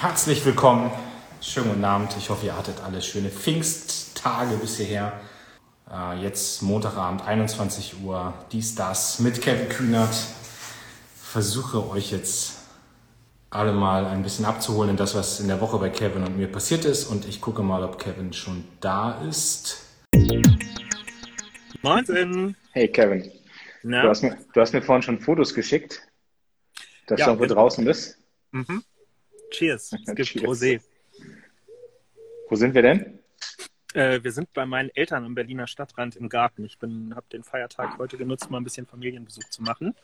Herzlich 0.00 0.44
willkommen, 0.44 0.90
schönen 1.40 1.70
guten 1.70 1.84
Abend. 1.84 2.14
Ich 2.18 2.30
hoffe, 2.30 2.46
ihr 2.46 2.56
hattet 2.56 2.76
alle 2.84 3.02
schöne 3.02 3.30
Pfingsttage 3.30 4.56
bis 4.56 4.76
hierher. 4.76 5.18
Äh, 5.90 6.22
jetzt 6.22 6.62
Montagabend, 6.62 7.26
21 7.26 8.02
Uhr, 8.04 8.34
dies, 8.52 8.74
das 8.74 9.18
mit 9.18 9.40
Kevin 9.40 9.68
Kühnert. 9.68 10.14
Versuche 11.16 11.88
euch 11.90 12.12
jetzt 12.12 12.58
alle 13.50 13.72
mal 13.72 14.06
ein 14.06 14.22
bisschen 14.22 14.44
abzuholen 14.44 14.90
in 14.90 14.96
das, 14.96 15.14
was 15.14 15.40
in 15.40 15.48
der 15.48 15.60
Woche 15.60 15.78
bei 15.78 15.88
Kevin 15.88 16.24
und 16.24 16.36
mir 16.36 16.52
passiert 16.52 16.84
ist. 16.84 17.06
Und 17.06 17.26
ich 17.26 17.40
gucke 17.40 17.62
mal, 17.62 17.82
ob 17.82 17.98
Kevin 17.98 18.32
schon 18.32 18.64
da 18.80 19.20
ist. 19.28 19.84
Moin. 21.82 22.54
Hey 22.72 22.88
Kevin. 22.88 23.32
Na? 23.82 24.02
Du 24.02 24.08
hast, 24.10 24.22
mir, 24.22 24.36
du 24.52 24.60
hast 24.60 24.72
mir 24.74 24.82
vorhin 24.82 25.02
schon 25.02 25.18
Fotos 25.18 25.54
geschickt, 25.54 26.02
dass 27.10 27.20
Ja, 27.20 27.32
du 27.32 27.38
genau. 27.38 27.54
draußen 27.54 27.84
bist. 27.84 28.18
Mhm. 28.52 28.82
Cheers. 29.50 29.92
Es 30.06 30.14
gibt 30.14 30.28
Cheers. 30.28 30.44
Rosé. 30.44 30.80
Wo 32.48 32.56
sind 32.56 32.74
wir 32.74 32.82
denn? 32.82 33.18
Äh, 33.94 34.22
wir 34.22 34.32
sind 34.32 34.52
bei 34.52 34.66
meinen 34.66 34.90
Eltern 34.94 35.24
am 35.24 35.34
Berliner 35.34 35.66
Stadtrand 35.66 36.16
im 36.16 36.28
Garten. 36.28 36.64
Ich 36.64 36.78
habe 36.80 37.24
den 37.32 37.42
Feiertag 37.42 37.98
heute 37.98 38.16
genutzt, 38.16 38.50
mal 38.50 38.58
ein 38.58 38.64
bisschen 38.64 38.86
Familienbesuch 38.86 39.48
zu 39.50 39.62
machen. 39.62 39.94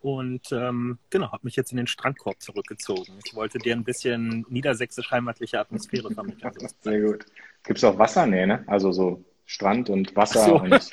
Und 0.00 0.50
ähm, 0.52 0.98
genau, 1.10 1.30
habe 1.30 1.44
mich 1.44 1.54
jetzt 1.54 1.70
in 1.70 1.76
den 1.76 1.86
Strandkorb 1.86 2.40
zurückgezogen. 2.42 3.18
Ich 3.24 3.34
wollte 3.34 3.58
dir 3.58 3.74
ein 3.76 3.84
bisschen 3.84 4.44
niedersächsisch-heimatliche 4.48 5.60
Atmosphäre 5.60 6.10
vermitteln. 6.12 6.52
Sehr 6.80 7.00
gut. 7.00 7.24
Gibt 7.62 7.78
es 7.78 7.84
auch 7.84 7.96
Wasser? 7.98 8.26
Nee, 8.26 8.46
ne? 8.46 8.64
Also 8.66 8.90
so 8.90 9.24
Strand 9.46 9.90
und 9.90 10.14
Wasser 10.16 10.44
so. 10.44 10.60
und. 10.60 10.90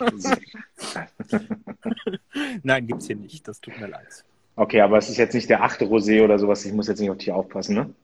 Nein, 2.64 2.88
gibt's 2.88 3.08
hier 3.08 3.16
nicht. 3.16 3.48
Das 3.48 3.60
tut 3.60 3.80
mir 3.80 3.88
leid. 3.88 4.24
Okay, 4.60 4.82
aber 4.82 4.98
es 4.98 5.08
ist 5.08 5.16
jetzt 5.16 5.34
nicht 5.34 5.50
der 5.50 5.64
achte 5.64 5.86
Rosé 5.86 6.22
oder 6.22 6.38
sowas. 6.38 6.66
Ich 6.66 6.74
muss 6.74 6.90
jetzt 6.90 7.00
nicht 7.00 7.10
auf 7.10 7.18
dich 7.18 7.32
aufpassen, 7.32 7.76
ne? 7.76 7.96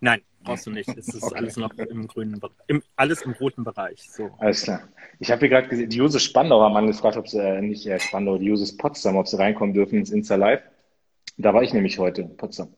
Nein, 0.00 0.22
brauchst 0.42 0.66
du 0.66 0.72
nicht. 0.72 0.88
Es 0.88 1.06
ist 1.06 1.22
Okay. 1.22 1.36
alles 1.36 1.56
noch 1.56 1.72
im 1.74 2.08
grünen, 2.08 2.40
im, 2.66 2.82
alles 2.96 3.22
im 3.22 3.30
roten 3.30 3.62
Bereich. 3.62 4.10
So. 4.10 4.32
Alles 4.38 4.62
klar. 4.62 4.88
Ich 5.20 5.30
habe 5.30 5.38
hier 5.38 5.50
gerade 5.50 5.68
gesehen, 5.68 5.88
die 5.88 5.98
Jusos 5.98 6.24
Spandau 6.24 6.62
haben 6.62 6.76
angefragt, 6.76 7.16
ob 7.16 7.28
sie, 7.28 7.38
äh, 7.38 7.60
nicht 7.60 7.86
äh, 7.86 8.00
Spandau, 8.00 8.36
die 8.36 8.46
Jusos 8.46 8.76
Potsdam, 8.76 9.14
ob 9.14 9.28
sie 9.28 9.38
reinkommen 9.38 9.72
dürfen 9.72 10.00
ins 10.00 10.10
Insta 10.10 10.34
Live. 10.34 10.62
Da 11.36 11.54
war 11.54 11.62
ich 11.62 11.72
nämlich 11.72 12.00
heute 12.00 12.22
in 12.22 12.36
Potsdam. 12.36 12.74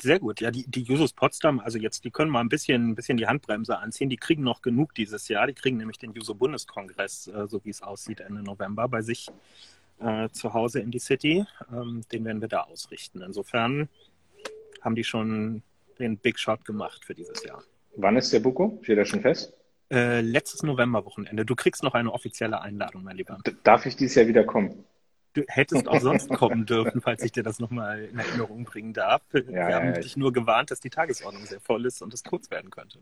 Sehr 0.00 0.18
gut. 0.18 0.40
Ja, 0.40 0.50
die, 0.50 0.64
die 0.66 0.84
Jusos 0.84 1.12
Potsdam, 1.12 1.60
also 1.60 1.76
jetzt, 1.76 2.02
die 2.04 2.10
können 2.10 2.30
mal 2.30 2.40
ein 2.40 2.48
bisschen, 2.48 2.90
ein 2.90 2.94
bisschen 2.94 3.18
die 3.18 3.26
Handbremse 3.26 3.78
anziehen. 3.78 4.08
Die 4.08 4.16
kriegen 4.16 4.42
noch 4.42 4.62
genug 4.62 4.94
dieses 4.94 5.28
Jahr. 5.28 5.46
Die 5.46 5.54
kriegen 5.54 5.76
nämlich 5.76 5.98
den 5.98 6.12
Juso-Bundeskongress, 6.12 7.26
äh, 7.26 7.46
so 7.46 7.62
wie 7.64 7.70
es 7.70 7.82
aussieht, 7.82 8.20
Ende 8.20 8.42
November 8.42 8.88
bei 8.88 9.02
sich 9.02 9.28
äh, 10.00 10.28
zu 10.30 10.54
Hause 10.54 10.80
in 10.80 10.90
die 10.90 10.98
City. 10.98 11.44
Ähm, 11.72 12.02
den 12.12 12.24
werden 12.24 12.40
wir 12.40 12.48
da 12.48 12.62
ausrichten. 12.62 13.22
Insofern 13.22 13.88
haben 14.82 14.94
die 14.94 15.04
schon 15.04 15.62
den 15.98 16.18
Big 16.18 16.38
Shot 16.38 16.64
gemacht 16.64 17.04
für 17.04 17.14
dieses 17.14 17.44
Jahr. 17.44 17.62
Wann 17.96 18.16
ist 18.16 18.32
der 18.32 18.40
Buko? 18.40 18.78
Steht 18.82 18.98
er 18.98 19.04
schon 19.04 19.22
fest? 19.22 19.54
Äh, 19.90 20.20
letztes 20.20 20.62
Novemberwochenende. 20.62 21.44
Du 21.44 21.54
kriegst 21.54 21.82
noch 21.82 21.94
eine 21.94 22.12
offizielle 22.12 22.60
Einladung, 22.60 23.04
mein 23.04 23.16
Lieber. 23.16 23.38
D 23.46 23.54
darf 23.62 23.86
ich 23.86 23.96
dieses 23.96 24.16
Jahr 24.16 24.26
wieder 24.26 24.44
kommen? 24.44 24.84
Du 25.34 25.42
hättest 25.48 25.86
auch 25.86 26.00
sonst 26.00 26.28
kommen 26.34 26.66
dürfen, 26.66 27.00
falls 27.00 27.22
ich 27.22 27.32
dir 27.32 27.42
das 27.42 27.60
nochmal 27.60 28.04
in 28.04 28.18
Erinnerung 28.18 28.64
bringen 28.64 28.92
darf. 28.92 29.22
Wir 29.30 29.44
Ja, 29.50 29.74
haben 29.74 29.86
ja, 29.86 29.92
dich 29.92 30.16
nur 30.16 30.32
gewarnt, 30.32 30.70
dass 30.70 30.80
die 30.80 30.90
Tagesordnung 30.90 31.44
sehr 31.46 31.60
voll 31.60 31.86
ist 31.86 32.02
und 32.02 32.12
es 32.14 32.24
kurz 32.24 32.50
werden 32.50 32.70
könnte. 32.70 32.98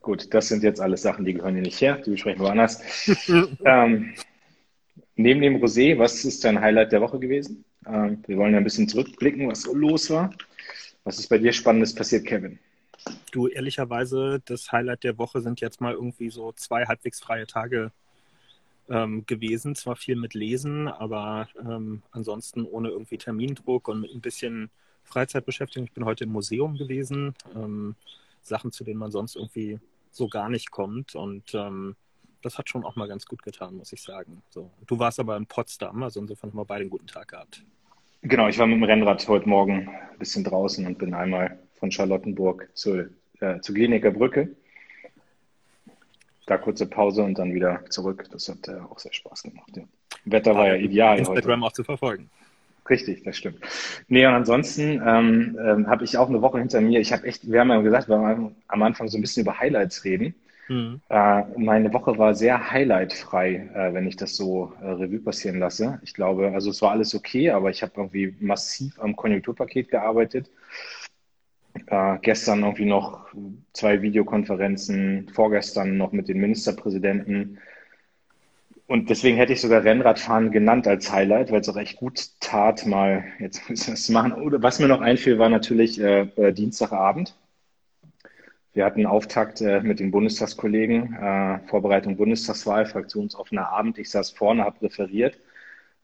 Gut, 0.00 0.32
das 0.32 0.48
sind 0.48 0.62
jetzt 0.62 0.80
alles 0.80 1.02
Sachen, 1.02 1.24
die 1.24 1.34
gehören 1.34 1.54
hier 1.54 1.62
nicht 1.62 1.80
her, 1.80 1.96
die 2.04 2.10
besprechen 2.10 2.42
wir 2.42 2.50
anders. 2.50 2.82
ähm, 3.64 4.14
neben 5.18 5.42
dem 5.42 5.56
Rosé, 5.56 5.98
was 5.98 6.24
ist 6.24 6.44
dein 6.44 6.60
Highlight 6.60 6.92
der 6.92 7.00
Woche 7.00 7.18
gewesen? 7.18 7.64
Ähm, 7.86 8.22
wir 8.26 8.38
wollen 8.38 8.52
ja 8.52 8.58
ein 8.58 8.64
bisschen 8.64 8.88
zurückblicken, 8.88 9.48
was 9.48 9.66
los 9.66 10.10
war. 10.10 10.32
Was 11.04 11.18
ist 11.18 11.28
bei 11.28 11.38
dir 11.38 11.52
Spannendes 11.52 11.94
passiert, 11.94 12.24
Kevin? 12.24 12.58
Du, 13.32 13.48
ehrlicherweise, 13.48 14.40
das 14.44 14.72
Highlight 14.72 15.04
der 15.04 15.18
Woche 15.18 15.40
sind 15.40 15.60
jetzt 15.60 15.80
mal 15.80 15.92
irgendwie 15.92 16.30
so 16.30 16.52
zwei 16.52 16.86
halbwegs 16.86 17.20
freie 17.20 17.46
Tage 17.46 17.92
ähm, 18.88 19.26
gewesen. 19.26 19.74
Zwar 19.74 19.96
viel 19.96 20.16
mit 20.16 20.34
Lesen, 20.34 20.88
aber 20.88 21.48
ähm, 21.60 22.02
ansonsten 22.10 22.64
ohne 22.64 22.88
irgendwie 22.88 23.18
Termindruck 23.18 23.88
und 23.88 24.00
mit 24.00 24.14
ein 24.14 24.20
bisschen 24.20 24.70
Freizeitbeschäftigung. 25.04 25.86
Ich 25.86 25.94
bin 25.94 26.04
heute 26.04 26.24
im 26.24 26.32
Museum 26.32 26.76
gewesen. 26.76 27.34
Ähm, 27.54 27.96
Sachen, 28.42 28.72
zu 28.72 28.84
denen 28.84 28.98
man 28.98 29.10
sonst 29.10 29.36
irgendwie 29.36 29.78
so 30.10 30.28
gar 30.28 30.48
nicht 30.48 30.70
kommt. 30.70 31.14
Und 31.14 31.54
ähm, 31.54 31.96
das 32.42 32.58
hat 32.58 32.68
schon 32.68 32.84
auch 32.84 32.96
mal 32.96 33.08
ganz 33.08 33.26
gut 33.26 33.42
getan, 33.42 33.76
muss 33.76 33.92
ich 33.92 34.02
sagen. 34.02 34.42
So. 34.50 34.70
Du 34.86 34.98
warst 34.98 35.20
aber 35.20 35.36
in 35.36 35.46
Potsdam, 35.46 36.02
also 36.02 36.20
insofern 36.20 36.50
haben 36.50 36.58
wir 36.58 36.64
beide 36.64 36.82
einen 36.82 36.90
guten 36.90 37.06
Tag 37.06 37.28
gehabt. 37.28 37.64
Genau, 38.22 38.48
ich 38.48 38.58
war 38.58 38.66
mit 38.66 38.76
dem 38.76 38.84
Rennrad 38.84 39.26
heute 39.28 39.48
Morgen 39.48 39.88
ein 39.88 40.18
bisschen 40.18 40.44
draußen 40.44 40.86
und 40.86 40.98
bin 40.98 41.14
einmal 41.14 41.58
von 41.78 41.90
Charlottenburg 41.90 42.68
zur, 42.74 43.10
äh, 43.40 43.60
zur 43.60 43.74
Kliniker 43.74 44.10
Brücke. 44.10 44.56
Da 46.46 46.56
kurze 46.56 46.86
Pause 46.86 47.22
und 47.22 47.38
dann 47.38 47.54
wieder 47.54 47.84
zurück. 47.90 48.26
Das 48.32 48.48
hat 48.48 48.66
äh, 48.68 48.80
auch 48.80 48.98
sehr 48.98 49.12
Spaß 49.12 49.44
gemacht. 49.44 49.70
Ja. 49.76 49.84
Wetter 50.24 50.54
war 50.54 50.66
ja 50.66 50.74
ideal 50.74 51.18
heute. 51.18 51.30
Instagram 51.30 51.64
auch 51.64 51.72
zu 51.72 51.84
verfolgen. 51.84 52.30
Richtig, 52.88 53.22
das 53.22 53.36
stimmt. 53.36 53.58
Nee, 54.08 54.26
und 54.26 54.32
ansonsten 54.32 55.02
ähm, 55.04 55.58
ähm, 55.62 55.86
habe 55.88 56.04
ich 56.04 56.16
auch 56.16 56.28
eine 56.28 56.40
Woche 56.40 56.58
hinter 56.58 56.80
mir. 56.80 57.00
Ich 57.00 57.12
habe 57.12 57.26
echt, 57.26 57.50
wir 57.50 57.60
haben 57.60 57.68
ja 57.68 57.80
gesagt, 57.82 58.08
wir 58.08 58.18
haben 58.18 58.56
am 58.66 58.82
Anfang 58.82 59.08
so 59.08 59.18
ein 59.18 59.20
bisschen 59.20 59.42
über 59.42 59.58
Highlights 59.58 60.04
reden. 60.04 60.34
Mhm. 60.68 61.00
Äh, 61.08 61.42
meine 61.58 61.92
Woche 61.92 62.18
war 62.18 62.34
sehr 62.34 62.70
highlightfrei, 62.70 63.70
äh, 63.74 63.94
wenn 63.94 64.06
ich 64.06 64.16
das 64.16 64.36
so 64.36 64.74
äh, 64.82 64.86
Revue 64.86 65.20
passieren 65.20 65.58
lasse. 65.58 65.98
Ich 66.02 66.14
glaube, 66.14 66.52
also 66.52 66.70
es 66.70 66.82
war 66.82 66.92
alles 66.92 67.14
okay, 67.14 67.50
aber 67.50 67.70
ich 67.70 67.82
habe 67.82 67.92
irgendwie 67.96 68.36
massiv 68.40 69.00
am 69.00 69.16
Konjunkturpaket 69.16 69.90
gearbeitet. 69.90 70.50
Äh, 71.86 72.18
gestern 72.20 72.62
irgendwie 72.62 72.84
noch 72.84 73.28
zwei 73.72 74.02
Videokonferenzen, 74.02 75.30
vorgestern 75.32 75.96
noch 75.96 76.12
mit 76.12 76.28
den 76.28 76.38
Ministerpräsidenten. 76.38 77.58
Und 78.86 79.10
deswegen 79.10 79.36
hätte 79.36 79.52
ich 79.52 79.60
sogar 79.60 79.84
Rennradfahren 79.84 80.50
genannt 80.50 80.86
als 80.86 81.12
Highlight, 81.12 81.50
weil 81.52 81.60
es 81.60 81.68
auch 81.68 81.76
echt 81.76 81.98
gut 81.98 82.30
tat, 82.40 82.86
mal 82.86 83.24
jetzt 83.38 83.62
das 83.68 84.04
zu 84.04 84.12
machen. 84.12 84.32
Oder 84.32 84.62
was 84.62 84.80
mir 84.80 84.88
noch 84.88 85.00
einfiel, 85.00 85.38
war 85.38 85.48
natürlich 85.48 86.00
äh, 86.00 86.22
äh, 86.36 86.52
Dienstagabend. 86.52 87.34
Wir 88.74 88.84
hatten 88.84 89.06
Auftakt 89.06 89.60
äh, 89.60 89.80
mit 89.80 89.98
den 90.00 90.10
Bundestagskollegen, 90.10 91.14
äh, 91.14 91.58
Vorbereitung 91.68 92.16
Bundestagswahl, 92.16 92.86
fraktionsoffener 92.86 93.70
Abend. 93.70 93.98
Ich 93.98 94.10
saß 94.10 94.30
vorne, 94.30 94.64
habe 94.64 94.82
referiert, 94.82 95.38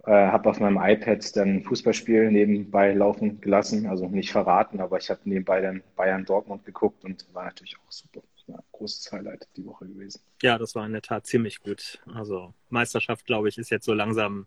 äh, 0.05 0.11
habe 0.11 0.49
auf 0.51 0.61
meinem 0.61 0.79
iPad 0.81 1.37
dann 1.37 1.57
ein 1.57 1.63
Fußballspiel 1.63 2.31
nebenbei 2.31 2.93
laufen 2.93 3.41
gelassen, 3.41 3.87
also 3.87 4.09
nicht 4.09 4.33
verraten, 4.33 4.81
aber 4.81 4.99
ich 4.99 5.11
habe 5.11 5.21
nebenbei 5.25 5.61
dann 5.61 5.83
Bayern 5.97 6.25
Dortmund 6.25 6.65
geguckt 6.65 7.05
und 7.05 7.27
war 7.33 7.45
natürlich 7.45 7.77
auch 7.77 7.93
super. 7.93 8.23
Ja, 8.47 8.59
großes 8.73 9.11
Highlight 9.11 9.49
die 9.57 9.65
Woche 9.65 9.87
gewesen. 9.87 10.21
Ja, 10.43 10.59
das 10.59 10.75
war 10.75 10.85
in 10.85 10.93
der 10.93 11.01
Tat 11.01 11.27
ziemlich 11.27 11.61
gut. 11.61 12.03
Also 12.15 12.53
Meisterschaft, 12.69 13.25
glaube 13.25 13.49
ich, 13.49 13.57
ist 13.57 13.71
jetzt 13.71 13.87
so 13.87 13.95
langsam 13.95 14.47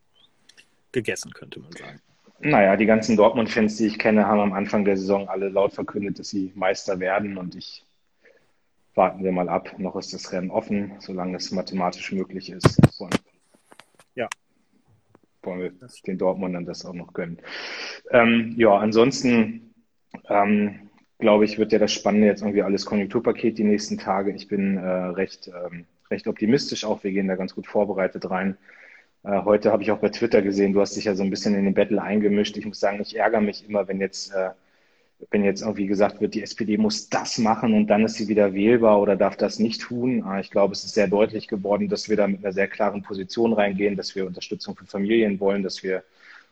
gegessen, 0.91 1.33
könnte 1.33 1.59
man 1.59 1.71
sagen. 1.71 1.99
Naja, 2.39 2.75
die 2.75 2.85
ganzen 2.85 3.17
Dortmund-Fans, 3.17 3.77
die 3.77 3.87
ich 3.87 3.97
kenne, 3.97 4.27
haben 4.27 4.39
am 4.39 4.53
Anfang 4.53 4.85
der 4.85 4.97
Saison 4.97 5.27
alle 5.27 5.49
laut 5.49 5.73
verkündet, 5.73 6.19
dass 6.19 6.29
sie 6.29 6.51
Meister 6.53 6.99
werden 6.99 7.37
und 7.37 7.55
ich 7.55 7.86
warten 8.97 9.23
wir 9.23 9.31
mal 9.31 9.47
ab. 9.49 9.77
Noch 9.77 9.95
ist 9.95 10.13
das 10.13 10.31
Rennen 10.31 10.49
offen, 10.51 10.93
solange 10.99 11.37
es 11.37 11.51
mathematisch 11.51 12.11
möglich 12.11 12.51
ist. 12.51 12.77
Wollen, 12.99 13.11
Ja. 14.15 14.27
wollen 15.43 15.59
wir 15.61 15.71
den 16.05 16.17
Dortmundern 16.17 16.65
das 16.65 16.85
auch 16.85 16.93
noch 16.93 17.13
gönnen. 17.13 17.37
Ähm, 18.11 18.55
ja, 18.57 18.75
ansonsten 18.75 19.73
ähm, 20.29 20.89
glaube 21.19 21.45
ich, 21.45 21.57
wird 21.57 21.71
ja 21.71 21.79
das 21.79 21.93
Spannende 21.93 22.27
jetzt 22.27 22.41
irgendwie 22.41 22.63
alles 22.63 22.85
Konjunkturpaket 22.85 23.57
die 23.57 23.63
nächsten 23.63 23.97
Tage. 23.97 24.31
Ich 24.31 24.47
bin 24.47 24.77
äh, 24.77 24.81
recht, 24.87 25.47
ähm, 25.47 25.85
recht 26.09 26.27
optimistisch 26.27 26.83
auch. 26.83 27.03
Wir 27.03 27.11
gehen 27.11 27.27
da 27.27 27.35
ganz 27.35 27.55
gut 27.55 27.67
vorbereitet 27.67 28.29
rein. 28.29 28.57
Äh, 29.23 29.41
heute 29.43 29.71
habe 29.71 29.83
ich 29.83 29.91
auch 29.91 29.99
bei 29.99 30.09
Twitter 30.09 30.41
gesehen, 30.41 30.73
du 30.73 30.81
hast 30.81 30.95
dich 30.95 31.05
ja 31.05 31.15
so 31.15 31.23
ein 31.23 31.29
bisschen 31.29 31.55
in 31.55 31.65
den 31.65 31.73
Battle 31.73 32.01
eingemischt. 32.01 32.57
Ich 32.57 32.65
muss 32.65 32.79
sagen, 32.79 33.01
ich 33.01 33.15
ärgere 33.17 33.41
mich 33.41 33.67
immer, 33.67 33.87
wenn 33.87 33.99
jetzt, 33.99 34.33
äh, 34.33 34.51
wenn 35.31 35.43
jetzt 35.43 35.61
irgendwie 35.61 35.87
gesagt 35.87 36.21
wird, 36.21 36.35
die 36.35 36.43
SPD 36.43 36.77
muss 36.77 37.09
das 37.09 37.37
machen 37.37 37.73
und 37.73 37.87
dann 37.87 38.05
ist 38.05 38.15
sie 38.15 38.27
wieder 38.27 38.53
wählbar 38.53 39.01
oder 39.01 39.15
darf 39.15 39.35
das 39.35 39.59
nicht 39.59 39.81
tun. 39.81 40.23
Äh, 40.27 40.41
ich 40.41 40.51
glaube, 40.51 40.73
es 40.73 40.83
ist 40.83 40.93
sehr 40.93 41.07
deutlich 41.07 41.47
geworden, 41.47 41.89
dass 41.89 42.09
wir 42.09 42.17
da 42.17 42.27
mit 42.27 42.43
einer 42.43 42.53
sehr 42.53 42.67
klaren 42.67 43.01
Position 43.01 43.53
reingehen, 43.53 43.95
dass 43.95 44.15
wir 44.15 44.25
Unterstützung 44.27 44.75
für 44.75 44.85
Familien 44.85 45.39
wollen, 45.39 45.63
dass 45.63 45.83
wir 45.83 46.03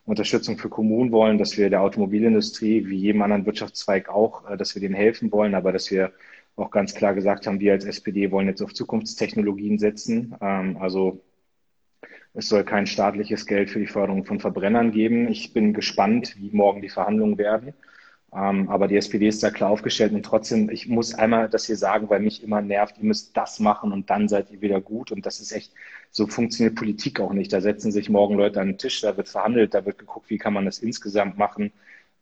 Unterstützung 0.06 0.58
für 0.58 0.70
Kommunen 0.70 1.12
wollen, 1.12 1.38
dass 1.38 1.58
wir 1.58 1.70
der 1.70 1.82
Automobilindustrie, 1.82 2.88
wie 2.88 2.98
jedem 2.98 3.22
anderen 3.22 3.46
Wirtschaftszweig 3.46 4.10
auch, 4.10 4.50
äh, 4.50 4.58
dass 4.58 4.76
wir 4.76 4.82
denen 4.82 4.96
helfen 4.96 5.32
wollen, 5.32 5.56
aber 5.56 5.72
dass 5.72 5.92
wir 5.92 6.12
auch 6.56 6.72
ganz 6.72 6.96
klar 6.96 7.14
gesagt 7.14 7.48
haben, 7.48 7.60
wir 7.60 7.74
als 7.74 7.86
SPD 7.86 8.32
wollen 8.32 8.48
jetzt 8.48 8.62
auf 8.62 8.74
Zukunftstechnologien 8.74 9.78
setzen. 9.78 10.36
Ähm, 10.42 10.78
also 10.80 11.22
es 12.34 12.50
soll 12.50 12.64
kein 12.64 12.88
staatliches 12.88 13.46
Geld 13.46 13.70
für 13.70 13.80
die 13.80 13.88
Förderung 13.88 14.26
von 14.26 14.40
Verbrennern 14.40 14.92
geben. 14.92 15.30
Ich 15.30 15.54
bin 15.54 15.74
gespannt, 15.74 16.36
wie 16.38 16.50
morgen 16.52 16.82
die 16.82 16.90
Verhandlungen 16.90 17.38
werden. 17.38 17.74
Ähm, 18.36 18.68
aber 18.70 18.90
die 18.90 18.98
SPD 18.98 19.28
ist 19.30 19.42
da 19.44 19.50
klar 19.50 19.70
aufgestellt 19.70 20.12
und 20.12 20.24
trotzdem, 20.24 20.70
ich 20.70 20.90
muss 20.90 21.14
einmal 21.14 21.48
das 21.48 21.68
hier 21.68 21.78
sagen, 21.78 22.10
weil 22.10 22.20
mich 22.20 22.44
immer 22.44 22.62
nervt, 22.62 22.98
ihr 22.98 23.06
müsst 23.06 23.38
das 23.38 23.62
machen 23.62 23.94
und 23.94 24.10
dann 24.10 24.28
seid 24.28 24.52
ihr 24.52 24.60
wieder 24.60 24.82
gut. 24.82 25.12
Und 25.12 25.26
das 25.26 25.40
ist 25.40 25.54
echt, 25.54 25.72
so 26.12 26.28
funktioniert 26.28 26.76
Politik 26.76 27.22
auch 27.22 27.32
nicht. 27.32 27.54
Da 27.54 27.62
setzen 27.62 27.94
sich 27.94 28.10
morgen 28.10 28.36
Leute 28.36 28.60
an 28.60 28.68
den 28.68 28.78
Tisch, 28.78 29.00
da 29.02 29.16
wird 29.16 29.30
verhandelt, 29.30 29.74
da 29.74 29.86
wird 29.86 30.00
geguckt, 30.00 30.30
wie 30.30 30.38
kann 30.38 30.54
man 30.54 30.66
das 30.66 30.80
insgesamt 30.80 31.38
machen. 31.38 31.72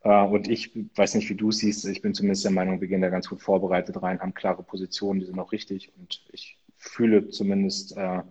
Äh, 0.04 0.24
und 0.24 0.48
ich 0.48 0.71
weiß 0.95 1.15
nicht, 1.15 1.30
wie 1.30 1.36
du 1.36 1.51
siehst, 1.51 1.83
ich 1.86 2.04
bin 2.04 2.13
zumindest 2.13 2.44
der 2.44 2.51
Meinung, 2.51 2.80
wir 2.80 2.88
gehen 2.88 3.01
da 3.01 3.09
ganz 3.09 3.27
gut 3.27 3.42
vorbereitet 3.42 4.01
rein, 4.04 4.19
haben 4.19 4.36
klare 4.36 4.62
Positionen, 4.62 5.19
die 5.19 5.25
sind 5.25 5.39
auch 5.39 5.51
richtig. 5.51 5.92
Und 5.98 6.24
ich 6.31 6.59
fühle 6.77 7.30
zumindest 7.30 7.98
äh, 7.98 8.21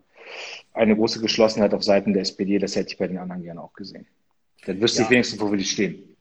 eine 0.73 0.95
große 0.95 1.21
Geschlossenheit 1.21 1.75
auf 1.75 1.83
Seiten 1.83 2.13
der 2.13 2.23
SPD. 2.23 2.61
Das 2.61 2.77
hätte 2.77 2.91
ich 2.91 2.99
bei 2.99 3.09
den 3.09 3.19
anderen 3.19 3.43
gerne 3.43 3.61
auch 3.61 3.73
gesehen. 3.73 4.07
Dann 4.67 4.81
wüsste 4.81 5.01
ja. 5.01 5.07
ich 5.07 5.11
wenigstens, 5.11 5.41
wo 5.41 5.51
wir 5.51 5.59
die 5.59 5.65
stehen. 5.65 6.12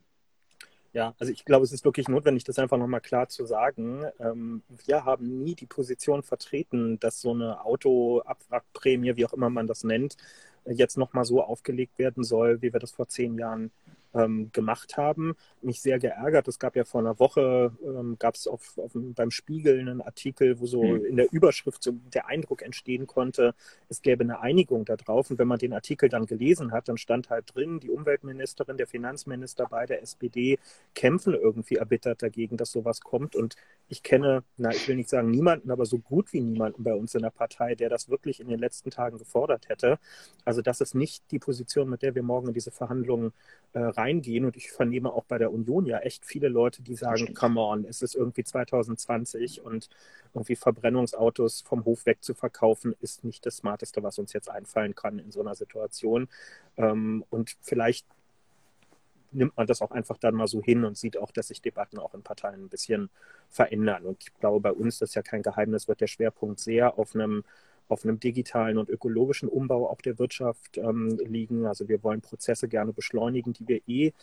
Ja, 0.94 1.16
also 1.20 1.32
ich 1.32 1.46
glaube, 1.46 1.64
es 1.64 1.72
ist 1.72 1.86
wirklich 1.86 2.10
notwendig, 2.10 2.44
das 2.44 2.60
einfach 2.60 2.78
nochmal 2.78 3.00
klar 3.00 3.30
zu 3.30 3.46
sagen. 3.46 4.04
Ähm, 4.20 4.62
wir 4.86 5.06
haben 5.06 5.42
nie 5.44 5.56
die 5.56 5.66
Position 5.66 6.22
vertreten, 6.22 7.00
dass 7.00 7.22
so 7.22 7.32
eine 7.32 7.64
Autoabwrackprämie, 7.64 9.16
wie 9.16 9.26
auch 9.26 9.32
immer 9.34 9.50
man 9.50 9.68
das 9.68 9.86
nennt, 9.86 10.18
jetzt 10.66 10.98
nochmal 10.98 11.24
so 11.26 11.42
aufgelegt 11.44 11.98
werden 11.98 12.24
soll, 12.26 12.62
wie 12.62 12.74
wir 12.74 12.80
das 12.82 12.92
vor 12.92 13.08
zehn 13.08 13.38
Jahren 13.38 13.72
ähm, 14.14 14.50
gemacht 14.52 14.98
haben. 14.98 15.36
Mich 15.62 15.82
sehr 15.82 16.00
geärgert. 16.00 16.48
Es 16.48 16.60
gab 16.60 16.76
ja 16.76 16.84
vor 16.84 17.02
einer 17.02 17.20
Woche, 17.20 17.72
ähm, 17.84 18.18
gab 18.20 18.36
es 18.36 18.48
auf, 18.48 18.78
auf, 18.78 18.92
beim 18.94 19.32
Spiegel 19.32 19.80
einen 19.80 20.02
Artikel, 20.02 20.60
wo 20.60 20.66
so 20.66 20.84
mhm. 20.84 21.06
in 21.06 21.16
der 21.16 21.32
Überschrift 21.32 21.84
so 21.84 21.92
der 22.14 22.28
Eindruck 22.28 22.62
entstehen 22.62 23.08
konnte, 23.08 23.56
es 23.90 24.02
gäbe 24.02 24.24
eine 24.24 24.40
Einigung 24.42 24.86
da 24.86 24.96
drauf. 24.96 25.32
Und 25.32 25.40
wenn 25.40 25.48
man 25.48 25.60
den 25.60 25.74
Artikel 25.74 26.10
dann 26.10 26.26
gelesen 26.26 26.72
hat, 26.72 26.90
dann 26.90 26.98
stand 26.98 27.30
halt 27.30 27.56
drin, 27.56 27.80
die 27.80 27.90
Umweltministerin, 27.90 28.78
der 28.78 28.88
Finanzminister 28.88 29.68
bei 29.68 29.86
der 29.86 30.02
SPD 30.02 30.60
kämpfen 30.96 31.34
irgendwie 31.34 31.76
erbittert 31.76 32.22
dagegen, 32.22 32.58
dass 32.58 32.72
sowas 32.72 33.02
kommt. 33.02 33.36
Und 33.36 33.56
ich 33.88 34.04
kenne, 34.04 34.44
na, 34.58 34.72
ich 34.72 34.88
will 34.88 34.96
nicht 34.96 35.10
sagen 35.10 35.32
niemanden, 35.32 35.72
aber 35.72 35.86
so 35.86 36.00
gut 36.00 36.34
wie 36.34 36.42
niemanden 36.42 36.84
bei 36.84 36.94
uns 36.94 37.14
in 37.16 37.22
der 37.22 37.30
Partei, 37.30 37.76
der 37.76 37.90
das 37.90 38.10
wirklich 38.10 38.40
in 38.40 38.48
den 38.48 38.60
letzten 38.60 38.90
Tagen 38.90 39.18
gefordert 39.18 39.70
hätte. 39.70 40.00
Also 40.46 40.62
das 40.62 40.82
ist 40.82 40.96
nicht 40.96 41.30
die 41.32 41.40
Position, 41.40 41.90
mit 41.90 42.02
der 42.02 42.16
wir 42.16 42.24
morgen 42.24 42.48
in 42.48 42.54
diese 42.54 42.72
Verhandlungen 42.72 43.34
äh, 43.74 43.80
reingehen. 44.02 44.46
Und 44.46 44.58
ich 44.58 44.72
vernehme 44.72 45.12
auch 45.14 45.26
bei 45.26 45.38
der 45.38 45.52
Union 45.52 45.86
ja 45.86 46.00
echt 46.00 46.26
viele 46.26 46.50
Leute, 46.50 46.82
die 46.82 46.96
sagen, 46.96 47.34
come 47.34 47.62
on, 47.62 47.86
es 47.86 48.02
ist 48.02 48.16
irgendwie 48.16 48.44
2020 48.44 49.62
und 49.62 49.90
irgendwie 50.34 50.56
Verbrennungsautos 50.56 51.62
vom 51.62 51.86
Hof 51.86 52.06
weg 52.06 52.20
zu 52.22 52.34
verkaufen, 52.34 52.96
ist 53.00 53.24
nicht 53.24 53.46
das 53.46 53.58
Smarteste, 53.58 54.04
was 54.04 54.20
uns 54.20 54.34
jetzt 54.34 54.50
einfallen 54.50 54.96
kann 54.96 55.20
in 55.20 55.32
so 55.32 55.42
einer 55.42 55.56
Situation. 55.56 56.28
Ähm, 56.78 57.24
und 57.30 57.56
vielleicht 57.62 58.06
nimmt 59.34 59.56
man 59.56 59.68
das 59.68 59.82
auch 59.82 59.92
einfach 59.92 60.18
dann 60.18 60.36
mal 60.36 60.48
so 60.48 60.62
hin 60.62 60.84
und 60.84 60.98
sieht 60.98 61.18
auch, 61.18 61.32
dass 61.32 61.48
sich 61.48 61.62
Debatten 61.62 62.00
auch 62.00 62.14
in 62.14 62.24
Parteien 62.24 62.66
ein 62.66 62.70
bisschen 62.70 63.10
verändern. 63.50 64.06
Und 64.06 64.24
ich 64.24 64.34
glaube, 64.40 64.60
bei 64.60 64.72
uns, 64.72 65.00
das 65.00 65.10
ist 65.10 65.16
ja 65.16 65.22
kein 65.22 65.42
Geheimnis, 65.42 65.88
wird 65.88 66.02
der 66.02 66.08
Schwerpunkt 66.08 66.60
sehr 66.60 66.98
auf 66.98 67.16
einem 67.16 67.44
auf 67.92 68.06
einem 68.06 68.20
digitalen 68.20 68.78
und 68.78 68.90
ökologischen 68.90 69.50
Umbau 69.50 69.90
auch 69.90 70.02
der 70.02 70.18
Wirtschaft 70.18 70.78
ähm, 70.78 71.20
liegen. 71.26 71.66
Also 71.66 71.90
wir 71.90 72.04
wollen 72.04 72.22
Prozesse 72.22 72.68
gerne 72.68 72.94
beschleunigen, 72.94 73.54
die 73.54 73.68
wir 73.68 73.82
eh 73.88 74.14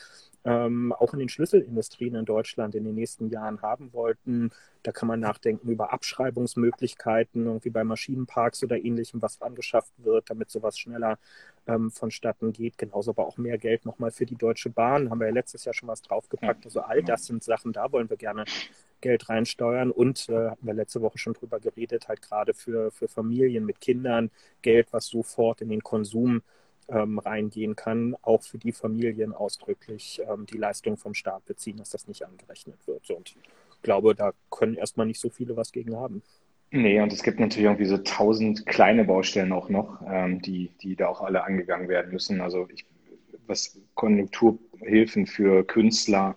ähm, 0.44 0.92
auch 0.92 1.12
in 1.12 1.18
den 1.18 1.28
Schlüsselindustrien 1.28 2.14
in 2.14 2.24
Deutschland 2.24 2.74
in 2.74 2.84
den 2.84 2.94
nächsten 2.94 3.28
Jahren 3.28 3.60
haben 3.60 3.92
wollten. 3.92 4.50
Da 4.82 4.92
kann 4.92 5.08
man 5.08 5.20
nachdenken 5.20 5.68
über 5.68 5.92
Abschreibungsmöglichkeiten, 5.92 7.44
irgendwie 7.44 7.70
bei 7.70 7.84
Maschinenparks 7.84 8.62
oder 8.64 8.76
ähnlichem, 8.76 9.20
was 9.20 9.42
angeschafft 9.42 9.92
wird, 9.98 10.30
damit 10.30 10.50
sowas 10.50 10.78
schneller 10.78 11.18
ähm, 11.66 11.90
vonstatten 11.90 12.52
geht. 12.52 12.78
Genauso 12.78 13.10
aber 13.10 13.26
auch 13.26 13.36
mehr 13.36 13.58
Geld 13.58 13.84
nochmal 13.84 14.12
für 14.12 14.24
die 14.24 14.36
Deutsche 14.36 14.70
Bahn. 14.70 15.10
Haben 15.10 15.20
wir 15.20 15.26
ja 15.26 15.34
letztes 15.34 15.66
Jahr 15.66 15.74
schon 15.74 15.88
was 15.88 16.00
draufgepackt. 16.00 16.64
Also 16.64 16.80
all 16.80 17.02
das 17.02 17.26
sind 17.26 17.44
Sachen, 17.44 17.72
da 17.72 17.92
wollen 17.92 18.08
wir 18.08 18.16
gerne 18.16 18.44
Geld 19.00 19.28
reinsteuern 19.28 19.90
und 19.90 20.28
äh, 20.28 20.50
hatten 20.50 20.66
wir 20.66 20.74
letzte 20.74 21.00
Woche 21.00 21.18
schon 21.18 21.34
drüber 21.34 21.60
geredet, 21.60 22.08
halt 22.08 22.22
gerade 22.22 22.54
für, 22.54 22.90
für 22.90 23.08
Familien 23.08 23.64
mit 23.64 23.80
Kindern 23.80 24.30
Geld, 24.62 24.88
was 24.92 25.06
sofort 25.06 25.60
in 25.60 25.68
den 25.68 25.82
Konsum 25.82 26.42
ähm, 26.88 27.18
reingehen 27.18 27.76
kann, 27.76 28.16
auch 28.22 28.42
für 28.42 28.58
die 28.58 28.72
Familien 28.72 29.32
ausdrücklich 29.32 30.20
ähm, 30.28 30.46
die 30.46 30.58
Leistung 30.58 30.96
vom 30.96 31.14
Staat 31.14 31.44
beziehen, 31.44 31.76
dass 31.76 31.90
das 31.90 32.08
nicht 32.08 32.24
angerechnet 32.24 32.86
wird. 32.86 33.10
Und 33.10 33.36
ich 33.70 33.82
glaube, 33.82 34.14
da 34.14 34.32
können 34.50 34.74
erstmal 34.74 35.06
nicht 35.06 35.20
so 35.20 35.28
viele 35.30 35.56
was 35.56 35.72
gegen 35.72 35.96
haben. 35.96 36.22
Nee, 36.70 37.00
und 37.00 37.12
es 37.12 37.22
gibt 37.22 37.40
natürlich 37.40 37.64
irgendwie 37.64 37.86
so 37.86 37.98
tausend 37.98 38.66
kleine 38.66 39.04
Baustellen 39.04 39.52
auch 39.52 39.70
noch, 39.70 40.02
ähm, 40.06 40.42
die, 40.42 40.70
die 40.82 40.96
da 40.96 41.08
auch 41.08 41.22
alle 41.22 41.44
angegangen 41.44 41.88
werden 41.88 42.12
müssen. 42.12 42.40
Also 42.40 42.68
ich, 42.70 42.84
was 43.46 43.80
Konjunkturhilfen 43.94 45.26
für 45.26 45.64
Künstler, 45.64 46.36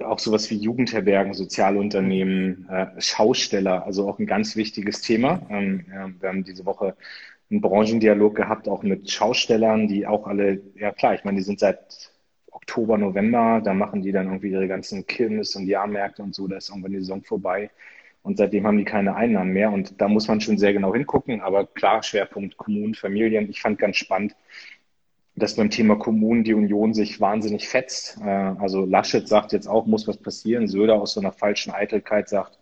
auch 0.00 0.18
sowas 0.18 0.50
wie 0.50 0.56
Jugendherbergen, 0.56 1.34
Sozialunternehmen, 1.34 2.68
äh, 2.68 3.00
Schausteller, 3.00 3.86
also 3.86 4.08
auch 4.08 4.18
ein 4.18 4.26
ganz 4.26 4.56
wichtiges 4.56 5.00
Thema. 5.00 5.40
Ähm, 5.50 5.86
ja, 5.90 6.10
wir 6.20 6.28
haben 6.28 6.44
diese 6.44 6.66
Woche 6.66 6.96
einen 7.50 7.60
Branchendialog 7.60 8.34
gehabt, 8.34 8.68
auch 8.68 8.82
mit 8.82 9.10
Schaustellern, 9.10 9.88
die 9.88 10.06
auch 10.06 10.26
alle, 10.26 10.60
ja 10.74 10.92
klar, 10.92 11.14
ich 11.14 11.24
meine, 11.24 11.38
die 11.38 11.44
sind 11.44 11.60
seit 11.60 12.12
Oktober, 12.50 12.98
November, 12.98 13.60
da 13.64 13.74
machen 13.74 14.02
die 14.02 14.12
dann 14.12 14.26
irgendwie 14.26 14.50
ihre 14.50 14.68
ganzen 14.68 15.06
Kirmes 15.06 15.54
und 15.56 15.66
Jahrmärkte 15.66 16.22
und 16.22 16.34
so, 16.34 16.48
da 16.48 16.56
ist 16.56 16.68
irgendwann 16.68 16.92
die 16.92 16.98
Saison 16.98 17.22
vorbei. 17.22 17.70
Und 18.22 18.38
seitdem 18.38 18.66
haben 18.66 18.78
die 18.78 18.84
keine 18.84 19.14
Einnahmen 19.14 19.52
mehr. 19.52 19.70
Und 19.70 20.00
da 20.00 20.08
muss 20.08 20.26
man 20.26 20.40
schon 20.40 20.58
sehr 20.58 20.72
genau 20.72 20.92
hingucken. 20.92 21.40
Aber 21.42 21.64
klar, 21.64 22.02
Schwerpunkt 22.02 22.56
Kommunen, 22.56 22.96
Familien. 22.96 23.48
Ich 23.48 23.60
fand 23.60 23.78
ganz 23.78 23.98
spannend, 23.98 24.34
dass 25.36 25.54
beim 25.54 25.70
Thema 25.70 25.96
Kommunen 25.96 26.44
die 26.44 26.54
Union 26.54 26.94
sich 26.94 27.20
wahnsinnig 27.20 27.68
fetzt. 27.68 28.18
Äh, 28.22 28.24
also 28.24 28.86
Laschet 28.86 29.28
sagt 29.28 29.52
jetzt 29.52 29.68
auch, 29.68 29.86
muss 29.86 30.08
was 30.08 30.16
passieren. 30.16 30.66
Söder 30.66 30.94
aus 30.94 31.12
so 31.12 31.20
einer 31.20 31.32
falschen 31.32 31.72
Eitelkeit 31.72 32.28
sagt, 32.28 32.58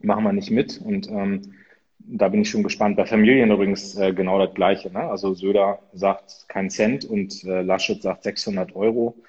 machen 0.00 0.24
wir 0.24 0.32
nicht 0.32 0.50
mit. 0.50 0.80
Und 0.80 1.08
ähm, 1.08 1.54
da 1.98 2.28
bin 2.28 2.42
ich 2.42 2.50
schon 2.50 2.64
gespannt. 2.64 2.96
Bei 2.96 3.06
Familien 3.06 3.50
übrigens 3.52 3.96
äh, 3.96 4.12
genau 4.12 4.44
das 4.44 4.54
Gleiche. 4.54 4.90
Ne? 4.92 5.00
Also 5.00 5.34
Söder 5.34 5.78
sagt 5.92 6.46
kein 6.48 6.70
Cent 6.70 7.04
und 7.04 7.44
äh, 7.44 7.62
Laschet 7.62 8.02
sagt 8.02 8.24
600 8.24 8.74
Euro. 8.74 9.22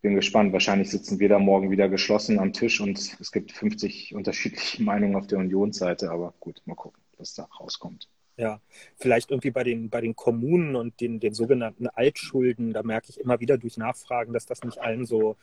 Bin 0.00 0.14
gespannt. 0.14 0.52
Wahrscheinlich 0.52 0.90
sitzen 0.90 1.18
wir 1.18 1.28
da 1.28 1.40
morgen 1.40 1.70
wieder 1.72 1.88
geschlossen 1.88 2.38
am 2.38 2.52
Tisch 2.52 2.80
und 2.80 2.98
es 2.98 3.32
gibt 3.32 3.50
50 3.50 4.14
unterschiedliche 4.14 4.82
Meinungen 4.84 5.16
auf 5.16 5.26
der 5.26 5.38
Unionsseite. 5.38 6.10
Aber 6.10 6.34
gut, 6.38 6.62
mal 6.66 6.76
gucken, 6.76 7.02
was 7.18 7.34
da 7.34 7.48
rauskommt. 7.60 8.08
Ja, 8.38 8.60
vielleicht 8.96 9.30
irgendwie 9.30 9.50
bei 9.50 9.64
den, 9.64 9.88
bei 9.88 10.02
den 10.02 10.14
Kommunen 10.14 10.76
und 10.76 11.00
den, 11.00 11.20
den 11.20 11.32
sogenannten 11.32 11.86
Altschulden, 11.88 12.74
da 12.74 12.82
merke 12.82 13.08
ich 13.08 13.18
immer 13.18 13.40
wieder 13.40 13.56
durch 13.56 13.78
Nachfragen, 13.78 14.34
dass 14.34 14.44
das 14.44 14.62
nicht 14.62 14.78
allen 14.78 15.06
so, 15.06 15.36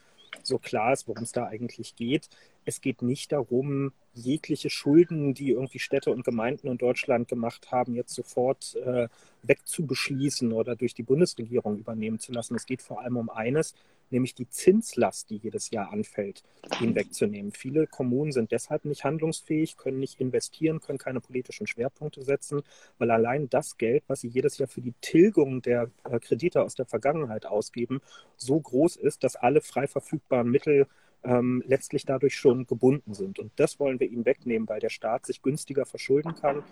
so 0.43 0.59
klar 0.59 0.93
ist, 0.93 1.07
worum 1.07 1.23
es 1.23 1.31
da 1.31 1.45
eigentlich 1.47 1.95
geht. 1.95 2.29
Es 2.65 2.81
geht 2.81 3.01
nicht 3.01 3.31
darum, 3.31 3.93
jegliche 4.13 4.69
Schulden, 4.69 5.33
die 5.33 5.51
irgendwie 5.51 5.79
Städte 5.79 6.11
und 6.11 6.23
Gemeinden 6.23 6.67
in 6.67 6.77
Deutschland 6.77 7.27
gemacht 7.27 7.71
haben, 7.71 7.95
jetzt 7.95 8.13
sofort 8.13 8.75
äh, 8.75 9.07
wegzubeschließen 9.41 10.51
oder 10.51 10.75
durch 10.75 10.93
die 10.93 11.03
Bundesregierung 11.03 11.79
übernehmen 11.79 12.19
zu 12.19 12.31
lassen. 12.31 12.55
Es 12.55 12.67
geht 12.67 12.83
vor 12.83 13.01
allem 13.01 13.17
um 13.17 13.29
eines, 13.31 13.73
nämlich 14.13 14.35
die 14.35 14.47
Zinslast, 14.47 15.29
die 15.29 15.37
jedes 15.37 15.69
Jahr 15.71 15.91
anfällt, 15.91 16.43
hinwegzunehmen. 16.79 17.51
Viele 17.51 17.87
Kommunen 17.87 18.31
sind 18.31 18.51
deshalb 18.51 18.85
nicht 18.85 19.03
handlungsfähig, 19.03 19.75
können 19.75 19.99
nicht 19.99 20.21
investieren, 20.21 20.79
können 20.79 20.97
keine 20.97 21.19
politischen 21.19 21.67
Schwerpunkte 21.67 22.23
setzen, 22.23 22.61
weil 22.97 23.11
allein 23.11 23.49
das 23.49 23.77
Geld, 23.77 24.03
was 24.07 24.21
sie 24.21 24.29
jedes 24.29 24.57
Jahr 24.57 24.69
für 24.69 24.81
die 24.81 24.93
Tilgung 25.01 25.61
der 25.61 25.89
äh, 26.09 26.19
Kredite 26.19 26.61
aus 26.63 26.75
der 26.75 26.85
Vergangenheit 26.85 27.45
ausgeben, 27.45 28.01
so 28.37 28.59
groß 28.59 28.95
ist, 28.95 29.23
dass 29.23 29.35
alle 29.35 29.59
frei 29.59 29.87
verfügbaren 29.87 30.49
Mittel 30.49 30.87
ähm, 31.23 31.63
letztlich 31.65 32.05
dadurch 32.05 32.35
schon 32.35 32.65
gebunden 32.67 33.13
sind. 33.13 33.39
Und 33.39 33.51
das 33.57 33.79
wollen 33.79 33.99
wir 33.99 34.09
ihnen 34.09 34.25
wegnehmen, 34.25 34.67
weil 34.67 34.79
der 34.79 34.89
Staat 34.89 35.25
sich 35.25 35.41
günstiger 35.41 35.85
verschulden 35.85 36.35
kann 36.35 36.63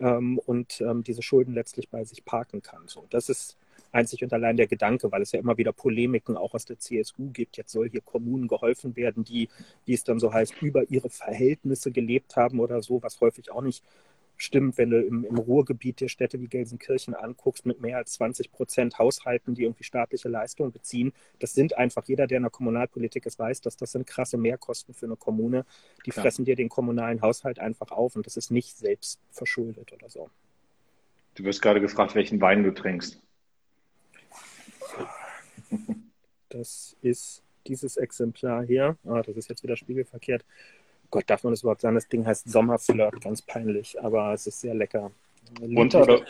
ähm, 0.00 0.38
und 0.38 0.80
ähm, 0.80 1.02
diese 1.02 1.22
Schulden 1.22 1.54
letztlich 1.54 1.88
bei 1.88 2.04
sich 2.04 2.24
parken 2.24 2.62
kann. 2.62 2.82
So, 2.86 3.06
das 3.10 3.28
ist 3.28 3.56
einzig 3.92 4.22
und 4.22 4.32
allein 4.32 4.56
der 4.56 4.66
Gedanke, 4.66 5.10
weil 5.10 5.22
es 5.22 5.32
ja 5.32 5.40
immer 5.40 5.56
wieder 5.56 5.72
Polemiken 5.72 6.36
auch 6.36 6.54
aus 6.54 6.64
der 6.64 6.78
CSU 6.78 7.30
gibt. 7.30 7.56
Jetzt 7.56 7.72
soll 7.72 7.88
hier 7.88 8.00
Kommunen 8.00 8.48
geholfen 8.48 8.96
werden, 8.96 9.24
die, 9.24 9.48
wie 9.84 9.94
es 9.94 10.04
dann 10.04 10.18
so 10.18 10.32
heißt, 10.32 10.60
über 10.62 10.90
ihre 10.90 11.10
Verhältnisse 11.10 11.90
gelebt 11.90 12.36
haben 12.36 12.60
oder 12.60 12.82
so, 12.82 13.02
was 13.02 13.20
häufig 13.20 13.50
auch 13.50 13.62
nicht 13.62 13.82
stimmt, 14.38 14.78
wenn 14.78 14.90
du 14.90 15.02
im, 15.02 15.24
im 15.24 15.36
Ruhrgebiet 15.36 16.00
dir 16.00 16.08
Städte 16.08 16.40
wie 16.40 16.46
Gelsenkirchen 16.46 17.14
anguckst, 17.14 17.66
mit 17.66 17.80
mehr 17.80 17.98
als 17.98 18.12
20 18.12 18.50
Prozent 18.52 18.98
Haushalten, 18.98 19.54
die 19.54 19.64
irgendwie 19.64 19.84
staatliche 19.84 20.28
Leistungen 20.28 20.72
beziehen. 20.72 21.12
Das 21.40 21.52
sind 21.52 21.76
einfach, 21.76 22.04
jeder, 22.06 22.26
der 22.26 22.38
in 22.38 22.44
der 22.44 22.50
Kommunalpolitik 22.50 23.26
ist, 23.26 23.38
weiß, 23.38 23.60
dass 23.60 23.76
das 23.76 23.92
sind 23.92 24.06
krasse 24.06 24.38
Mehrkosten 24.38 24.94
für 24.94 25.06
eine 25.06 25.16
Kommune. 25.16 25.66
Die 26.06 26.10
Klar. 26.10 26.22
fressen 26.22 26.44
dir 26.44 26.56
den 26.56 26.68
kommunalen 26.68 27.20
Haushalt 27.20 27.58
einfach 27.58 27.90
auf 27.90 28.16
und 28.16 28.26
das 28.26 28.36
ist 28.36 28.50
nicht 28.50 28.76
selbst 28.76 29.20
verschuldet 29.30 29.92
oder 29.92 30.08
so. 30.08 30.30
Du 31.34 31.44
wirst 31.44 31.60
gerade 31.60 31.80
gefragt, 31.80 32.14
welchen 32.14 32.40
Wein 32.40 32.62
du 32.62 32.72
trinkst. 32.72 33.20
Das 36.48 36.96
ist 37.02 37.42
dieses 37.66 37.96
Exemplar 37.96 38.64
hier. 38.64 38.96
Ah, 39.04 39.22
das 39.22 39.36
ist 39.36 39.48
jetzt 39.48 39.62
wieder 39.62 39.76
spiegelverkehrt. 39.76 40.44
Gott, 41.10 41.24
darf 41.26 41.44
man 41.44 41.52
das 41.52 41.62
überhaupt 41.62 41.80
sagen? 41.80 41.94
Das 41.94 42.08
Ding 42.08 42.26
heißt 42.26 42.50
Sommerflirt, 42.50 43.20
ganz 43.20 43.42
peinlich, 43.42 44.00
aber 44.02 44.32
es 44.32 44.46
ist 44.46 44.60
sehr 44.60 44.74
lecker. 44.74 45.10
Unter 45.60 46.02
oder, 46.02 46.26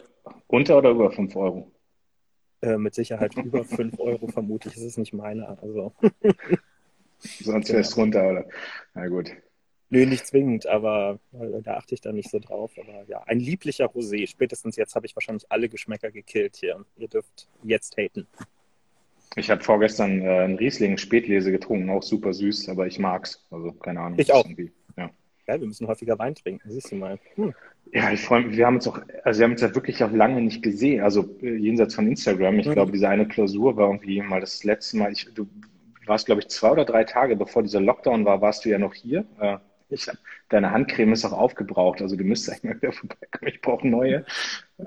unter 0.46 0.78
oder 0.78 0.90
über 0.90 1.10
5 1.10 1.34
Euro? 1.36 1.70
Äh, 2.62 2.76
mit 2.76 2.94
Sicherheit 2.94 3.34
über 3.44 3.64
5 3.64 3.98
Euro 3.98 4.28
vermute 4.28 4.68
ich. 4.68 4.76
Es 4.76 4.82
ist 4.82 4.98
nicht 4.98 5.12
meine. 5.12 5.58
Also. 5.60 5.92
Sonst 7.18 7.70
fährst 7.70 7.96
du 7.96 8.00
runter, 8.00 8.28
oder? 8.28 8.44
Na 8.94 9.08
gut. 9.08 9.32
Nö, 9.90 10.04
nicht 10.04 10.26
zwingend, 10.26 10.66
aber 10.66 11.18
äh, 11.32 11.62
da 11.62 11.78
achte 11.78 11.94
ich 11.94 12.00
dann 12.00 12.14
nicht 12.14 12.30
so 12.30 12.38
drauf. 12.38 12.72
Aber 12.78 13.04
ja, 13.08 13.22
ein 13.24 13.40
lieblicher 13.40 13.86
Rosé. 13.86 14.28
Spätestens 14.28 14.76
jetzt 14.76 14.94
habe 14.94 15.06
ich 15.06 15.16
wahrscheinlich 15.16 15.50
alle 15.50 15.68
Geschmäcker 15.68 16.10
gekillt 16.10 16.56
hier. 16.56 16.84
Ihr 16.96 17.08
dürft 17.08 17.48
jetzt 17.64 17.96
haten. 17.96 18.26
Ich 19.36 19.50
habe 19.50 19.62
vorgestern 19.62 20.22
äh, 20.22 20.28
einen 20.40 20.56
Riesling 20.56 20.96
Spätlese 20.98 21.52
getrunken, 21.52 21.90
auch 21.90 22.02
super 22.02 22.32
süß, 22.32 22.68
aber 22.68 22.86
ich 22.86 22.98
mag's. 22.98 23.44
Also 23.50 23.72
keine 23.72 24.00
Ahnung. 24.00 24.18
Ich 24.18 24.32
auch. 24.32 24.46
Ja. 24.96 25.10
ja, 25.46 25.60
wir 25.60 25.66
müssen 25.66 25.86
häufiger 25.86 26.18
Wein 26.18 26.34
trinken, 26.34 26.70
siehst 26.70 26.90
du 26.90 26.96
mal. 26.96 27.18
Hm. 27.34 27.54
Ja, 27.92 28.10
ich 28.12 28.20
freue 28.20 28.42
mich. 28.42 28.56
Wir 28.56 28.66
haben 28.66 28.76
uns 28.76 28.88
auch, 28.88 29.00
also 29.24 29.40
wir 29.40 29.44
haben 29.44 29.52
uns 29.52 29.60
ja 29.60 29.74
wirklich 29.74 30.02
auch 30.02 30.12
lange 30.12 30.40
nicht 30.40 30.62
gesehen. 30.62 31.02
Also 31.02 31.36
äh, 31.42 31.56
jenseits 31.56 31.94
von 31.94 32.06
Instagram. 32.06 32.58
Ich 32.58 32.66
mhm. 32.66 32.72
glaube, 32.72 32.92
diese 32.92 33.08
eine 33.08 33.26
Klausur 33.26 33.76
war 33.76 33.88
irgendwie 33.88 34.20
mal 34.22 34.40
das 34.40 34.64
letzte 34.64 34.98
Mal. 34.98 35.12
Ich, 35.12 35.32
du 35.34 35.46
warst, 36.06 36.26
glaube 36.26 36.40
ich, 36.40 36.48
zwei 36.48 36.72
oder 36.72 36.84
drei 36.84 37.04
Tage 37.04 37.36
bevor 37.36 37.62
dieser 37.62 37.80
Lockdown 37.80 38.24
war, 38.24 38.40
warst 38.40 38.64
du 38.64 38.70
ja 38.70 38.78
noch 38.78 38.94
hier. 38.94 39.24
Äh, 39.40 39.58
ich 39.90 40.08
hab, 40.08 40.16
deine 40.48 40.70
Handcreme 40.70 41.12
ist 41.12 41.24
auch 41.24 41.32
aufgebraucht, 41.32 42.02
also 42.02 42.16
du 42.16 42.24
müsstest 42.24 42.64
eigentlich 42.64 42.64
mal 42.64 42.82
wieder 42.82 42.92
vorbeikommen. 42.92 43.52
Ich 43.52 43.60
brauche 43.60 43.86
neue. 43.86 44.24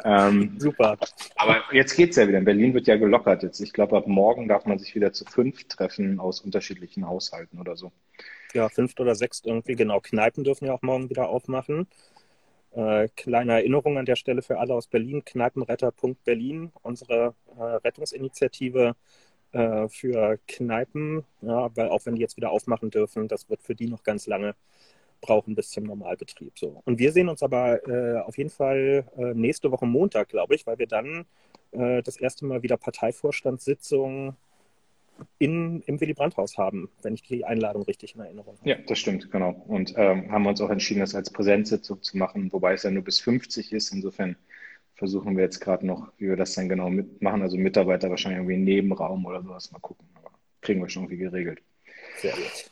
Ähm, 0.04 0.56
Super. 0.58 0.98
Aber 1.36 1.62
jetzt 1.72 1.96
geht's 1.96 2.16
ja 2.16 2.28
wieder. 2.28 2.38
In 2.38 2.46
Berlin 2.46 2.74
wird 2.74 2.88
ja 2.88 2.98
gelockert 2.98 3.44
jetzt. 3.44 3.60
Ich 3.60 3.74
glaube, 3.74 3.98
ab 3.98 4.08
morgen 4.08 4.48
darf 4.48 4.66
man 4.66 4.80
sich 4.80 4.96
wieder 4.96 5.12
zu 5.14 5.26
fünf 5.26 5.68
treffen 5.68 6.20
aus 6.20 6.42
unterschiedlichen 6.42 7.08
Haushalten 7.08 7.60
oder 7.60 7.76
so. 7.76 7.92
Ja, 8.54 8.70
fünf 8.70 8.94
oder 9.00 9.16
sechs 9.16 9.42
irgendwie, 9.44 9.76
genau. 9.76 10.00
Kneipen 10.00 10.44
dürfen 10.44 10.66
ja 10.66 10.74
auch 10.74 10.82
morgen 10.82 11.10
wieder 11.10 11.30
aufmachen. 11.30 11.88
Äh, 12.74 13.10
kleine 13.16 13.54
Erinnerung 13.54 13.98
an 13.98 14.06
der 14.06 14.16
Stelle 14.16 14.42
für 14.42 14.60
alle 14.60 14.74
aus 14.74 14.88
Berlin, 14.88 15.26
kneipenretter.berlin, 15.26 16.72
unsere 16.82 17.36
äh, 17.58 17.62
Rettungsinitiative 17.62 18.96
äh, 19.52 19.90
für 19.90 20.40
Kneipen, 20.48 21.26
ja, 21.42 21.76
weil 21.76 21.90
auch 21.90 22.06
wenn 22.06 22.16
die 22.16 22.22
jetzt 22.22 22.38
wieder 22.38 22.52
aufmachen 22.52 22.90
dürfen, 22.90 23.28
das 23.28 23.50
wird 23.50 23.62
für 23.62 23.76
die 23.76 23.88
noch 23.88 24.04
ganz 24.04 24.26
lange 24.26 24.56
brauchen 25.22 25.56
bis 25.56 25.70
zum 25.70 25.86
Normalbetrieb. 25.86 26.58
So. 26.58 26.82
Und 26.86 27.00
wir 27.00 27.12
sehen 27.12 27.30
uns 27.30 27.44
aber 27.44 27.88
äh, 27.88 28.20
auf 28.22 28.38
jeden 28.38 28.50
Fall 28.50 29.06
äh, 29.18 29.34
nächste 29.34 29.72
Woche 29.72 29.86
Montag, 29.86 30.30
glaube 30.30 30.56
ich, 30.56 30.68
weil 30.68 30.80
wir 30.80 30.88
dann 30.88 31.26
äh, 31.72 32.02
das 32.04 32.18
erste 32.18 32.46
Mal 32.46 32.64
wieder 32.64 32.78
Parteivorstandssitzung 32.78 34.36
in, 35.38 35.82
im 35.86 36.02
Willy 36.02 36.14
Brandt-Haus 36.14 36.58
haben, 36.58 36.90
wenn 37.04 37.14
ich 37.14 37.22
die 37.24 37.46
Einladung 37.46 37.84
richtig 37.84 38.16
in 38.16 38.22
Erinnerung 38.22 38.58
habe. 38.58 38.70
Ja, 38.70 38.76
das 38.88 39.00
stimmt, 39.00 39.32
genau. 39.32 39.52
Und 39.68 39.94
ähm, 39.98 40.32
haben 40.32 40.44
wir 40.44 40.50
uns 40.50 40.62
auch 40.62 40.70
entschieden, 40.70 41.02
das 41.02 41.16
als 41.16 41.30
Präsenzsitzung 41.30 42.02
zu 42.02 42.18
machen, 42.18 42.52
wobei 42.52 42.74
es 42.74 42.84
ja 42.84 42.92
nur 42.92 43.04
bis 43.04 43.20
50 43.20 43.72
ist. 43.72 43.92
Insofern 43.92 44.36
versuchen 44.96 45.36
wir 45.36 45.44
jetzt 45.44 45.60
gerade 45.60 45.86
noch, 45.86 46.12
wie 46.18 46.30
wir 46.30 46.36
das 46.36 46.54
dann 46.54 46.70
genau 46.70 46.90
mitmachen. 46.90 47.42
Also 47.42 47.58
Mitarbeiter 47.58 48.10
wahrscheinlich 48.10 48.40
irgendwie 48.40 48.56
im 48.56 48.64
Nebenraum 48.64 49.26
oder 49.26 49.42
sowas. 49.42 49.72
Mal 49.72 49.80
gucken. 49.80 50.08
Aber 50.16 50.32
kriegen 50.62 50.82
wir 50.82 50.90
schon 50.90 51.04
irgendwie 51.04 51.24
geregelt. 51.24 51.62
Sehr 52.18 52.34
gut. 52.34 52.72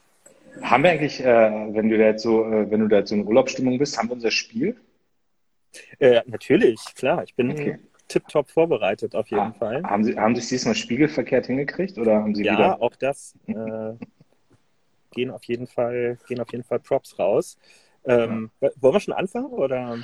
Haben 0.62 0.84
wir 0.84 0.92
eigentlich, 0.92 1.24
äh, 1.24 1.26
wenn 1.74 1.90
du 1.90 1.98
da 1.98 2.06
jetzt 2.06 2.24
so, 2.24 2.46
äh, 2.46 2.70
wenn 2.70 2.82
du 2.82 2.88
da 2.88 2.98
jetzt 2.98 3.10
so 3.10 3.16
in 3.16 3.26
Urlaubsstimmung 3.26 3.78
bist, 3.78 3.98
haben 3.98 4.10
wir 4.10 4.14
unser 4.14 4.32
Spiel? 4.32 4.78
Äh, 6.00 6.22
natürlich, 6.26 6.80
klar. 6.96 7.24
Ich 7.24 7.36
bin 7.36 7.52
okay 7.52 7.80
tipptopp 8.10 8.50
vorbereitet 8.50 9.16
auf 9.16 9.30
jeden 9.30 9.42
ah, 9.42 9.56
Fall. 9.58 9.84
Haben 9.84 10.04
Sie, 10.04 10.18
haben 10.18 10.36
Sie 10.36 10.42
es 10.42 10.50
diesmal 10.50 10.76
spiegelverkehrt 10.76 11.46
hingekriegt 11.46 11.98
oder 11.98 12.16
haben 12.16 12.36
Sie 12.36 12.44
ja, 12.44 12.54
wieder... 12.54 12.82
auch 12.82 12.96
das 12.96 13.36
äh, 13.48 13.54
gehen 15.12 15.32
auf 15.32 15.44
jeden 15.46 15.68
Fall 15.68 16.18
gehen 16.28 16.42
auf 16.42 16.52
jeden 16.52 16.64
Fall 16.66 16.80
Props 16.80 17.18
raus. 17.18 17.58
Ähm, 18.06 18.52
ja. 18.60 18.70
Wollen 18.82 18.96
wir 18.96 19.00
schon 19.00 19.14
anfangen 19.14 19.48
oder? 19.48 19.98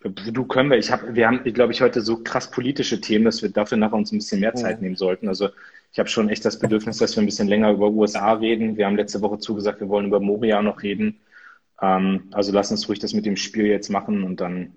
Du 0.00 0.46
können 0.46 0.70
wir. 0.70 0.78
Ich 0.78 0.90
habe, 0.90 1.14
wir 1.14 1.26
haben, 1.26 1.44
glaube 1.44 1.72
ich, 1.72 1.82
heute 1.82 2.00
so 2.00 2.22
krass 2.22 2.50
politische 2.50 3.02
Themen, 3.02 3.26
dass 3.26 3.42
wir 3.42 3.50
dafür 3.50 3.76
nachher 3.76 3.96
uns 3.96 4.12
ein 4.12 4.18
bisschen 4.18 4.40
mehr 4.40 4.54
Zeit 4.54 4.76
ja. 4.76 4.82
nehmen 4.82 4.96
sollten. 4.96 5.28
Also 5.28 5.50
ich 5.92 5.98
habe 5.98 6.08
schon 6.08 6.28
echt 6.28 6.44
das 6.44 6.58
Bedürfnis, 6.58 6.98
dass 6.98 7.16
wir 7.16 7.22
ein 7.22 7.26
bisschen 7.26 7.48
länger 7.48 7.72
über 7.72 7.88
USA 7.88 8.32
reden. 8.34 8.76
Wir 8.76 8.86
haben 8.86 8.96
letzte 8.96 9.20
Woche 9.22 9.38
zugesagt, 9.38 9.80
wir 9.80 9.88
wollen 9.88 10.06
über 10.06 10.20
Moria 10.20 10.62
noch 10.62 10.82
reden. 10.82 11.20
Ähm, 11.80 12.28
also 12.32 12.52
lass 12.52 12.70
uns 12.70 12.88
ruhig 12.88 12.98
das 12.98 13.12
mit 13.12 13.26
dem 13.26 13.36
Spiel 13.36 13.66
jetzt 13.66 13.88
machen 13.88 14.22
und 14.22 14.40
dann 14.40 14.74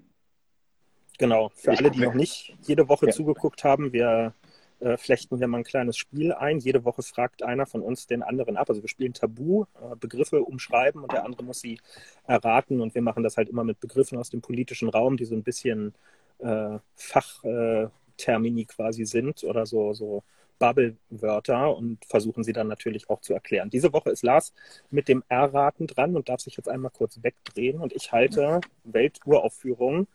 Genau, 1.20 1.52
für 1.54 1.72
alle, 1.78 1.92
die 1.92 2.00
noch 2.00 2.16
nicht 2.16 2.56
jede 2.64 2.90
Woche 2.90 3.06
ja. 3.06 3.12
zugeguckt 3.12 3.64
haben, 3.64 3.94
wir 3.94 4.34
äh, 4.80 4.98
flechten 4.98 5.38
hier 5.38 5.48
mal 5.48 5.60
ein 5.60 5.64
kleines 5.64 5.96
Spiel 5.96 6.34
ein. 6.34 6.60
Jede 6.60 6.84
Woche 6.84 7.04
fragt 7.04 7.44
einer 7.44 7.66
von 7.66 7.82
uns 7.82 8.08
den 8.08 8.24
anderen 8.24 8.58
ab. 8.58 8.70
Also 8.70 8.82
wir 8.82 8.90
spielen 8.90 9.14
Tabu, 9.14 9.64
äh, 9.76 9.96
Begriffe 9.96 10.42
umschreiben 10.44 11.02
und 11.04 11.12
der 11.12 11.24
andere 11.24 11.44
muss 11.44 11.62
sie 11.62 11.80
erraten. 12.26 12.82
Und 12.82 12.96
wir 12.96 13.02
machen 13.02 13.24
das 13.24 13.38
halt 13.38 13.48
immer 13.48 13.64
mit 13.64 13.80
Begriffen 13.80 14.18
aus 14.18 14.30
dem 14.30 14.42
politischen 14.42 14.90
Raum, 14.90 15.16
die 15.16 15.26
so 15.26 15.36
ein 15.36 15.44
bisschen 15.44 15.94
äh, 16.40 16.80
Fachtermini 16.96 18.66
quasi 18.66 19.06
sind 19.06 19.44
oder 19.44 19.66
so, 19.66 19.94
so 19.94 20.24
Bubble-Wörter 20.60 21.76
und 21.76 22.04
versuchen 22.06 22.44
sie 22.44 22.54
dann 22.54 22.68
natürlich 22.68 23.10
auch 23.10 23.22
zu 23.22 23.34
erklären. 23.34 23.70
Diese 23.70 23.94
Woche 23.94 24.12
ist 24.12 24.24
Lars 24.24 24.54
mit 24.90 25.08
dem 25.08 25.24
Erraten 25.28 25.88
dran 25.88 26.16
und 26.16 26.30
darf 26.30 26.42
sich 26.42 26.56
jetzt 26.58 26.70
einmal 26.70 26.92
kurz 26.92 27.22
wegdrehen 27.22 27.80
und 27.80 27.94
ich 27.94 28.12
halte 28.12 28.62
Welturaufführung 28.84 30.08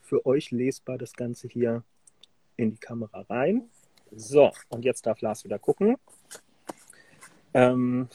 für 0.00 0.26
euch 0.26 0.50
lesbar 0.50 0.98
das 0.98 1.14
Ganze 1.14 1.48
hier 1.48 1.84
in 2.56 2.70
die 2.70 2.78
Kamera 2.78 3.22
rein. 3.22 3.68
So, 4.10 4.52
und 4.68 4.84
jetzt 4.84 5.06
darf 5.06 5.20
Lars 5.20 5.44
wieder 5.44 5.58
gucken. 5.58 5.96
Ähm, 7.54 8.08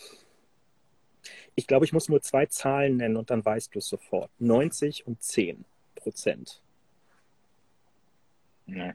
ich 1.56 1.66
glaube, 1.66 1.86
ich 1.86 1.94
muss 1.94 2.08
nur 2.08 2.22
zwei 2.22 2.46
Zahlen 2.46 2.98
nennen 2.98 3.18
und 3.18 3.32
dann 3.32 3.44
weißt 3.44 3.74
du 3.74 3.80
es 3.80 3.88
sofort. 3.88 4.30
90 4.40 5.08
und 5.08 5.24
10 5.24 5.66
Prozent. 5.96 6.62
Nee. 8.68 8.94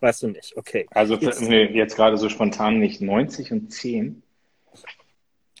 Weißt 0.00 0.22
du 0.22 0.28
nicht, 0.28 0.56
okay. 0.56 0.86
Also 0.90 1.16
jetzt, 1.16 1.42
nee, 1.42 1.64
jetzt 1.64 1.96
gerade 1.96 2.16
so 2.16 2.28
spontan 2.28 2.78
nicht. 2.78 3.00
90 3.00 3.52
und 3.52 3.72
10? 3.72 4.22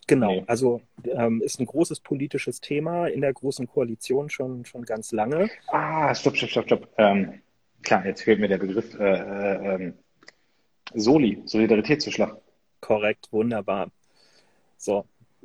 Genau, 0.06 0.32
nee. 0.32 0.44
also 0.46 0.80
ähm, 1.04 1.42
ist 1.42 1.60
ein 1.60 1.66
großes 1.66 2.00
politisches 2.00 2.60
Thema 2.60 3.08
in 3.08 3.20
der 3.20 3.32
Großen 3.32 3.66
Koalition 3.66 4.30
schon, 4.30 4.64
schon 4.64 4.84
ganz 4.84 5.12
lange. 5.12 5.50
Ah, 5.66 6.14
stopp, 6.14 6.36
stopp, 6.36 6.50
stopp, 6.50 6.64
stopp. 6.64 6.88
Ähm, 6.96 7.42
klar, 7.82 8.06
jetzt 8.06 8.22
fehlt 8.22 8.40
mir 8.40 8.48
der 8.48 8.58
Begriff 8.58 8.98
äh, 8.98 9.04
äh, 9.04 9.74
ähm, 9.74 9.94
Soli, 10.94 11.42
Solidaritätszuschlag. 11.44 12.38
Korrekt, 12.80 13.28
wunderbar. 13.32 13.90
So. 14.78 15.04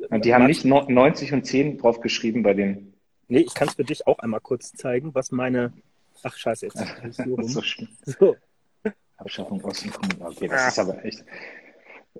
Und 0.09 0.23
die 0.23 0.33
haben 0.33 0.45
nicht 0.45 0.63
90 0.63 1.33
und 1.33 1.45
10 1.45 1.79
drauf 1.79 1.99
geschrieben 1.99 2.43
bei 2.43 2.53
den. 2.53 2.93
Nee, 3.27 3.39
ich 3.39 3.53
kann 3.53 3.67
es 3.67 3.73
für 3.73 3.83
dich 3.83 4.07
auch 4.07 4.19
einmal 4.19 4.39
kurz 4.39 4.71
zeigen, 4.71 5.13
was 5.13 5.31
meine. 5.31 5.73
Ach, 6.23 6.37
scheiße, 6.37 6.67
jetzt. 6.67 6.77
so. 7.11 7.61
So. 8.05 8.35
Abschaffung 9.23 9.63
Osten. 9.63 9.91
Okay, 10.19 10.47
das 10.47 10.61
ah. 10.61 10.67
ist 10.67 10.79
aber 10.79 11.05
echt. 11.05 11.23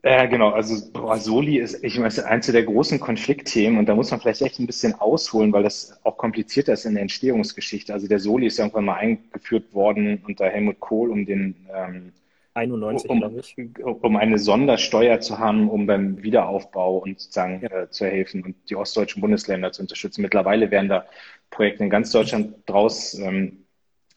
Ja, 0.03 0.25
genau. 0.25 0.49
Also 0.49 0.91
boah, 0.91 1.17
Soli 1.17 1.59
ist, 1.59 1.83
ich 1.83 1.99
meine, 1.99 2.25
eins 2.25 2.47
der 2.47 2.63
großen 2.63 2.99
Konfliktthemen 2.99 3.77
und 3.77 3.87
da 3.87 3.93
muss 3.93 4.09
man 4.09 4.19
vielleicht 4.19 4.41
echt 4.41 4.59
ein 4.59 4.65
bisschen 4.65 4.95
ausholen, 4.95 5.53
weil 5.53 5.63
das 5.63 5.99
auch 6.03 6.17
komplizierter 6.17 6.73
ist 6.73 6.85
in 6.85 6.95
der 6.95 7.03
Entstehungsgeschichte. 7.03 7.93
Also 7.93 8.07
der 8.07 8.19
Soli 8.19 8.47
ist 8.47 8.57
irgendwann 8.57 8.85
mal 8.85 8.95
eingeführt 8.95 9.73
worden 9.73 10.23
unter 10.27 10.49
Helmut 10.49 10.79
Kohl, 10.79 11.11
um 11.11 11.25
den 11.25 11.55
ähm, 11.73 12.11
91, 12.55 13.09
um, 13.09 13.95
um 14.01 14.15
eine 14.17 14.37
Sondersteuer 14.37 15.19
zu 15.19 15.39
haben, 15.39 15.69
um 15.69 15.85
beim 15.87 16.21
Wiederaufbau 16.21 16.97
und 16.97 17.19
sozusagen 17.19 17.61
ja. 17.61 17.83
äh, 17.83 17.89
zu 17.89 18.05
helfen 18.05 18.43
und 18.43 18.55
die 18.69 18.75
ostdeutschen 18.75 19.21
Bundesländer 19.21 19.71
zu 19.71 19.81
unterstützen. 19.81 20.21
Mittlerweile 20.21 20.69
werden 20.71 20.89
da 20.89 21.05
Projekte 21.49 21.83
in 21.83 21.89
ganz 21.89 22.11
Deutschland 22.11 22.55
draus 22.65 23.13
ähm, 23.15 23.62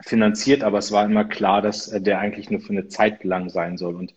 finanziert, 0.01 0.63
aber 0.63 0.79
es 0.79 0.93
war 0.93 1.05
immer 1.05 1.25
klar, 1.25 1.63
dass 1.63 1.89
äh, 1.89 2.01
der 2.01 2.19
eigentlich 2.19 2.51
nur 2.51 2.61
für 2.61 2.73
eine 2.73 2.89
Zeit 2.89 3.25
lang 3.25 3.49
sein 3.49 3.77
soll. 3.79 3.95
Und 3.95 4.15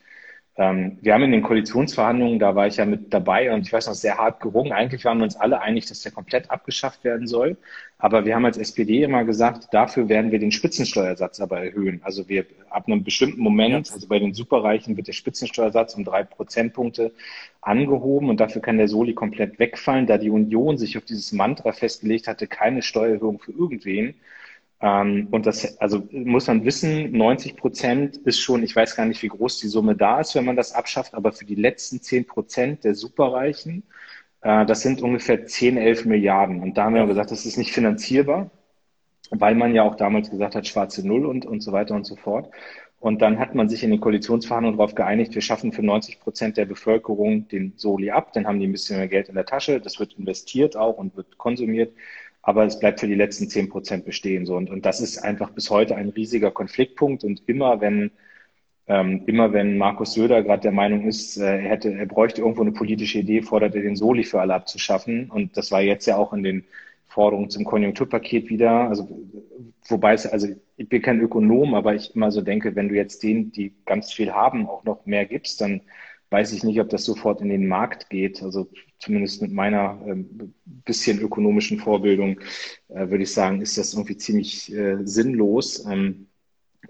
ähm, 0.59 0.97
wir 1.01 1.13
haben 1.13 1.23
in 1.23 1.31
den 1.31 1.41
Koalitionsverhandlungen, 1.41 2.37
da 2.37 2.53
war 2.53 2.67
ich 2.67 2.75
ja 2.77 2.85
mit 2.85 3.13
dabei 3.13 3.53
und 3.53 3.61
ich 3.61 3.71
weiß 3.71 3.87
noch, 3.87 3.93
sehr 3.93 4.17
hart 4.17 4.41
gerungen. 4.41 4.73
Eigentlich 4.73 5.05
waren 5.05 5.17
wir 5.19 5.23
uns 5.23 5.37
alle 5.37 5.61
einig, 5.61 5.85
dass 5.85 6.01
der 6.01 6.11
komplett 6.11 6.51
abgeschafft 6.51 7.05
werden 7.05 7.27
soll. 7.27 7.55
Aber 7.97 8.25
wir 8.25 8.35
haben 8.35 8.43
als 8.43 8.57
SPD 8.57 9.03
immer 9.03 9.23
gesagt, 9.23 9.69
dafür 9.71 10.09
werden 10.09 10.31
wir 10.31 10.39
den 10.39 10.51
Spitzensteuersatz 10.51 11.39
aber 11.39 11.61
erhöhen. 11.61 12.01
Also 12.03 12.27
wir 12.27 12.45
ab 12.69 12.87
einem 12.87 13.05
bestimmten 13.05 13.41
Moment, 13.41 13.89
also 13.93 14.05
bei 14.07 14.19
den 14.19 14.33
Superreichen 14.33 14.97
wird 14.97 15.07
der 15.07 15.13
Spitzensteuersatz 15.13 15.95
um 15.95 16.03
drei 16.03 16.23
Prozentpunkte 16.23 17.13
angehoben 17.61 18.29
und 18.29 18.41
dafür 18.41 18.61
kann 18.61 18.77
der 18.77 18.89
Soli 18.89 19.13
komplett 19.13 19.59
wegfallen, 19.59 20.07
da 20.07 20.17
die 20.17 20.29
Union 20.29 20.77
sich 20.77 20.97
auf 20.97 21.05
dieses 21.05 21.31
Mantra 21.31 21.71
festgelegt 21.71 22.27
hatte, 22.27 22.47
keine 22.47 22.81
Steuererhöhung 22.81 23.39
für 23.39 23.51
irgendwen 23.53 24.15
ähm, 24.81 25.27
und 25.31 25.45
das, 25.45 25.79
also 25.79 26.07
muss 26.11 26.47
man 26.47 26.63
wissen, 26.63 27.11
90 27.11 27.57
Prozent 27.57 28.17
ist 28.17 28.39
schon, 28.39 28.63
ich 28.63 28.75
weiß 28.75 28.95
gar 28.95 29.05
nicht, 29.05 29.21
wie 29.21 29.27
groß 29.27 29.59
die 29.59 29.67
Summe 29.67 29.95
da 29.95 30.21
ist, 30.21 30.35
wenn 30.35 30.45
man 30.45 30.55
das 30.55 30.73
abschafft, 30.73 31.13
aber 31.13 31.33
für 31.33 31.45
die 31.45 31.55
letzten 31.55 32.01
10 32.01 32.25
Prozent 32.25 32.83
der 32.85 32.95
Superreichen, 32.95 33.83
äh, 34.41 34.65
das 34.65 34.81
sind 34.81 35.01
ungefähr 35.01 35.45
10, 35.45 35.77
11 35.77 36.05
Milliarden. 36.05 36.61
Und 36.61 36.77
da 36.77 36.85
haben 36.85 36.95
wir 36.95 37.05
gesagt, 37.07 37.31
das 37.31 37.45
ist 37.45 37.57
nicht 37.57 37.73
finanzierbar, 37.73 38.51
weil 39.31 39.55
man 39.55 39.75
ja 39.75 39.83
auch 39.83 39.95
damals 39.95 40.29
gesagt 40.29 40.55
hat, 40.55 40.67
schwarze 40.67 41.05
Null 41.05 41.25
und, 41.25 41.45
und 41.45 41.61
so 41.61 41.71
weiter 41.73 41.95
und 41.95 42.05
so 42.05 42.15
fort. 42.15 42.49
Und 43.01 43.21
dann 43.21 43.39
hat 43.39 43.55
man 43.55 43.69
sich 43.69 43.83
in 43.83 43.91
den 43.91 44.01
Koalitionsverhandlungen 44.01 44.77
darauf 44.77 44.95
geeinigt, 44.95 45.33
wir 45.33 45.41
schaffen 45.41 45.71
für 45.71 45.83
90 45.83 46.19
Prozent 46.19 46.57
der 46.57 46.65
Bevölkerung 46.65 47.47
den 47.47 47.73
Soli 47.77 48.11
ab, 48.11 48.33
dann 48.33 48.45
haben 48.45 48.59
die 48.59 48.67
ein 48.67 48.73
bisschen 48.73 48.97
mehr 48.97 49.07
Geld 49.07 49.29
in 49.29 49.35
der 49.35 49.45
Tasche, 49.45 49.79
das 49.79 49.99
wird 49.99 50.13
investiert 50.17 50.75
auch 50.75 50.97
und 50.97 51.15
wird 51.15 51.37
konsumiert 51.37 51.93
aber 52.49 52.65
es 52.65 52.79
bleibt 52.79 52.99
für 52.99 53.07
die 53.07 53.15
letzten 53.15 53.47
zehn 53.47 53.69
Prozent 53.69 54.05
bestehen. 54.05 54.45
So. 54.47 54.55
Und, 54.55 54.71
und 54.71 54.85
das 54.85 55.01
ist 55.01 55.19
einfach 55.19 55.51
bis 55.51 55.69
heute 55.69 55.95
ein 55.95 56.09
riesiger 56.09 56.49
Konfliktpunkt. 56.51 57.23
Und 57.23 57.43
immer 57.47 57.79
wenn 57.79 58.11
ähm, 58.89 59.21
immer 59.27 59.53
wenn 59.53 59.77
Markus 59.77 60.13
Söder 60.15 60.41
gerade 60.41 60.63
der 60.63 60.71
Meinung 60.71 61.07
ist, 61.07 61.37
äh, 61.37 61.43
er 61.43 61.69
hätte, 61.69 61.93
er 61.93 62.07
bräuchte 62.07 62.41
irgendwo 62.41 62.63
eine 62.63 62.71
politische 62.71 63.19
Idee, 63.19 63.43
fordert 63.43 63.75
er 63.75 63.83
den 63.83 63.95
Soli 63.95 64.23
für 64.23 64.41
alle 64.41 64.55
abzuschaffen. 64.55 65.29
Und 65.29 65.55
das 65.57 65.71
war 65.71 65.81
jetzt 65.81 66.07
ja 66.07 66.17
auch 66.17 66.33
in 66.33 66.41
den 66.41 66.65
Forderungen 67.05 67.51
zum 67.51 67.65
Konjunkturpaket 67.65 68.49
wieder. 68.49 68.89
Also 68.89 69.07
wobei 69.87 70.13
es, 70.13 70.25
also 70.25 70.47
ich 70.77 70.89
bin 70.89 71.03
kein 71.03 71.19
Ökonom, 71.19 71.75
aber 71.75 71.93
ich 71.93 72.15
immer 72.15 72.31
so 72.31 72.41
denke, 72.41 72.75
wenn 72.75 72.89
du 72.89 72.95
jetzt 72.95 73.21
denen, 73.21 73.51
die 73.51 73.73
ganz 73.85 74.11
viel 74.11 74.31
haben, 74.31 74.67
auch 74.67 74.83
noch 74.85 75.05
mehr 75.05 75.25
gibst, 75.25 75.61
dann 75.61 75.81
weiß 76.29 76.53
ich 76.53 76.63
nicht, 76.63 76.79
ob 76.79 76.89
das 76.89 77.05
sofort 77.05 77.41
in 77.41 77.49
den 77.49 77.67
Markt 77.67 78.09
geht. 78.09 78.43
Also 78.43 78.69
zumindest 78.99 79.41
mit 79.41 79.51
meiner 79.51 79.99
ähm, 80.05 80.53
bisschen 80.65 81.19
ökonomischen 81.19 81.79
Vorbildung 81.79 82.39
äh, 82.89 83.09
würde 83.09 83.23
ich 83.23 83.33
sagen, 83.33 83.61
ist 83.61 83.77
das 83.77 83.93
irgendwie 83.93 84.17
ziemlich 84.17 84.73
äh, 84.73 84.97
sinnlos. 85.03 85.85
Ähm, 85.85 86.27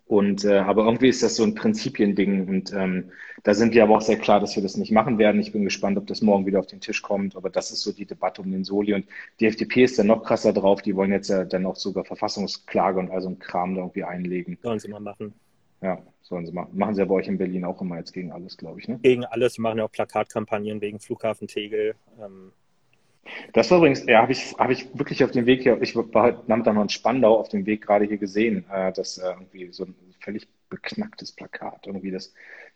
und 0.06 0.44
äh, 0.44 0.58
aber 0.58 0.86
irgendwie 0.86 1.10
ist 1.10 1.24
das 1.24 1.36
so 1.36 1.44
ein 1.44 1.56
Prinzipiending 1.56 2.48
und 2.48 2.74
ähm, 2.74 3.12
da 3.44 3.54
sind 3.54 3.74
wir 3.74 3.84
aber 3.84 3.98
auch 3.98 4.02
sehr 4.02 4.18
klar, 4.18 4.40
dass 4.40 4.56
wir 4.56 4.64
das 4.64 4.76
nicht 4.76 4.92
machen 4.92 5.18
werden. 5.18 5.40
Ich 5.40 5.52
bin 5.52 5.64
gespannt, 5.64 5.98
ob 5.98 6.08
das 6.08 6.22
morgen 6.22 6.46
wieder 6.46 6.60
auf 6.60 6.68
den 6.68 6.82
Tisch 6.82 7.02
kommt. 7.02 7.36
Aber 7.36 7.50
das 7.50 7.72
ist 7.72 7.82
so 7.82 7.92
die 7.92 8.06
Debatte 8.06 8.42
um 8.42 8.52
den 8.52 8.64
Soli 8.64 8.94
und 8.94 9.06
die 9.40 9.46
FDP 9.46 9.84
ist 9.84 9.98
dann 9.98 10.08
noch 10.08 10.24
krasser 10.24 10.52
drauf. 10.52 10.82
Die 10.82 10.96
wollen 10.96 11.12
jetzt 11.12 11.30
ja 11.30 11.46
dann 11.46 11.66
auch 11.66 11.76
sogar 11.76 12.06
Verfassungsklage 12.06 13.00
und 13.00 13.12
also 13.12 13.30
ein 13.30 13.40
Kram 13.40 13.76
da 13.76 13.82
irgendwie 13.82 14.04
einlegen. 14.04 14.58
Sollen 14.62 14.80
sie 14.80 14.90
mal 14.90 15.00
machen. 15.00 15.34
Ja, 15.82 16.02
sollen 16.22 16.46
sie 16.46 16.52
machen. 16.52 16.78
Machen 16.78 16.96
sie 16.96 17.02
ja 17.02 17.06
bei 17.06 17.16
euch 17.16 17.28
in 17.28 17.38
Berlin 17.38 17.66
auch 17.66 17.82
immer 17.82 17.98
jetzt 17.98 18.14
gegen 18.14 18.32
alles, 18.32 18.58
glaube 18.58 18.80
ich. 18.80 18.88
Ne? 18.88 19.00
Gegen 19.02 19.26
alles. 19.26 19.54
Sie 19.54 19.62
machen 19.62 19.78
ja 19.78 19.86
auch 19.86 19.92
Plakatkampagnen 19.92 20.82
wegen 20.82 21.00
Flughafen 21.00 21.48
Tegel. 21.48 21.96
Ähm, 22.22 22.52
das 23.54 23.70
war 23.72 23.80
übrigens, 23.80 24.06
ja, 24.06 24.22
habe 24.22 24.32
ich, 24.32 24.54
hab 24.58 24.70
ich 24.70 24.88
wirklich 24.98 25.24
auf 25.24 25.32
dem 25.32 25.46
Weg 25.46 25.64
hier, 25.64 25.82
ich 25.82 25.96
war 25.96 26.24
heute 26.24 26.44
Nachmittag 26.48 26.74
noch 26.76 26.82
in 26.82 26.90
Spandau 26.90 27.40
auf 27.40 27.50
dem 27.50 27.66
Weg 27.66 27.86
gerade 27.86 28.06
hier 28.06 28.18
gesehen, 28.18 28.66
äh, 28.72 28.92
dass 28.92 29.18
äh, 29.18 29.30
irgendwie 29.30 29.72
so 29.72 29.86
ein 29.86 29.96
völlig 30.20 30.48
beknacktes 30.70 31.32
Plakat, 31.32 31.88
irgendwie 31.88 32.12
das, 32.12 32.34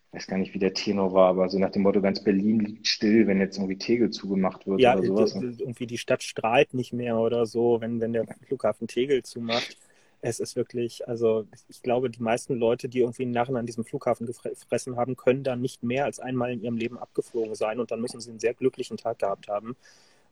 ich 0.08 0.18
weiß 0.18 0.28
gar 0.28 0.38
nicht, 0.38 0.54
wie 0.54 0.60
der 0.60 0.74
Tenor 0.74 1.14
war, 1.14 1.30
aber 1.30 1.50
so 1.50 1.60
nach 1.60 1.72
dem 1.72 1.84
Motto, 1.84 2.02
ganz 2.02 2.24
Berlin 2.24 2.60
liegt 2.60 2.88
still, 2.88 3.28
wenn 3.28 3.40
jetzt 3.40 3.58
irgendwie 3.58 3.78
Tegel 3.78 4.10
zugemacht 4.12 4.68
wird 4.68 4.80
ja, 4.80 4.96
oder 4.96 5.04
sowas. 5.04 5.36
irgendwie 5.36 5.88
die 5.88 5.98
Stadt 5.98 6.24
strahlt 6.24 6.74
nicht 6.74 6.94
mehr 6.94 7.18
oder 7.18 7.46
so, 7.46 7.82
wenn, 7.82 8.00
wenn 8.00 8.14
der 8.14 8.26
Flughafen 8.46 8.88
Tegel 8.88 9.24
zumacht. 9.24 9.78
Es 10.26 10.40
ist 10.40 10.56
wirklich, 10.56 11.08
also 11.08 11.46
ich 11.68 11.82
glaube, 11.82 12.10
die 12.10 12.24
meisten 12.24 12.56
Leute, 12.56 12.88
die 12.88 13.00
irgendwie 13.00 13.26
Narren 13.26 13.58
an 13.58 13.66
diesem 13.66 13.84
Flughafen 13.84 14.26
gefressen 14.26 14.96
haben, 14.96 15.18
können 15.18 15.44
da 15.44 15.56
nicht 15.56 15.84
mehr 15.84 16.06
als 16.06 16.20
einmal 16.20 16.54
in 16.54 16.64
ihrem 16.64 16.78
Leben 16.78 16.98
abgeflogen 16.98 17.56
sein 17.56 17.80
und 17.80 17.92
dann 17.92 18.02
müssen 18.02 18.22
sie 18.22 18.30
einen 18.30 18.40
sehr 18.40 18.54
glücklichen 18.54 18.98
Tag 18.98 19.20
gehabt 19.20 19.50
haben 19.50 19.76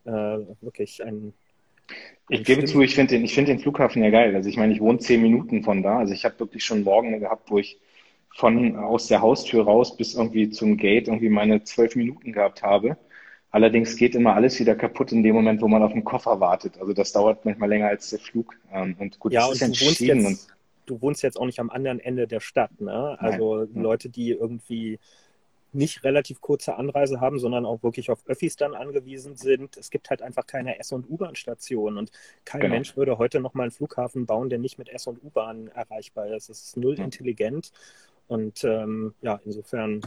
äh, 0.05 0.39
wirklich 0.62 1.03
ein. 1.03 1.33
Ich 2.29 2.43
gebe 2.43 2.63
zu, 2.65 2.81
ich 2.81 2.95
finde 2.95 3.17
den, 3.17 3.27
find 3.27 3.48
den 3.48 3.60
Flughafen 3.60 4.03
ja 4.03 4.10
geil. 4.10 4.36
Also 4.36 4.48
ich 4.50 4.57
meine, 4.57 4.74
ich 4.74 4.79
wohne 4.79 5.00
zehn 5.00 5.21
Minuten 5.21 5.63
von 5.63 5.83
da. 5.83 6.00
Also 6.00 6.13
ich 6.13 6.24
habe 6.24 6.39
wirklich 6.39 6.63
schon 6.63 6.83
Morgen 6.83 7.19
gehabt, 7.19 7.51
wo 7.51 7.57
ich 7.57 7.79
von 8.33 8.77
aus 8.77 9.07
der 9.07 9.21
Haustür 9.21 9.65
raus 9.65 9.98
bis 9.98 10.15
irgendwie 10.15 10.50
zum 10.50 10.77
Gate 10.77 11.10
irgendwie 11.10 11.29
meine 11.29 11.63
zwölf 11.63 11.95
Minuten 11.95 12.31
gehabt 12.31 12.63
habe. 12.63 12.98
Allerdings 13.51 13.98
geht 13.98 14.15
immer 14.15 14.34
alles 14.34 14.60
wieder 14.60 14.75
kaputt 14.75 15.12
in 15.12 15.24
dem 15.24 15.36
Moment, 15.36 15.62
wo 15.62 15.67
man 15.67 15.84
auf 15.84 15.91
den 15.91 16.05
Koffer 16.05 16.39
wartet. 16.39 16.79
Also 16.79 16.93
das 16.93 17.12
dauert 17.12 17.43
manchmal 17.43 17.67
länger 17.67 17.88
als 17.88 18.10
der 18.10 18.20
Flug. 18.20 18.55
Ähm, 18.72 18.96
und 18.98 19.20
gut, 19.20 19.34
ja, 19.34 19.48
das 19.48 19.62
ist 19.62 19.62
und 19.62 19.81
du 19.81 19.86
wohnst, 19.86 20.00
jetzt, 20.00 20.48
du 20.86 21.01
wohnst 21.01 21.24
jetzt 21.24 21.38
auch 21.38 21.46
nicht 21.46 21.60
am 21.60 21.70
anderen 21.70 22.00
Ende 22.00 22.27
der 22.27 22.39
Stadt. 22.39 22.79
Ne? 22.79 23.17
Also 23.20 23.65
Nein. 23.65 23.84
Leute, 23.84 24.10
die 24.10 24.31
irgendwie 24.31 25.00
nicht 25.74 26.03
relativ 26.03 26.41
kurze 26.41 26.75
Anreise 26.75 27.22
haben, 27.22 27.39
sondern 27.39 27.65
auch 27.65 27.84
wirklich 27.84 28.10
auf 28.10 28.25
Öffis 28.25 28.55
dann 28.55 28.74
angewiesen 28.74 29.36
sind. 29.36 29.77
Es 29.77 29.89
gibt 29.89 30.10
halt 30.10 30.22
einfach 30.22 30.46
keine 30.46 30.79
S- 30.79 30.91
und 30.91 31.10
U-Bahn-Stationen 31.10 31.98
und 31.98 32.12
kein 32.46 32.62
genau. 32.62 32.75
Mensch 32.75 32.96
würde 32.98 33.17
heute 33.17 33.39
noch 33.39 33.53
mal 33.53 33.63
einen 33.63 33.72
Flughafen 33.72 34.25
bauen, 34.25 34.50
der 34.50 34.60
nicht 34.60 34.77
mit 34.77 34.89
S- 34.89 35.08
und 35.08 35.24
U-Bahn 35.24 35.67
erreichbar 35.67 36.27
ist. 36.27 36.50
Es 36.50 36.62
ist 36.63 36.77
null 36.77 37.00
intelligent 37.00 37.72
und 38.27 38.63
ähm, 38.63 39.13
ja, 39.22 39.39
insofern 39.46 40.01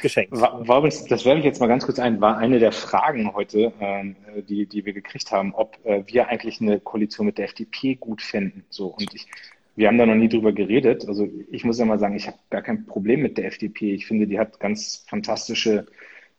geschenkt. 0.00 0.32
War, 0.32 0.82
das 0.82 1.24
werfe 1.24 1.38
ich 1.38 1.44
jetzt 1.44 1.60
mal 1.60 1.66
ganz 1.66 1.84
kurz 1.84 1.98
ein, 1.98 2.20
war 2.20 2.38
eine 2.38 2.58
der 2.58 2.72
Fragen 2.72 3.32
heute, 3.34 3.72
ähm, 3.80 4.16
die, 4.48 4.66
die 4.66 4.84
wir 4.84 4.92
gekriegt 4.92 5.32
haben, 5.32 5.54
ob 5.54 5.78
äh, 5.84 6.02
wir 6.06 6.28
eigentlich 6.28 6.60
eine 6.60 6.80
Koalition 6.80 7.26
mit 7.26 7.38
der 7.38 7.46
FDP 7.46 7.96
gut 7.96 8.22
finden. 8.22 8.64
So, 8.70 8.88
und 8.88 9.14
ich 9.14 9.26
wir 9.74 9.88
haben 9.88 9.98
da 9.98 10.06
noch 10.06 10.14
nie 10.14 10.28
drüber 10.28 10.52
geredet. 10.52 11.08
Also 11.08 11.28
ich 11.50 11.64
muss 11.64 11.78
ja 11.78 11.84
mal 11.84 11.98
sagen, 11.98 12.14
ich 12.14 12.26
habe 12.26 12.38
gar 12.50 12.62
kein 12.62 12.86
Problem 12.86 13.22
mit 13.22 13.38
der 13.38 13.46
FDP. 13.46 13.94
Ich 13.94 14.06
finde, 14.06 14.26
die 14.26 14.38
hat 14.38 14.60
ganz 14.60 15.04
fantastische 15.08 15.86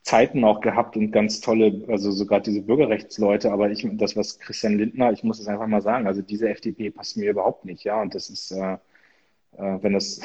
Zeiten 0.03 0.43
auch 0.43 0.61
gehabt 0.61 0.97
und 0.97 1.11
ganz 1.11 1.39
tolle, 1.41 1.83
also 1.87 2.11
sogar 2.11 2.41
diese 2.41 2.61
Bürgerrechtsleute. 2.61 3.51
Aber 3.51 3.71
ich, 3.71 3.87
das, 3.93 4.15
was 4.15 4.39
Christian 4.39 4.77
Lindner, 4.77 5.11
ich 5.11 5.23
muss 5.23 5.39
es 5.39 5.47
einfach 5.47 5.67
mal 5.67 5.81
sagen, 5.81 6.07
also 6.07 6.21
diese 6.21 6.49
FDP 6.49 6.91
passt 6.91 7.17
mir 7.17 7.31
überhaupt 7.31 7.65
nicht. 7.65 7.83
Ja, 7.83 8.01
und 8.01 8.13
das 8.13 8.29
ist, 8.29 8.51
äh, 8.51 8.73
äh, 9.57 9.79
wenn 9.81 9.93
das, 9.93 10.21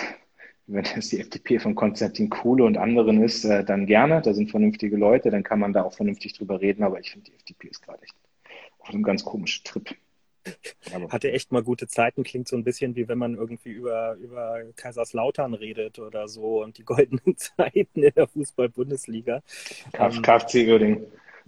wenn 0.68 0.84
das 0.84 1.08
die 1.08 1.20
FDP 1.20 1.58
von 1.58 1.74
Konstantin 1.74 2.28
Kuhle 2.28 2.64
und 2.64 2.76
anderen 2.76 3.22
ist, 3.22 3.44
äh, 3.44 3.64
dann 3.64 3.86
gerne. 3.86 4.20
Da 4.20 4.34
sind 4.34 4.50
vernünftige 4.50 4.96
Leute, 4.96 5.30
dann 5.30 5.42
kann 5.42 5.58
man 5.58 5.72
da 5.72 5.82
auch 5.82 5.94
vernünftig 5.94 6.34
drüber 6.34 6.60
reden. 6.60 6.82
Aber 6.82 7.00
ich 7.00 7.10
finde, 7.10 7.30
die 7.30 7.36
FDP 7.36 7.68
ist 7.68 7.82
gerade 7.82 8.02
echt 8.02 8.14
auf 8.78 8.90
einem 8.90 9.02
ganz 9.02 9.24
komischen 9.24 9.64
Trip. 9.64 9.96
Hatte 11.10 11.32
echt 11.32 11.52
mal 11.52 11.62
gute 11.62 11.88
Zeiten, 11.88 12.22
klingt 12.22 12.48
so 12.48 12.56
ein 12.56 12.64
bisschen 12.64 12.96
wie 12.96 13.08
wenn 13.08 13.18
man 13.18 13.34
irgendwie 13.34 13.70
über, 13.70 14.14
über 14.14 14.62
Kaiserslautern 14.76 15.54
redet 15.54 15.98
oder 15.98 16.28
so 16.28 16.62
und 16.62 16.78
die 16.78 16.84
goldenen 16.84 17.36
Zeiten 17.36 18.02
in 18.02 18.12
der 18.14 18.28
Fußball-Bundesliga. 18.28 19.42
KFC 19.92 20.54
ähm, 20.54 20.68
Uerdingen. 20.68 21.06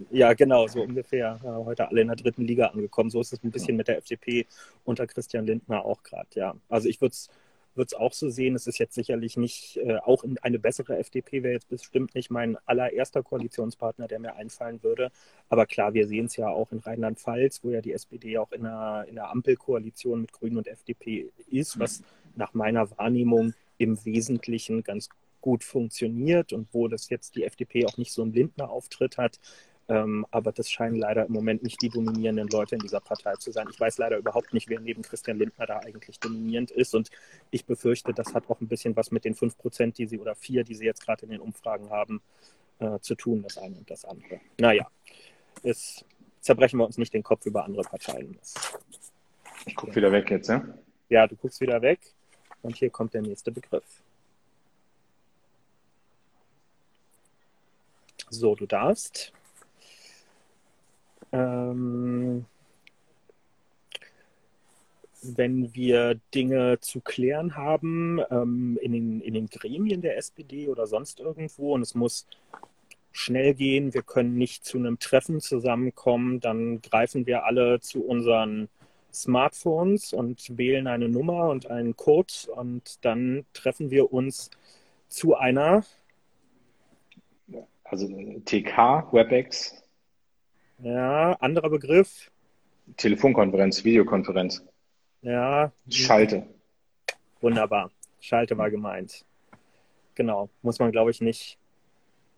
Ja, 0.09 0.33
genau, 0.33 0.67
so 0.67 0.81
ungefähr. 0.81 1.39
Heute 1.43 1.87
alle 1.87 2.01
in 2.01 2.07
der 2.07 2.15
dritten 2.15 2.43
Liga 2.43 2.67
angekommen. 2.67 3.11
So 3.11 3.21
ist 3.21 3.33
es 3.33 3.43
ein 3.43 3.51
bisschen 3.51 3.77
mit 3.77 3.87
der 3.87 3.97
FDP 3.97 4.47
unter 4.83 5.05
Christian 5.05 5.45
Lindner 5.45 5.85
auch 5.85 6.01
gerade, 6.01 6.29
ja. 6.33 6.55
Also 6.69 6.89
ich 6.89 7.01
würde 7.01 7.13
es 7.13 7.29
wird 7.75 7.89
es 7.89 7.93
auch 7.93 8.13
so 8.13 8.29
sehen. 8.29 8.55
Es 8.55 8.67
ist 8.67 8.77
jetzt 8.77 8.95
sicherlich 8.95 9.37
nicht, 9.37 9.77
äh, 9.77 9.97
auch 9.97 10.23
eine 10.41 10.59
bessere 10.59 10.97
FDP 10.97 11.43
wäre 11.43 11.53
jetzt 11.53 11.69
bestimmt 11.69 12.15
nicht 12.15 12.29
mein 12.29 12.57
allererster 12.65 13.23
Koalitionspartner, 13.23 14.07
der 14.07 14.19
mir 14.19 14.35
einfallen 14.35 14.83
würde. 14.83 15.11
Aber 15.49 15.65
klar, 15.65 15.93
wir 15.93 16.07
sehen 16.07 16.25
es 16.25 16.35
ja 16.35 16.49
auch 16.49 16.71
in 16.71 16.79
Rheinland-Pfalz, 16.79 17.63
wo 17.63 17.69
ja 17.69 17.81
die 17.81 17.93
SPD 17.93 18.37
auch 18.37 18.51
in 18.51 18.65
einer, 18.65 19.05
in 19.07 19.17
einer 19.17 19.29
Ampelkoalition 19.29 20.21
mit 20.21 20.31
Grünen 20.31 20.57
und 20.57 20.67
FDP 20.67 21.31
ist, 21.49 21.79
was 21.79 22.03
nach 22.35 22.53
meiner 22.53 22.89
Wahrnehmung 22.97 23.53
im 23.77 24.03
Wesentlichen 24.05 24.83
ganz 24.83 25.09
gut 25.41 25.63
funktioniert 25.63 26.53
und 26.53 26.67
wo 26.71 26.87
das 26.87 27.09
jetzt 27.09 27.35
die 27.35 27.43
FDP 27.43 27.85
auch 27.85 27.97
nicht 27.97 28.13
so 28.13 28.21
einen 28.21 28.33
Lindner-Auftritt 28.33 29.17
hat, 29.17 29.39
ähm, 29.91 30.25
aber 30.31 30.53
das 30.53 30.71
scheinen 30.71 30.95
leider 30.95 31.25
im 31.25 31.33
Moment 31.33 31.63
nicht 31.63 31.81
die 31.81 31.89
dominierenden 31.89 32.47
Leute 32.47 32.75
in 32.75 32.81
dieser 32.81 33.01
Partei 33.01 33.35
zu 33.35 33.51
sein. 33.51 33.67
Ich 33.69 33.77
weiß 33.77 33.97
leider 33.97 34.17
überhaupt 34.17 34.53
nicht, 34.53 34.69
wer 34.69 34.79
neben 34.79 35.01
Christian 35.01 35.37
Lindner 35.37 35.65
da 35.65 35.79
eigentlich 35.79 36.17
dominierend 36.17 36.71
ist. 36.71 36.95
Und 36.95 37.09
ich 37.49 37.65
befürchte, 37.65 38.13
das 38.13 38.33
hat 38.33 38.49
auch 38.49 38.61
ein 38.61 38.69
bisschen 38.69 38.95
was 38.95 39.11
mit 39.11 39.25
den 39.25 39.35
5 39.35 39.57
Prozent, 39.57 39.97
die 39.97 40.07
sie 40.07 40.17
oder 40.17 40.33
4, 40.33 40.63
die 40.63 40.75
sie 40.75 40.85
jetzt 40.85 41.05
gerade 41.05 41.25
in 41.25 41.31
den 41.31 41.41
Umfragen 41.41 41.89
haben, 41.89 42.21
äh, 42.79 42.99
zu 42.99 43.15
tun, 43.15 43.43
das 43.43 43.57
eine 43.57 43.75
und 43.75 43.91
das 43.91 44.05
andere. 44.05 44.39
Naja, 44.57 44.87
jetzt 45.61 46.05
zerbrechen 46.39 46.79
wir 46.79 46.85
uns 46.85 46.97
nicht 46.97 47.13
den 47.13 47.23
Kopf 47.23 47.45
über 47.45 47.65
andere 47.65 47.83
Parteien. 47.83 48.39
Ich 49.65 49.75
gucke 49.75 49.93
wieder 49.93 50.13
weg 50.13 50.31
jetzt, 50.31 50.47
ja? 50.47 50.63
Ja, 51.09 51.27
du 51.27 51.35
guckst 51.35 51.59
wieder 51.59 51.81
weg. 51.81 51.99
Und 52.61 52.77
hier 52.77 52.91
kommt 52.91 53.13
der 53.13 53.23
nächste 53.23 53.51
Begriff. 53.51 53.83
So, 58.29 58.55
du 58.55 58.65
darfst. 58.65 59.33
Ähm, 61.31 62.45
wenn 65.21 65.73
wir 65.75 66.19
Dinge 66.33 66.79
zu 66.81 66.99
klären 66.99 67.55
haben 67.55 68.19
ähm, 68.31 68.77
in, 68.81 68.91
den, 68.91 69.21
in 69.21 69.33
den 69.33 69.47
Gremien 69.47 70.01
der 70.01 70.17
SPD 70.17 70.67
oder 70.67 70.87
sonst 70.87 71.19
irgendwo 71.19 71.73
und 71.73 71.81
es 71.81 71.95
muss 71.95 72.27
schnell 73.11 73.53
gehen, 73.53 73.93
wir 73.93 74.01
können 74.01 74.37
nicht 74.37 74.65
zu 74.65 74.77
einem 74.77 74.97
Treffen 74.99 75.39
zusammenkommen, 75.41 76.39
dann 76.39 76.81
greifen 76.81 77.25
wir 77.25 77.45
alle 77.45 77.79
zu 77.81 78.03
unseren 78.03 78.69
Smartphones 79.13 80.13
und 80.13 80.57
wählen 80.57 80.87
eine 80.87 81.09
Nummer 81.09 81.49
und 81.49 81.69
einen 81.69 81.95
Code 81.95 82.33
und 82.55 83.03
dann 83.05 83.45
treffen 83.53 83.91
wir 83.91 84.13
uns 84.13 84.49
zu 85.09 85.35
einer. 85.35 85.83
Also 87.83 88.07
TK, 88.45 89.11
WebEx, 89.11 89.83
ja, 90.81 91.33
anderer 91.33 91.69
Begriff. 91.69 92.31
Telefonkonferenz, 92.97 93.83
Videokonferenz. 93.83 94.63
Ja. 95.21 95.71
Schalte. 95.89 96.47
Wunderbar. 97.39 97.91
Schalte 98.19 98.57
war 98.57 98.69
gemeint. 98.69 99.25
Genau. 100.15 100.49
Muss 100.61 100.79
man, 100.79 100.91
glaube 100.91 101.11
ich, 101.11 101.21
nicht, 101.21 101.57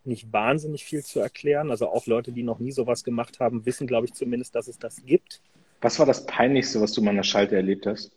nicht 0.04 0.32
wahnsinnig 0.32 0.84
viel 0.84 1.02
zu 1.02 1.20
erklären. 1.20 1.70
Also 1.70 1.88
auch 1.88 2.06
Leute, 2.06 2.32
die 2.32 2.42
noch 2.42 2.58
nie 2.58 2.72
sowas 2.72 3.04
gemacht 3.04 3.40
haben, 3.40 3.66
wissen, 3.66 3.86
glaube 3.86 4.06
ich, 4.06 4.14
zumindest, 4.14 4.54
dass 4.54 4.68
es 4.68 4.78
das 4.78 5.04
gibt. 5.04 5.40
Was 5.80 5.98
war 5.98 6.06
das 6.06 6.24
Peinlichste, 6.26 6.80
was 6.80 6.92
du 6.92 7.02
mal 7.02 7.10
an 7.10 7.16
der 7.16 7.22
Schalte 7.24 7.56
erlebt 7.56 7.86
hast? 7.86 8.16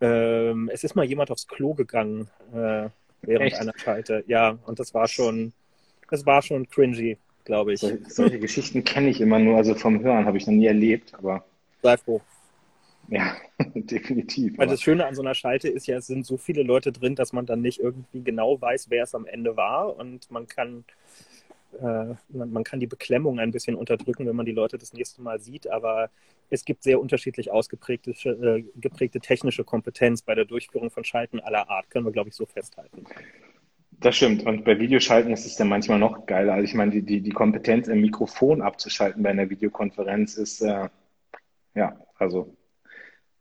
Ähm, 0.00 0.70
es 0.72 0.84
ist 0.84 0.94
mal 0.94 1.04
jemand 1.04 1.30
aufs 1.30 1.48
Klo 1.48 1.74
gegangen 1.74 2.28
äh, 2.52 2.88
während 3.22 3.52
Echt? 3.52 3.56
einer 3.56 3.72
Schalte. 3.76 4.22
Ja, 4.28 4.58
und 4.66 4.78
das 4.78 4.94
war 4.94 5.08
schon, 5.08 5.52
das 6.08 6.24
war 6.26 6.42
schon 6.42 6.68
cringy 6.68 7.18
glaube 7.48 7.72
ich. 7.72 7.80
Solche, 7.80 7.98
solche 8.08 8.38
Geschichten 8.38 8.84
kenne 8.84 9.08
ich 9.08 9.20
immer 9.20 9.40
nur, 9.40 9.56
also 9.56 9.74
vom 9.74 10.00
Hören 10.00 10.26
habe 10.26 10.36
ich 10.38 10.46
noch 10.46 10.54
nie 10.54 10.66
erlebt, 10.66 11.14
aber. 11.14 11.44
Sei 11.82 11.96
froh. 11.96 12.20
Ja, 13.08 13.34
definitiv. 13.74 14.58
Weil 14.58 14.68
das 14.68 14.82
Schöne 14.82 15.06
an 15.06 15.14
so 15.14 15.22
einer 15.22 15.34
Schalte 15.34 15.68
ist 15.68 15.86
ja, 15.86 15.96
es 15.96 16.06
sind 16.06 16.26
so 16.26 16.36
viele 16.36 16.62
Leute 16.62 16.92
drin, 16.92 17.14
dass 17.14 17.32
man 17.32 17.46
dann 17.46 17.62
nicht 17.62 17.80
irgendwie 17.80 18.22
genau 18.22 18.60
weiß, 18.60 18.90
wer 18.90 19.04
es 19.04 19.14
am 19.14 19.26
Ende 19.26 19.56
war 19.56 19.96
und 19.96 20.30
man 20.30 20.46
kann 20.46 20.84
äh, 21.80 22.14
man, 22.28 22.52
man, 22.52 22.64
kann 22.64 22.80
die 22.80 22.86
Beklemmung 22.86 23.40
ein 23.40 23.50
bisschen 23.50 23.76
unterdrücken, 23.76 24.26
wenn 24.26 24.36
man 24.36 24.46
die 24.46 24.52
Leute 24.52 24.78
das 24.78 24.92
nächste 24.92 25.22
Mal 25.22 25.38
sieht, 25.38 25.68
aber 25.70 26.10
es 26.50 26.64
gibt 26.64 26.82
sehr 26.82 27.00
unterschiedlich 27.00 27.50
ausgeprägte 27.50 28.10
äh, 28.10 28.64
geprägte 28.76 29.20
technische 29.20 29.64
Kompetenz 29.64 30.22
bei 30.22 30.34
der 30.34 30.44
Durchführung 30.44 30.90
von 30.90 31.04
Schalten 31.04 31.40
aller 31.40 31.68
Art, 31.70 31.90
können 31.90 32.06
wir, 32.06 32.12
glaube 32.12 32.28
ich, 32.28 32.34
so 32.34 32.46
festhalten. 32.46 33.04
Das 34.00 34.16
stimmt. 34.16 34.46
Und 34.46 34.64
bei 34.64 34.78
Videoschalten 34.78 35.32
ist 35.32 35.44
es 35.44 35.56
dann 35.56 35.68
manchmal 35.68 35.98
noch 35.98 36.26
geiler. 36.26 36.54
Also 36.54 36.64
ich 36.64 36.74
meine, 36.74 36.92
die, 36.92 37.02
die, 37.02 37.20
die 37.20 37.30
Kompetenz 37.30 37.88
im 37.88 38.00
Mikrofon 38.00 38.62
abzuschalten 38.62 39.22
bei 39.22 39.30
einer 39.30 39.50
Videokonferenz 39.50 40.36
ist, 40.36 40.60
äh, 40.62 40.88
ja, 41.74 41.98
also 42.16 42.56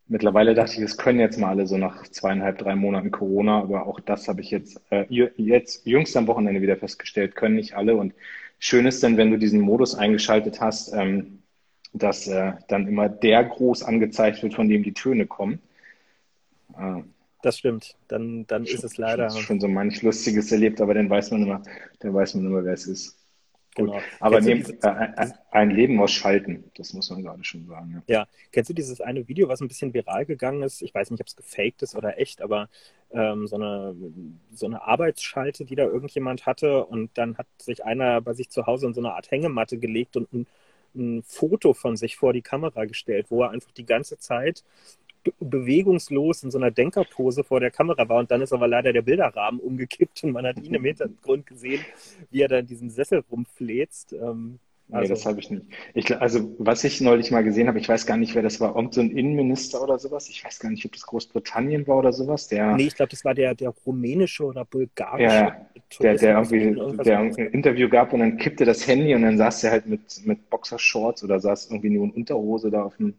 mittlerweile 0.07 0.55
dachte 0.55 0.73
ich, 0.73 0.79
es 0.79 0.97
können 0.97 1.19
jetzt 1.19 1.37
mal 1.37 1.49
alle 1.49 1.67
so 1.67 1.77
nach 1.77 2.07
zweieinhalb, 2.07 2.57
drei 2.57 2.75
Monaten 2.75 3.11
Corona, 3.11 3.59
aber 3.61 3.85
auch 3.85 3.99
das 3.99 4.27
habe 4.27 4.41
ich 4.41 4.49
jetzt, 4.49 4.81
äh, 4.89 5.05
jetzt 5.09 5.85
jüngst 5.85 6.17
am 6.17 6.27
Wochenende 6.27 6.61
wieder 6.61 6.77
festgestellt, 6.77 7.35
können 7.35 7.55
nicht 7.55 7.75
alle. 7.75 7.95
Und 7.95 8.13
schön 8.57 8.87
ist 8.87 9.03
dann, 9.03 9.17
wenn 9.17 9.29
du 9.29 9.37
diesen 9.37 9.61
Modus 9.61 9.93
eingeschaltet 9.93 10.59
hast, 10.59 10.91
ähm, 10.91 11.43
dass 11.93 12.27
äh, 12.27 12.53
dann 12.67 12.87
immer 12.87 13.09
der 13.09 13.43
groß 13.43 13.83
angezeigt 13.83 14.41
wird, 14.41 14.55
von 14.55 14.69
dem 14.69 14.83
die 14.83 14.93
Töne 14.93 15.27
kommen. 15.27 15.59
Äh, 17.37 17.43
das 17.43 17.57
stimmt. 17.59 17.95
Dann, 18.07 18.45
dann 18.47 18.65
ist 18.65 18.83
es 18.83 18.97
leider. 18.97 19.29
Schon, 19.29 19.41
schon 19.41 19.59
so 19.59 19.67
manch 19.67 20.01
Lustiges 20.01 20.51
erlebt, 20.51 20.81
aber 20.81 20.93
dann 20.93 21.09
weiß 21.09 21.31
man 21.31 21.43
immer, 21.43 21.63
dann 21.99 22.13
weiß 22.13 22.35
man 22.35 22.45
immer, 22.45 22.63
wer 22.63 22.73
es 22.73 22.87
ist. 22.87 23.17
Genau. 23.77 24.01
Aber 24.19 24.41
nehmt, 24.41 24.83
äh, 24.83 25.29
ein 25.51 25.69
Leben 25.69 26.01
aus 26.01 26.11
Schalten, 26.11 26.63
das 26.75 26.93
muss 26.93 27.11
man 27.11 27.21
gerade 27.21 27.43
schon 27.43 27.67
sagen. 27.67 28.03
Ja. 28.07 28.21
ja. 28.21 28.27
kennst 28.51 28.71
du 28.71 28.73
dieses 28.73 29.01
eine 29.01 29.27
Video, 29.27 29.47
was 29.49 29.61
ein 29.61 29.67
bisschen 29.67 29.93
viral 29.93 30.25
gegangen 30.25 30.63
ist? 30.63 30.81
Ich 30.81 30.95
weiß 30.95 31.11
nicht, 31.11 31.21
ob 31.21 31.27
es 31.27 31.35
gefaked 31.35 31.83
ist 31.83 31.95
oder 31.95 32.17
echt, 32.17 32.41
aber 32.41 32.69
ähm, 33.11 33.45
so, 33.45 33.55
eine, 33.55 33.95
so 34.51 34.65
eine 34.65 34.81
Arbeitsschalte, 34.81 35.63
die 35.63 35.75
da 35.75 35.83
irgendjemand 35.83 36.47
hatte 36.47 36.85
und 36.85 37.11
dann 37.19 37.37
hat 37.37 37.45
sich 37.59 37.85
einer 37.85 38.19
bei 38.21 38.33
sich 38.33 38.49
zu 38.49 38.65
Hause 38.65 38.87
in 38.87 38.95
so 38.95 39.01
eine 39.01 39.13
Art 39.13 39.29
Hängematte 39.29 39.77
gelegt 39.77 40.17
und 40.17 40.33
ein, 40.33 40.47
ein 40.95 41.21
Foto 41.21 41.73
von 41.73 41.97
sich 41.97 42.15
vor 42.15 42.33
die 42.33 42.41
Kamera 42.41 42.85
gestellt, 42.85 43.27
wo 43.29 43.43
er 43.43 43.51
einfach 43.51 43.71
die 43.71 43.85
ganze 43.85 44.17
Zeit 44.17 44.63
bewegungslos 45.39 46.43
in 46.43 46.51
so 46.51 46.57
einer 46.57 46.71
Denkerpose 46.71 47.43
vor 47.43 47.59
der 47.59 47.71
Kamera 47.71 48.07
war 48.09 48.19
und 48.19 48.31
dann 48.31 48.41
ist 48.41 48.53
aber 48.53 48.67
leider 48.67 48.93
der 48.93 49.01
Bilderrahmen 49.01 49.59
umgekippt 49.59 50.23
und 50.23 50.31
man 50.31 50.45
hat 50.45 50.57
ihn 50.59 50.73
im 50.73 50.83
Hintergrund 50.83 51.45
gesehen, 51.45 51.81
wie 52.31 52.41
er 52.41 52.47
da 52.47 52.59
in 52.59 52.67
diesem 52.67 52.89
Sessel 52.89 53.23
rumfläzt. 53.29 54.13
Ähm, 54.13 54.59
also, 54.89 55.01
nee, 55.01 55.09
das 55.09 55.25
habe 55.25 55.39
ich 55.39 55.49
nicht. 55.49 55.65
Ich, 55.95 56.15
also, 56.15 56.55
was 56.59 56.83
ich 56.85 57.01
neulich 57.01 57.29
mal 57.29 57.43
gesehen 57.43 57.67
habe, 57.67 57.77
ich 57.77 57.89
weiß 57.89 58.05
gar 58.05 58.15
nicht, 58.15 58.35
wer 58.35 58.41
das 58.41 58.61
war, 58.61 58.73
irgend 58.75 58.93
so 58.93 59.01
ein 59.01 59.11
Innenminister 59.11 59.81
oder 59.81 59.99
sowas. 59.99 60.29
Ich 60.29 60.45
weiß 60.45 60.59
gar 60.59 60.69
nicht, 60.69 60.85
ob 60.85 60.93
das 60.93 61.01
Großbritannien 61.01 61.85
war 61.87 61.97
oder 61.97 62.13
sowas. 62.13 62.47
Der, 62.47 62.73
nee, 62.77 62.87
ich 62.87 62.95
glaube, 62.95 63.09
das 63.09 63.25
war 63.25 63.33
der, 63.33 63.53
der 63.53 63.73
rumänische 63.85 64.45
oder 64.45 64.63
bulgarische. 64.63 65.35
Ja, 65.35 65.67
der, 65.99 66.15
der 66.15 66.37
irgendwie 66.37 67.03
der 67.03 67.19
ein 67.19 67.35
Interview 67.35 67.89
gab 67.89 68.13
und 68.13 68.21
dann 68.21 68.37
kippte 68.37 68.63
das 68.63 68.87
Handy 68.87 69.13
und 69.13 69.23
dann 69.23 69.37
saß 69.37 69.65
er 69.65 69.71
halt 69.71 69.87
mit, 69.87 70.25
mit 70.25 70.49
Boxershorts 70.49 71.23
oder 71.23 71.39
saß 71.39 71.69
irgendwie 71.69 71.89
nur 71.89 72.05
in 72.05 72.11
Unterhose 72.11 72.71
da 72.71 72.83
auf 72.83 72.95
dem 72.95 73.13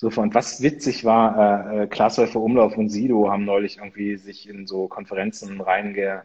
Sofa. 0.00 0.22
Und 0.22 0.34
was 0.34 0.62
witzig 0.62 1.04
war, 1.04 1.74
äh, 1.74 1.82
äh 1.82 1.86
Glashäufer 1.86 2.40
Umlauf 2.40 2.74
und 2.78 2.88
Sido 2.88 3.30
haben 3.30 3.44
neulich 3.44 3.76
irgendwie 3.76 4.16
sich 4.16 4.48
in 4.48 4.66
so 4.66 4.88
Konferenzen 4.88 5.60
reinge, 5.60 6.22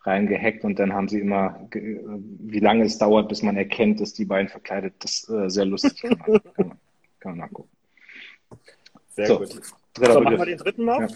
reingehackt 0.00 0.64
und 0.64 0.80
dann 0.80 0.92
haben 0.92 1.08
sie 1.08 1.20
immer, 1.20 1.68
wie 1.70 2.58
lange 2.58 2.84
es 2.84 2.98
dauert, 2.98 3.28
bis 3.28 3.44
man 3.44 3.56
erkennt, 3.56 4.00
dass 4.00 4.12
die 4.12 4.24
beiden 4.24 4.48
verkleidet, 4.48 4.94
das 4.98 5.28
äh, 5.28 5.48
sehr 5.48 5.64
lustig 5.64 6.00
kann 6.00 6.18
man, 6.18 6.42
kann, 6.42 6.66
man, 6.66 6.78
kann 7.20 7.30
man 7.30 7.38
nachgucken. 7.38 7.68
Sehr 9.10 9.26
so, 9.26 9.38
gut. 9.38 9.50
So, 9.50 10.20
machen 10.20 10.38
wir 10.38 10.46
den 10.46 10.58
dritten 10.58 10.84
noch. 10.84 11.00
Ja. 11.00 11.08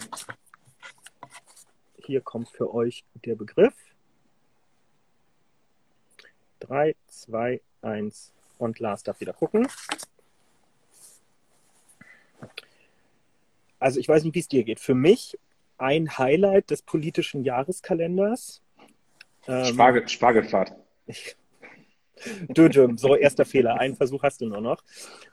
Hier 2.05 2.21
kommt 2.21 2.47
für 2.47 2.73
euch 2.73 3.03
der 3.25 3.35
Begriff. 3.35 3.73
3, 6.61 6.95
2, 7.07 7.59
1 7.81 8.33
und 8.59 8.79
Lars 8.79 9.03
darf 9.03 9.19
wieder 9.19 9.33
gucken. 9.33 9.67
Also 13.79 13.99
ich 13.99 14.07
weiß 14.07 14.23
nicht, 14.23 14.35
wie 14.35 14.39
es 14.39 14.47
dir 14.47 14.63
geht. 14.63 14.79
Für 14.79 14.95
mich 14.95 15.37
ein 15.77 16.17
Highlight 16.17 16.71
des 16.71 16.81
politischen 16.81 17.43
Jahreskalenders. 17.43 18.61
Ähm, 19.47 19.65
Spargel, 19.65 20.07
Spargelfahrt. 20.07 20.73
Dödüm, 22.49 22.97
so 22.97 23.15
erster 23.15 23.45
Fehler. 23.45 23.79
Einen 23.79 23.95
Versuch 23.95 24.23
hast 24.23 24.41
du 24.41 24.47
nur 24.47 24.61
noch. 24.61 24.83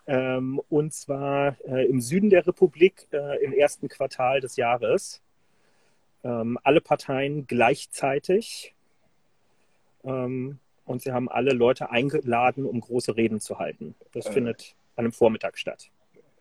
Ähm, 0.07 0.61
und 0.69 0.93
zwar 0.93 1.57
äh, 1.67 1.87
im 1.87 2.01
Süden 2.01 2.31
der 2.31 2.47
Republik 2.47 3.07
äh, 3.13 3.43
im 3.43 3.53
ersten 3.53 3.89
Quartal 3.89 4.41
des 4.41 4.57
Jahres. 4.57 5.23
Ähm, 6.23 6.59
alle 6.63 6.81
Parteien 6.81 7.47
gleichzeitig. 7.47 8.75
Ähm, 10.05 10.59
und 10.85 11.03
sie 11.03 11.13
haben 11.13 11.31
alle 11.31 11.53
Leute 11.53 11.91
eingeladen, 11.91 12.67
um 12.67 12.81
große 12.81 13.17
Reden 13.17 13.41
zu 13.41 13.59
halten. 13.59 13.95
Das 14.13 14.27
äh. 14.27 14.33
findet 14.33 14.75
an 14.97 15.07
einem 15.07 15.13
Vormittag 15.13 15.59
statt. 15.59 15.91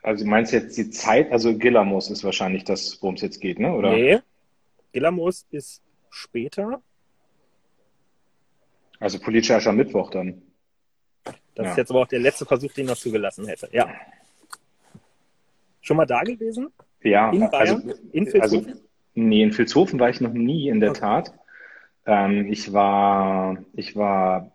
Also 0.03 0.25
meinst 0.25 0.51
du 0.51 0.57
jetzt 0.57 0.77
die 0.77 0.89
Zeit? 0.89 1.31
Also 1.31 1.57
Gillamos 1.57 2.11
ist 2.11 2.25
wahrscheinlich 2.25 2.65
das, 2.65 3.01
worum 3.01 3.15
es 3.15 3.21
jetzt 3.21 3.39
geht, 3.39 3.57
ne? 3.57 3.73
Oder? 3.73 3.91
Nee. 3.91 4.19
Gillamos 4.91 5.47
ist 5.49 5.81
später. 6.09 6.81
Also 8.99 9.19
politischer 9.19 9.55
Aschermittwoch 9.55 10.11
dann. 10.11 10.41
Das 11.55 11.65
ja. 11.65 11.71
ist 11.71 11.77
jetzt 11.77 11.91
aber 11.91 12.01
auch 12.01 12.07
der 12.07 12.19
letzte 12.19 12.45
Versuch, 12.45 12.71
den 12.73 12.83
ich 12.83 12.89
noch 12.89 12.97
zugelassen 12.97 13.47
hätte. 13.47 13.69
Ja. 13.71 13.89
Schon 15.81 15.97
mal 15.97 16.05
da 16.05 16.21
gewesen? 16.23 16.71
Ja. 17.01 17.31
In 17.31 17.49
Bayern? 17.49 17.89
Also, 17.89 17.93
in 18.11 18.25
Vilshofen? 18.25 18.41
Also, 18.41 18.81
nee, 19.15 19.43
in 19.43 19.57
Vilshofen 19.57 19.99
war 19.99 20.09
ich 20.09 20.19
noch 20.19 20.33
nie, 20.33 20.67
in 20.67 20.81
der 20.81 20.91
okay. 20.91 20.99
Tat. 20.99 21.33
Ähm, 22.05 22.51
ich 22.51 22.73
war, 22.73 23.57
ich 23.73 23.95
war, 23.95 24.51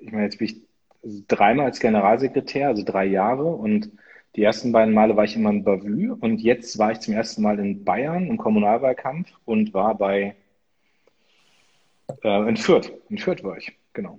ich 0.00 0.10
meine, 0.10 0.24
jetzt 0.24 0.38
bin 0.38 0.48
ich 0.48 1.26
dreimal 1.28 1.66
als 1.66 1.80
Generalsekretär, 1.80 2.68
also 2.68 2.82
drei 2.82 3.04
Jahre 3.04 3.44
und 3.44 3.90
die 4.36 4.42
ersten 4.42 4.72
beiden 4.72 4.94
Male 4.94 5.16
war 5.16 5.24
ich 5.24 5.36
immer 5.36 5.50
in 5.50 5.64
Bavü 5.64 6.12
und 6.12 6.40
jetzt 6.40 6.78
war 6.78 6.92
ich 6.92 7.00
zum 7.00 7.14
ersten 7.14 7.42
Mal 7.42 7.58
in 7.58 7.84
Bayern 7.84 8.26
im 8.26 8.36
Kommunalwahlkampf 8.36 9.30
und 9.44 9.72
war 9.74 9.96
bei 9.96 10.34
äh, 12.22 12.48
in 12.48 12.56
Fürth. 12.56 12.92
In 13.08 13.18
Fürth 13.18 13.44
war 13.44 13.56
ich, 13.56 13.72
genau. 13.92 14.18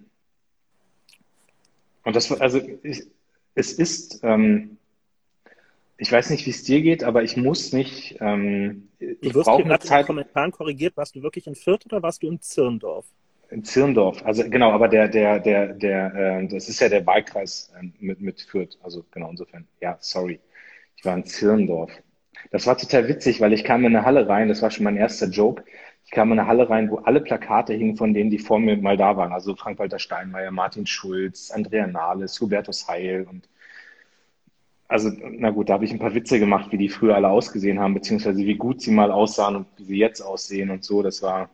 Und 2.03 2.15
das 2.15 2.29
war, 2.29 2.39
also 2.39 2.61
ich, 2.83 3.03
es 3.55 3.73
ist, 3.73 4.21
ähm, 4.23 4.77
ich 5.97 6.11
weiß 6.11 6.29
nicht, 6.29 6.45
wie 6.45 6.51
es 6.51 6.63
dir 6.63 6.81
geht, 6.81 7.03
aber 7.03 7.23
ich 7.23 7.35
muss 7.35 7.73
nicht. 7.73 8.17
Ähm, 8.19 8.89
ich 8.99 9.31
du 9.31 9.35
wirst 9.35 9.49
hier 9.49 9.65
gerade 9.65 9.85
Zeit... 9.85 9.91
in 9.91 10.03
den 10.03 10.07
Kommentaren 10.07 10.51
korrigiert. 10.51 10.95
Warst 10.97 11.15
du 11.15 11.23
wirklich 11.23 11.47
in 11.47 11.55
Fürth 11.55 11.85
oder 11.85 12.01
warst 12.01 12.21
du 12.21 12.27
in 12.27 12.39
Zirndorf? 12.41 13.05
In 13.49 13.63
Zirndorf, 13.63 14.25
also 14.25 14.49
genau, 14.49 14.71
aber 14.71 14.87
der, 14.87 15.07
der, 15.07 15.39
der, 15.39 15.73
der, 15.73 16.15
äh, 16.15 16.47
das 16.47 16.67
ist 16.67 16.79
ja 16.79 16.89
der 16.89 17.05
Wahlkreis 17.05 17.71
äh, 17.79 17.87
mit, 17.99 18.19
mit 18.19 18.41
Fürth, 18.41 18.77
also 18.83 19.05
genau 19.11 19.29
insofern. 19.29 19.67
Ja, 19.81 19.97
sorry. 19.99 20.39
Ich 20.97 21.05
war 21.05 21.15
in 21.15 21.25
Zirndorf. 21.25 21.91
Das 22.51 22.65
war 22.67 22.77
total 22.77 23.07
witzig, 23.07 23.41
weil 23.41 23.53
ich 23.53 23.63
kam 23.63 23.85
in 23.85 23.95
eine 23.95 24.05
Halle 24.05 24.27
rein, 24.27 24.47
das 24.49 24.61
war 24.61 24.71
schon 24.71 24.83
mein 24.83 24.97
erster 24.97 25.27
Joke. 25.27 25.63
Ich 26.05 26.11
kam 26.11 26.31
in 26.31 26.39
eine 26.39 26.47
Halle 26.47 26.69
rein, 26.69 26.89
wo 26.89 26.97
alle 26.97 27.21
Plakate 27.21 27.73
hingen 27.73 27.97
von 27.97 28.13
denen, 28.13 28.29
die 28.29 28.39
vor 28.39 28.59
mir 28.59 28.77
mal 28.77 28.97
da 28.97 29.17
waren. 29.17 29.33
Also 29.33 29.55
Frank-Walter 29.55 29.99
Steinmeier, 29.99 30.51
Martin 30.51 30.85
Schulz, 30.85 31.51
Andrea 31.51 31.87
Nahles, 31.87 32.39
Hubertus 32.41 32.87
Heil 32.87 33.27
und 33.29 33.47
also, 34.87 35.09
na 35.19 35.49
gut, 35.49 35.69
da 35.69 35.73
habe 35.73 35.85
ich 35.85 35.91
ein 35.91 35.99
paar 35.99 36.13
Witze 36.13 36.39
gemacht, 36.39 36.71
wie 36.71 36.77
die 36.77 36.89
früher 36.89 37.15
alle 37.15 37.29
ausgesehen 37.29 37.79
haben, 37.79 37.95
beziehungsweise 37.95 38.37
wie 38.45 38.55
gut 38.55 38.81
sie 38.81 38.91
mal 38.91 39.11
aussahen 39.11 39.55
und 39.55 39.67
wie 39.77 39.83
sie 39.85 39.97
jetzt 39.97 40.21
aussehen 40.21 40.69
und 40.69 40.83
so. 40.83 41.01
Das 41.01 41.21
war, 41.23 41.49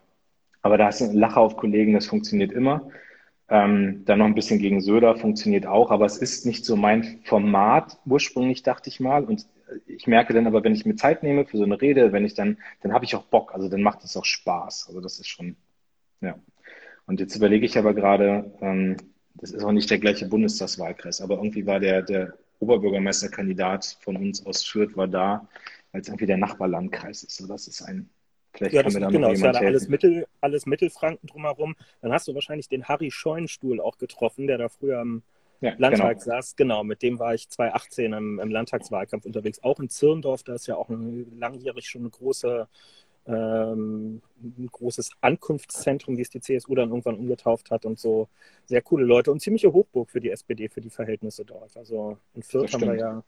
aber 0.61 0.77
da 0.77 0.89
du 0.89 1.05
einen 1.05 1.13
Lacher 1.13 1.41
auf 1.41 1.57
Kollegen, 1.57 1.93
das 1.93 2.07
funktioniert 2.07 2.51
immer. 2.51 2.89
Ähm, 3.49 4.03
dann 4.05 4.19
noch 4.19 4.25
ein 4.25 4.35
bisschen 4.35 4.59
gegen 4.59 4.79
Söder 4.79 5.17
funktioniert 5.17 5.65
auch, 5.65 5.91
aber 5.91 6.05
es 6.05 6.17
ist 6.17 6.45
nicht 6.45 6.63
so 6.65 6.75
mein 6.75 7.19
Format 7.23 7.97
ursprünglich, 8.05 8.63
dachte 8.63 8.89
ich 8.89 8.99
mal. 8.99 9.25
Und 9.25 9.45
ich 9.87 10.07
merke 10.07 10.33
dann 10.33 10.47
aber, 10.47 10.63
wenn 10.63 10.73
ich 10.73 10.85
mir 10.85 10.95
Zeit 10.95 11.23
nehme 11.23 11.45
für 11.45 11.57
so 11.57 11.63
eine 11.63 11.81
Rede, 11.81 12.13
wenn 12.13 12.25
ich 12.25 12.33
dann, 12.33 12.57
dann 12.81 12.93
habe 12.93 13.05
ich 13.05 13.15
auch 13.15 13.23
Bock. 13.23 13.53
Also 13.53 13.67
dann 13.67 13.81
macht 13.81 14.03
es 14.03 14.15
auch 14.15 14.25
Spaß. 14.25 14.85
Also 14.87 15.01
das 15.01 15.19
ist 15.19 15.27
schon, 15.27 15.57
ja. 16.21 16.35
Und 17.07 17.19
jetzt 17.19 17.35
überlege 17.35 17.65
ich 17.65 17.77
aber 17.77 17.93
gerade, 17.93 18.53
ähm, 18.61 18.97
das 19.35 19.51
ist 19.51 19.63
auch 19.63 19.71
nicht 19.71 19.89
der 19.89 19.99
gleiche 19.99 20.27
Bundestagswahlkreis, 20.27 21.21
aber 21.21 21.35
irgendwie 21.35 21.65
war 21.65 21.79
der, 21.79 22.03
der 22.03 22.33
Oberbürgermeisterkandidat 22.59 23.97
von 24.01 24.15
uns 24.17 24.45
aus 24.45 24.63
Fürth 24.63 24.95
war 24.95 25.07
da, 25.07 25.47
weil 25.91 26.01
es 26.01 26.07
irgendwie 26.07 26.27
der 26.27 26.37
Nachbarlandkreis 26.37 27.23
ist. 27.23 27.37
So, 27.37 27.47
das 27.47 27.67
ist 27.67 27.81
ein 27.81 28.09
Vielleicht 28.53 28.73
ja, 28.73 28.83
das, 28.83 28.93
kann 28.93 29.03
mir 29.03 29.11
genau, 29.11 29.31
ist 29.31 29.41
ja 29.41 29.51
da 29.51 29.59
alles, 29.59 29.87
Mittel, 29.87 30.27
alles 30.41 30.65
Mittelfranken 30.65 31.27
drumherum. 31.27 31.75
Dann 32.01 32.11
hast 32.11 32.27
du 32.27 32.35
wahrscheinlich 32.35 32.67
den 32.67 32.85
Harry 32.85 33.11
Scheunstuhl 33.11 33.79
auch 33.79 33.97
getroffen, 33.97 34.47
der 34.47 34.57
da 34.57 34.69
früher 34.69 35.01
im 35.01 35.23
ja, 35.61 35.73
Landtag 35.77 36.19
genau. 36.19 36.35
saß. 36.35 36.55
Genau, 36.55 36.83
mit 36.83 37.01
dem 37.01 37.19
war 37.19 37.33
ich 37.33 37.47
2018 37.49 38.13
im, 38.13 38.39
im, 38.39 38.51
Landtagswahlkampf 38.51 39.25
unterwegs. 39.25 39.63
Auch 39.63 39.79
in 39.79 39.89
Zirndorf, 39.89 40.43
da 40.43 40.55
ist 40.55 40.67
ja 40.67 40.75
auch 40.75 40.89
ein, 40.89 41.37
langjährig 41.39 41.87
schon 41.87 42.01
eine 42.01 42.09
große, 42.09 42.67
ähm, 43.27 44.21
ein 44.41 44.69
großes 44.71 45.11
Ankunftszentrum, 45.21 46.17
wie 46.17 46.21
es 46.21 46.29
die 46.29 46.41
CSU 46.41 46.75
dann 46.75 46.89
irgendwann 46.89 47.17
umgetauft 47.17 47.71
hat 47.71 47.85
und 47.85 47.99
so. 47.99 48.27
Sehr 48.65 48.81
coole 48.81 49.05
Leute 49.05 49.31
und 49.31 49.39
ziemliche 49.39 49.71
Hochburg 49.71 50.09
für 50.09 50.19
die 50.19 50.31
SPD, 50.31 50.67
für 50.67 50.81
die 50.81 50.89
Verhältnisse 50.89 51.45
dort. 51.45 51.77
Also 51.77 52.17
in 52.33 52.43
Fürth 52.43 52.73
haben 52.73 52.81
wir 52.81 52.95
ja 52.95 53.23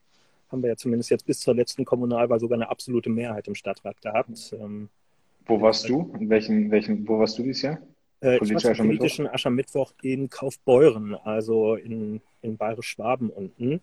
haben 0.51 0.61
wir 0.61 0.69
ja 0.69 0.77
zumindest 0.77 1.09
jetzt 1.09 1.25
bis 1.25 1.39
zur 1.39 1.55
letzten 1.55 1.83
Kommunalwahl 1.83 2.39
sogar 2.39 2.57
eine 2.57 2.69
absolute 2.69 3.09
Mehrheit 3.09 3.47
im 3.47 3.55
Stadtrat 3.55 3.99
gehabt. 4.03 4.53
Ähm, 4.53 4.87
wo 5.45 5.61
warst 5.61 5.87
du? 5.89 6.13
In 6.19 6.29
welchem, 6.29 6.71
welchem, 6.71 7.07
wo 7.07 7.19
warst 7.19 7.37
du 7.37 7.43
dieses 7.43 7.61
Jahr? 7.61 7.79
Äh, 8.21 8.39
ich 8.41 8.53
war 8.53 8.59
zum 8.59 8.87
politischen 8.87 9.27
Aschermittwoch 9.27 9.93
in 10.01 10.29
Kaufbeuren, 10.29 11.15
also 11.15 11.75
in, 11.75 12.21
in 12.41 12.57
Bayerisch-Schwaben 12.57 13.29
unten. 13.29 13.81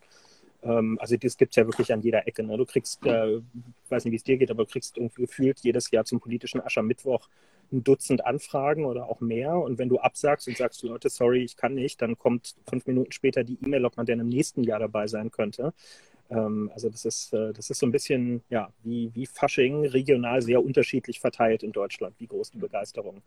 Ähm, 0.63 0.99
also 1.01 1.17
das 1.17 1.37
gibt 1.37 1.53
es 1.53 1.57
ja 1.57 1.67
wirklich 1.67 1.93
an 1.93 2.01
jeder 2.01 2.27
Ecke. 2.27 2.43
Ne? 2.43 2.57
Du 2.57 2.65
kriegst, 2.65 3.05
äh, 3.07 3.37
ich 3.37 3.43
weiß 3.91 4.05
nicht, 4.05 4.13
wie 4.13 4.17
es 4.17 4.25
dir 4.25 4.39
geht, 4.39 4.51
aber 4.51 4.65
du 4.65 4.71
kriegst 4.71 4.97
irgendwie 4.97 5.23
gefühlt 5.23 5.61
jedes 5.61 5.91
Jahr 5.91 6.05
zum 6.05 6.21
politischen 6.21 6.61
Aschermittwoch 6.61 7.29
ein 7.73 7.85
Dutzend 7.85 8.25
Anfragen 8.25 8.85
oder 8.85 9.09
auch 9.09 9.21
mehr. 9.21 9.55
Und 9.55 9.79
wenn 9.79 9.89
du 9.89 9.99
absagst 9.99 10.49
und 10.49 10.57
sagst, 10.57 10.83
Leute, 10.83 11.09
sorry, 11.09 11.43
ich 11.43 11.57
kann 11.57 11.75
nicht, 11.75 12.03
dann 12.03 12.19
kommt 12.19 12.57
fünf 12.69 12.87
Minuten 12.87 13.13
später 13.13 13.45
die 13.45 13.59
E-Mail, 13.63 13.85
ob 13.85 13.97
man 13.97 14.07
denn 14.07 14.21
im 14.21 14.29
nächsten 14.29 14.65
Jahr 14.65 14.81
dabei 14.81 15.07
sein 15.07 15.31
könnte. 15.31 15.73
Ähm, 16.31 16.71
also 16.73 16.89
das 16.89 17.05
ist, 17.05 17.33
äh, 17.35 17.53
das 17.53 17.71
ist 17.71 17.79
so 17.81 17.87
ein 17.87 17.93
bisschen, 17.93 18.43
ja, 18.49 18.73
wie, 18.83 19.11
wie 19.15 19.27
Fasching 19.27 19.87
regional 19.87 20.43
sehr 20.43 20.65
unterschiedlich 20.65 21.21
verteilt 21.21 21.63
in 21.63 21.73
Deutschland, 21.73 22.15
wie 22.19 22.27
groß 22.27 22.53
die 22.53 22.59
Begeisterung 22.59 23.23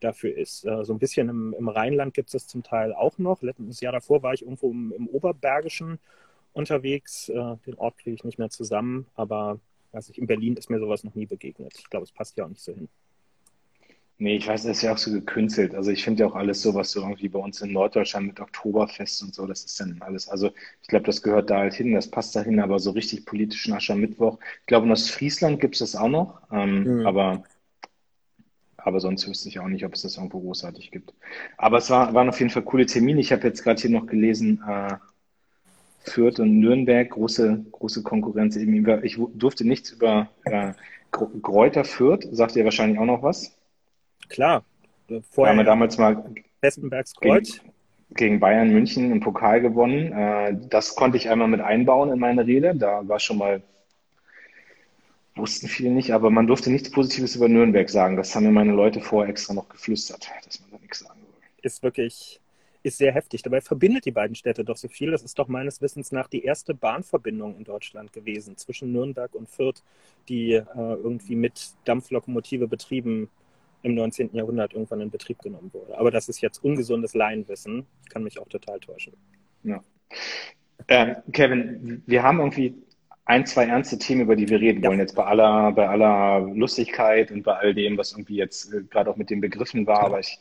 dafür 0.00 0.36
ist. 0.36 0.64
Äh, 0.64 0.84
so 0.84 0.92
ein 0.92 0.98
bisschen 0.98 1.28
im, 1.28 1.54
im 1.58 1.68
Rheinland 1.68 2.14
gibt 2.14 2.28
es 2.28 2.32
das 2.32 2.46
zum 2.46 2.62
Teil 2.62 2.92
auch 2.92 3.18
noch. 3.18 3.42
Letztes 3.42 3.80
Jahr 3.80 3.92
davor 3.92 4.22
war 4.22 4.34
ich 4.34 4.42
irgendwo 4.42 4.70
im, 4.70 4.92
im 4.92 5.08
Oberbergischen 5.08 5.98
unterwegs. 6.52 7.28
Äh, 7.28 7.56
den 7.66 7.74
Ort 7.76 7.98
kriege 7.98 8.14
ich 8.14 8.24
nicht 8.24 8.38
mehr 8.38 8.50
zusammen, 8.50 9.06
aber 9.14 9.58
ich, 9.98 10.18
in 10.18 10.26
Berlin 10.26 10.56
ist 10.56 10.70
mir 10.70 10.78
sowas 10.78 11.02
noch 11.04 11.14
nie 11.14 11.26
begegnet. 11.26 11.72
Ich 11.78 11.90
glaube, 11.90 12.04
es 12.04 12.12
passt 12.12 12.36
ja 12.36 12.44
auch 12.44 12.48
nicht 12.48 12.62
so 12.62 12.72
hin. 12.72 12.88
Nee, 14.20 14.36
ich 14.36 14.48
weiß, 14.48 14.64
das 14.64 14.78
ist 14.78 14.82
ja 14.82 14.92
auch 14.92 14.98
so 14.98 15.12
gekünstelt. 15.12 15.76
Also 15.76 15.92
ich 15.92 16.02
finde 16.02 16.24
ja 16.24 16.28
auch 16.28 16.34
alles 16.34 16.60
so, 16.60 16.74
was 16.74 16.90
so 16.90 17.02
irgendwie 17.02 17.28
bei 17.28 17.38
uns 17.38 17.60
in 17.60 17.72
Norddeutschland 17.72 18.26
mit 18.26 18.40
Oktoberfest 18.40 19.22
und 19.22 19.32
so, 19.32 19.46
das 19.46 19.64
ist 19.64 19.78
dann 19.78 19.98
alles. 20.00 20.28
Also 20.28 20.50
ich 20.82 20.88
glaube, 20.88 21.06
das 21.06 21.22
gehört 21.22 21.50
da 21.50 21.58
halt 21.58 21.74
hin, 21.74 21.94
das 21.94 22.10
passt 22.10 22.34
dahin, 22.34 22.58
aber 22.58 22.80
so 22.80 22.90
richtig 22.90 23.26
politischen 23.26 23.74
Aschermittwoch. 23.74 24.38
Ich 24.60 24.66
glaube, 24.66 24.86
in 24.86 24.92
Ostfriesland 24.92 25.60
gibt 25.60 25.76
es 25.76 25.78
das 25.78 25.94
auch 25.94 26.08
noch, 26.08 26.42
ähm, 26.50 26.98
mhm. 26.98 27.06
aber, 27.06 27.44
aber 28.76 28.98
sonst 28.98 29.28
wüsste 29.28 29.50
ich 29.50 29.60
auch 29.60 29.68
nicht, 29.68 29.84
ob 29.84 29.94
es 29.94 30.02
das 30.02 30.16
irgendwo 30.16 30.40
großartig 30.40 30.90
gibt. 30.90 31.14
Aber 31.56 31.78
es 31.78 31.88
war, 31.88 32.12
waren 32.12 32.28
auf 32.28 32.40
jeden 32.40 32.50
Fall 32.50 32.62
coole 32.62 32.86
Termine. 32.86 33.20
Ich 33.20 33.30
habe 33.30 33.46
jetzt 33.46 33.62
gerade 33.62 33.80
hier 33.80 33.90
noch 33.90 34.06
gelesen, 34.06 34.60
äh, 34.66 34.96
Fürth 36.00 36.40
und 36.40 36.58
Nürnberg, 36.58 37.08
große, 37.08 37.66
große 37.70 38.02
Konkurrenz. 38.02 38.56
Ich 38.56 39.20
durfte 39.34 39.64
nichts 39.64 39.92
über 39.92 40.28
äh, 40.44 40.72
Gräuter 41.12 41.84
Fürth, 41.84 42.26
sagt 42.32 42.56
ihr 42.56 42.64
wahrscheinlich 42.64 42.98
auch 42.98 43.04
noch 43.04 43.22
was? 43.22 43.57
Klar. 44.28 44.64
Vorher 45.30 45.52
haben 45.52 45.58
wir 45.58 45.64
damals 45.64 45.96
mal 45.98 46.22
Westenbergs 46.60 47.14
Kreuz. 47.14 47.58
Gegen, 47.58 47.72
gegen, 48.14 48.40
Bayern 48.40 48.70
München 48.70 49.10
im 49.10 49.20
Pokal 49.20 49.60
gewonnen. 49.60 50.12
Äh, 50.12 50.56
das 50.68 50.94
konnte 50.94 51.16
ich 51.16 51.30
einmal 51.30 51.48
mit 51.48 51.60
einbauen 51.60 52.12
in 52.12 52.18
meine 52.18 52.46
Rede. 52.46 52.74
Da 52.74 53.06
war 53.06 53.18
schon 53.18 53.38
mal, 53.38 53.62
wussten 55.34 55.68
viele 55.68 55.90
nicht, 55.90 56.12
aber 56.12 56.30
man 56.30 56.46
durfte 56.46 56.70
nichts 56.70 56.90
Positives 56.90 57.36
über 57.36 57.48
Nürnberg 57.48 57.88
sagen. 57.88 58.16
Das 58.16 58.34
haben 58.34 58.44
mir 58.44 58.52
meine 58.52 58.72
Leute 58.72 59.00
vorher 59.00 59.30
extra 59.30 59.54
noch 59.54 59.68
geflüstert, 59.68 60.28
dass 60.44 60.60
man 60.60 60.70
da 60.72 60.78
nichts 60.78 61.00
sagen 61.00 61.20
soll. 61.20 61.40
Ist 61.62 61.82
wirklich, 61.82 62.40
ist 62.82 62.98
sehr 62.98 63.12
heftig. 63.12 63.42
Dabei 63.42 63.60
verbindet 63.60 64.04
die 64.04 64.10
beiden 64.10 64.34
Städte 64.34 64.64
doch 64.64 64.76
so 64.76 64.88
viel. 64.88 65.10
Das 65.10 65.22
ist 65.22 65.38
doch 65.38 65.48
meines 65.48 65.80
Wissens 65.80 66.12
nach 66.12 66.28
die 66.28 66.44
erste 66.44 66.74
Bahnverbindung 66.74 67.56
in 67.56 67.64
Deutschland 67.64 68.12
gewesen 68.12 68.56
zwischen 68.56 68.92
Nürnberg 68.92 69.34
und 69.34 69.48
Fürth, 69.48 69.82
die 70.28 70.52
äh, 70.52 70.64
irgendwie 70.74 71.36
mit 71.36 71.70
Dampflokomotive 71.84 72.68
betrieben 72.68 73.30
im 73.82 73.94
19. 73.94 74.30
Jahrhundert 74.32 74.72
irgendwann 74.72 75.00
in 75.00 75.10
Betrieb 75.10 75.40
genommen 75.40 75.70
wurde. 75.72 75.98
Aber 75.98 76.10
das 76.10 76.28
ist 76.28 76.40
jetzt 76.40 76.62
ungesundes 76.64 77.14
Laienwissen. 77.14 77.86
Ich 78.02 78.08
kann 78.10 78.24
mich 78.24 78.38
auch 78.38 78.48
total 78.48 78.80
täuschen. 78.80 79.14
Ja. 79.62 79.82
Ähm, 80.88 81.16
Kevin, 81.32 82.02
wir 82.06 82.22
haben 82.22 82.38
irgendwie 82.38 82.74
ein, 83.24 83.44
zwei 83.46 83.66
ernste 83.66 83.98
Themen, 83.98 84.22
über 84.22 84.36
die 84.36 84.48
wir 84.48 84.60
reden 84.60 84.82
ja. 84.82 84.88
wollen. 84.88 84.98
Jetzt 84.98 85.14
bei 85.14 85.24
aller, 85.24 85.72
bei 85.72 85.88
aller 85.88 86.40
Lustigkeit 86.54 87.30
und 87.30 87.42
bei 87.42 87.54
all 87.54 87.74
dem, 87.74 87.98
was 87.98 88.12
irgendwie 88.12 88.36
jetzt 88.36 88.72
äh, 88.72 88.82
gerade 88.82 89.10
auch 89.10 89.16
mit 89.16 89.30
den 89.30 89.40
Begriffen 89.40 89.86
war. 89.86 90.00
Ja. 90.00 90.06
Aber 90.06 90.20
ich, 90.20 90.38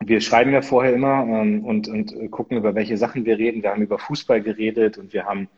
wir 0.00 0.20
schreiben 0.20 0.52
ja 0.52 0.62
vorher 0.62 0.94
immer 0.94 1.26
ähm, 1.28 1.64
und, 1.64 1.88
und 1.88 2.30
gucken, 2.30 2.56
über 2.56 2.74
welche 2.74 2.96
Sachen 2.96 3.24
wir 3.24 3.38
reden. 3.38 3.62
Wir 3.62 3.70
haben 3.70 3.82
über 3.82 3.98
Fußball 3.98 4.40
geredet 4.40 4.98
und 4.98 5.12
wir 5.12 5.24
haben 5.24 5.48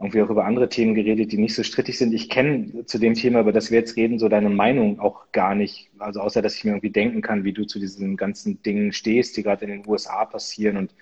irgendwie 0.00 0.22
auch 0.22 0.30
über 0.30 0.46
andere 0.46 0.68
Themen 0.70 0.94
geredet, 0.94 1.30
die 1.30 1.38
nicht 1.38 1.54
so 1.54 1.62
strittig 1.62 1.98
sind. 1.98 2.14
Ich 2.14 2.30
kenne 2.30 2.86
zu 2.86 2.98
dem 2.98 3.14
Thema, 3.14 3.40
über 3.40 3.52
das 3.52 3.70
wir 3.70 3.78
jetzt 3.78 3.96
reden, 3.96 4.18
so 4.18 4.28
deine 4.28 4.48
Meinung 4.48 4.98
auch 4.98 5.30
gar 5.32 5.54
nicht. 5.54 5.90
Also 5.98 6.20
außer, 6.20 6.40
dass 6.40 6.56
ich 6.56 6.64
mir 6.64 6.70
irgendwie 6.70 6.90
denken 6.90 7.20
kann, 7.20 7.44
wie 7.44 7.52
du 7.52 7.66
zu 7.66 7.78
diesen 7.78 8.16
ganzen 8.16 8.62
Dingen 8.62 8.92
stehst, 8.92 9.36
die 9.36 9.42
gerade 9.42 9.66
in 9.66 9.70
den 9.70 9.86
USA 9.86 10.24
passieren 10.24 10.78
und 10.78 10.94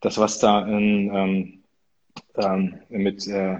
das, 0.00 0.18
was 0.18 0.38
da 0.38 0.66
in, 0.66 1.10
ähm, 1.14 1.58
ähm, 2.36 2.74
mit, 2.90 3.26
äh, 3.26 3.56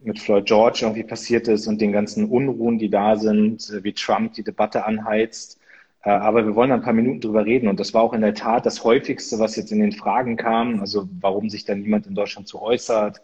mit 0.00 0.18
Floyd 0.18 0.46
George 0.46 0.80
irgendwie 0.82 1.04
passiert 1.04 1.46
ist 1.48 1.66
und 1.66 1.80
den 1.80 1.92
ganzen 1.92 2.24
Unruhen, 2.24 2.78
die 2.78 2.88
da 2.88 3.16
sind, 3.16 3.70
wie 3.82 3.92
Trump 3.92 4.32
die 4.32 4.44
Debatte 4.44 4.86
anheizt. 4.86 5.60
Äh, 6.02 6.10
aber 6.10 6.46
wir 6.46 6.54
wollen 6.54 6.72
ein 6.72 6.82
paar 6.82 6.94
Minuten 6.94 7.20
drüber 7.20 7.44
reden. 7.44 7.68
Und 7.68 7.80
das 7.80 7.92
war 7.92 8.02
auch 8.02 8.14
in 8.14 8.22
der 8.22 8.34
Tat 8.34 8.64
das 8.64 8.84
häufigste, 8.84 9.38
was 9.38 9.56
jetzt 9.56 9.72
in 9.72 9.80
den 9.80 9.92
Fragen 9.92 10.36
kam. 10.36 10.80
Also 10.80 11.08
warum 11.20 11.50
sich 11.50 11.64
da 11.64 11.74
niemand 11.74 12.06
in 12.06 12.14
Deutschland 12.14 12.48
zu 12.48 12.62
äußert, 12.62 13.20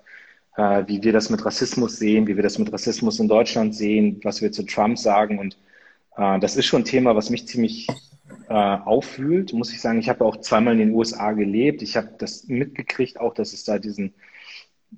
äh, 0.57 0.85
wie 0.87 1.03
wir 1.03 1.12
das 1.12 1.31
mit 1.31 1.45
Rassismus 1.45 1.97
sehen, 1.99 2.27
wie 2.27 2.37
wir 2.37 2.43
das 2.43 2.59
mit 2.59 2.73
Rassismus 2.73 3.19
in 3.19 3.29
Deutschland 3.29 3.75
sehen, 3.75 4.21
was 4.23 4.43
wir 4.43 4.53
zu 4.53 4.64
Trump 4.64 4.99
sagen. 4.99 5.38
Und 5.38 5.57
äh, 6.17 6.38
das 6.38 6.57
ist 6.57 6.67
schon 6.67 6.83
ein 6.83 6.87
Thema, 6.87 7.17
was 7.17 7.31
mich 7.31 7.47
ziemlich 7.47 7.88
äh, 8.49 8.53
aufwühlt, 8.53 9.53
muss 9.53 9.73
ich 9.73 9.81
sagen. 9.81 9.99
Ich 9.99 10.09
habe 10.09 10.25
auch 10.25 10.38
zweimal 10.38 10.75
in 10.75 10.81
den 10.81 10.95
USA 10.95 11.33
gelebt. 11.33 11.83
Ich 11.83 11.97
habe 11.97 12.11
das 12.19 12.45
mitgekriegt, 12.47 13.19
auch 13.19 13.35
dass 13.35 13.53
es 13.53 13.64
da 13.64 13.79
diesen, 13.79 14.14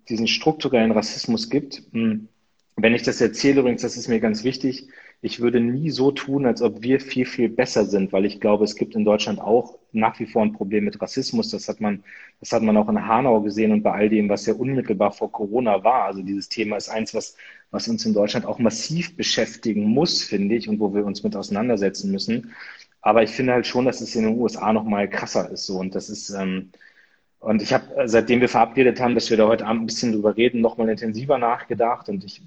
diesen 0.09 0.27
strukturellen 0.27 0.93
Rassismus 0.93 1.49
gibt. 1.51 1.83
Hm. 1.93 2.29
Wenn 2.77 2.95
ich 2.95 3.03
das 3.03 3.21
erzähle, 3.21 3.61
übrigens, 3.61 3.83
das 3.83 3.97
ist 3.97 4.09
mir 4.09 4.21
ganz 4.21 4.45
wichtig, 4.45 4.89
ich 5.23 5.41
würde 5.41 5.61
nie 5.61 5.91
so 5.91 6.11
tun, 6.11 6.47
als 6.47 6.63
ob 6.63 6.83
wir 6.83 7.01
viel, 7.01 7.27
viel 7.27 7.49
besser 7.49 7.85
sind, 7.87 8.13
weil 8.13 8.27
ich 8.27 8.41
glaube, 8.41 8.65
es 8.65 8.77
gibt 8.77 8.95
in 8.95 9.05
Deutschland 9.05 9.41
auch 9.41 9.79
nach 9.93 10.19
wie 10.21 10.27
vor 10.27 10.43
ein 10.43 10.53
Problem 10.53 10.85
mit 10.85 11.01
Rassismus. 11.01 11.51
Das 11.51 11.69
hat 11.69 11.81
man, 11.81 12.05
das 12.41 12.53
hat 12.53 12.63
man 12.63 12.77
auch 12.77 12.89
in 12.89 13.07
Hanau 13.07 13.41
gesehen 13.41 13.73
und 13.73 13.83
bei 13.83 13.93
all 13.93 14.09
dem, 14.09 14.29
was 14.29 14.47
ja 14.47 14.55
unmittelbar 14.55 15.13
vor 15.13 15.33
Corona 15.33 15.83
war. 15.85 16.05
Also 16.05 16.23
dieses 16.23 16.49
Thema 16.49 16.77
ist 16.77 16.89
eins, 16.91 17.15
was, 17.15 17.37
was 17.71 17.89
uns 17.89 18.05
in 18.05 18.15
Deutschland 18.15 18.47
auch 18.47 18.59
massiv 18.59 19.17
beschäftigen 19.17 19.85
muss, 19.85 20.23
finde 20.23 20.55
ich, 20.55 20.69
und 20.69 20.81
wo 20.81 20.95
wir 20.95 21.05
uns 21.07 21.23
mit 21.23 21.35
auseinandersetzen 21.35 22.13
müssen. 22.13 22.53
Aber 23.01 23.23
ich 23.23 23.31
finde 23.31 23.53
halt 23.55 23.67
schon, 23.67 23.87
dass 23.87 24.01
es 24.01 24.15
in 24.17 24.25
den 24.25 24.39
USA 24.39 24.73
noch 24.73 24.85
mal 24.85 25.09
krasser 25.09 25.51
ist 25.51 25.67
so 25.67 25.79
und 25.79 25.95
das 25.95 26.11
ist 26.11 26.31
ähm, 26.31 26.73
und 27.39 27.63
ich 27.63 27.73
habe, 27.73 28.09
seitdem 28.09 28.41
wir 28.41 28.49
verabredet 28.49 29.01
haben, 29.01 29.15
dass 29.15 29.31
wir 29.31 29.37
da 29.37 29.47
heute 29.47 29.67
Abend 29.67 29.83
ein 29.83 29.87
bisschen 29.87 30.13
drüber 30.13 30.37
reden, 30.37 30.61
noch 30.61 30.79
mal 30.79 30.89
intensiver 30.89 31.39
nachgedacht 31.39 32.09
und 32.09 32.25
ich 32.25 32.43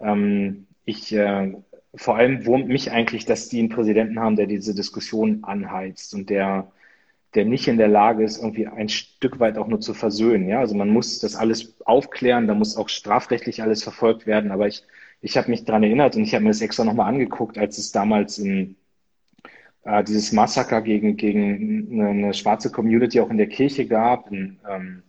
ähm, 0.00 0.67
ich 0.88 1.12
äh, 1.12 1.52
vor 1.94 2.16
allem 2.16 2.46
wurmt 2.46 2.68
mich 2.68 2.90
eigentlich, 2.90 3.26
dass 3.26 3.48
die 3.48 3.58
einen 3.58 3.68
Präsidenten 3.68 4.18
haben, 4.20 4.36
der 4.36 4.46
diese 4.46 4.74
Diskussion 4.74 5.44
anheizt 5.44 6.14
und 6.14 6.30
der, 6.30 6.72
der 7.34 7.44
nicht 7.44 7.68
in 7.68 7.76
der 7.76 7.88
Lage 7.88 8.24
ist, 8.24 8.38
irgendwie 8.38 8.66
ein 8.66 8.88
Stück 8.88 9.38
weit 9.38 9.58
auch 9.58 9.68
nur 9.68 9.80
zu 9.80 9.92
versöhnen. 9.92 10.48
Ja, 10.48 10.60
also 10.60 10.74
man 10.74 10.88
muss 10.88 11.18
das 11.20 11.36
alles 11.36 11.76
aufklären, 11.84 12.46
da 12.46 12.54
muss 12.54 12.76
auch 12.76 12.88
strafrechtlich 12.88 13.62
alles 13.62 13.82
verfolgt 13.82 14.26
werden. 14.26 14.50
Aber 14.50 14.66
ich, 14.66 14.82
ich 15.20 15.36
habe 15.36 15.50
mich 15.50 15.64
daran 15.64 15.82
erinnert 15.82 16.16
und 16.16 16.22
ich 16.22 16.34
habe 16.34 16.44
mir 16.44 16.50
das 16.50 16.62
extra 16.62 16.84
nochmal 16.84 17.08
angeguckt, 17.08 17.58
als 17.58 17.76
es 17.76 17.92
damals 17.92 18.38
in 18.38 18.76
äh, 19.84 20.02
dieses 20.04 20.32
Massaker 20.32 20.80
gegen, 20.80 21.16
gegen 21.16 21.88
eine, 21.92 22.08
eine, 22.08 22.34
schwarze 22.34 22.70
Community 22.72 23.20
auch 23.20 23.30
in 23.30 23.38
der 23.38 23.48
Kirche 23.48 23.86
gab. 23.86 24.30
In, 24.32 24.58
ähm, 24.68 25.02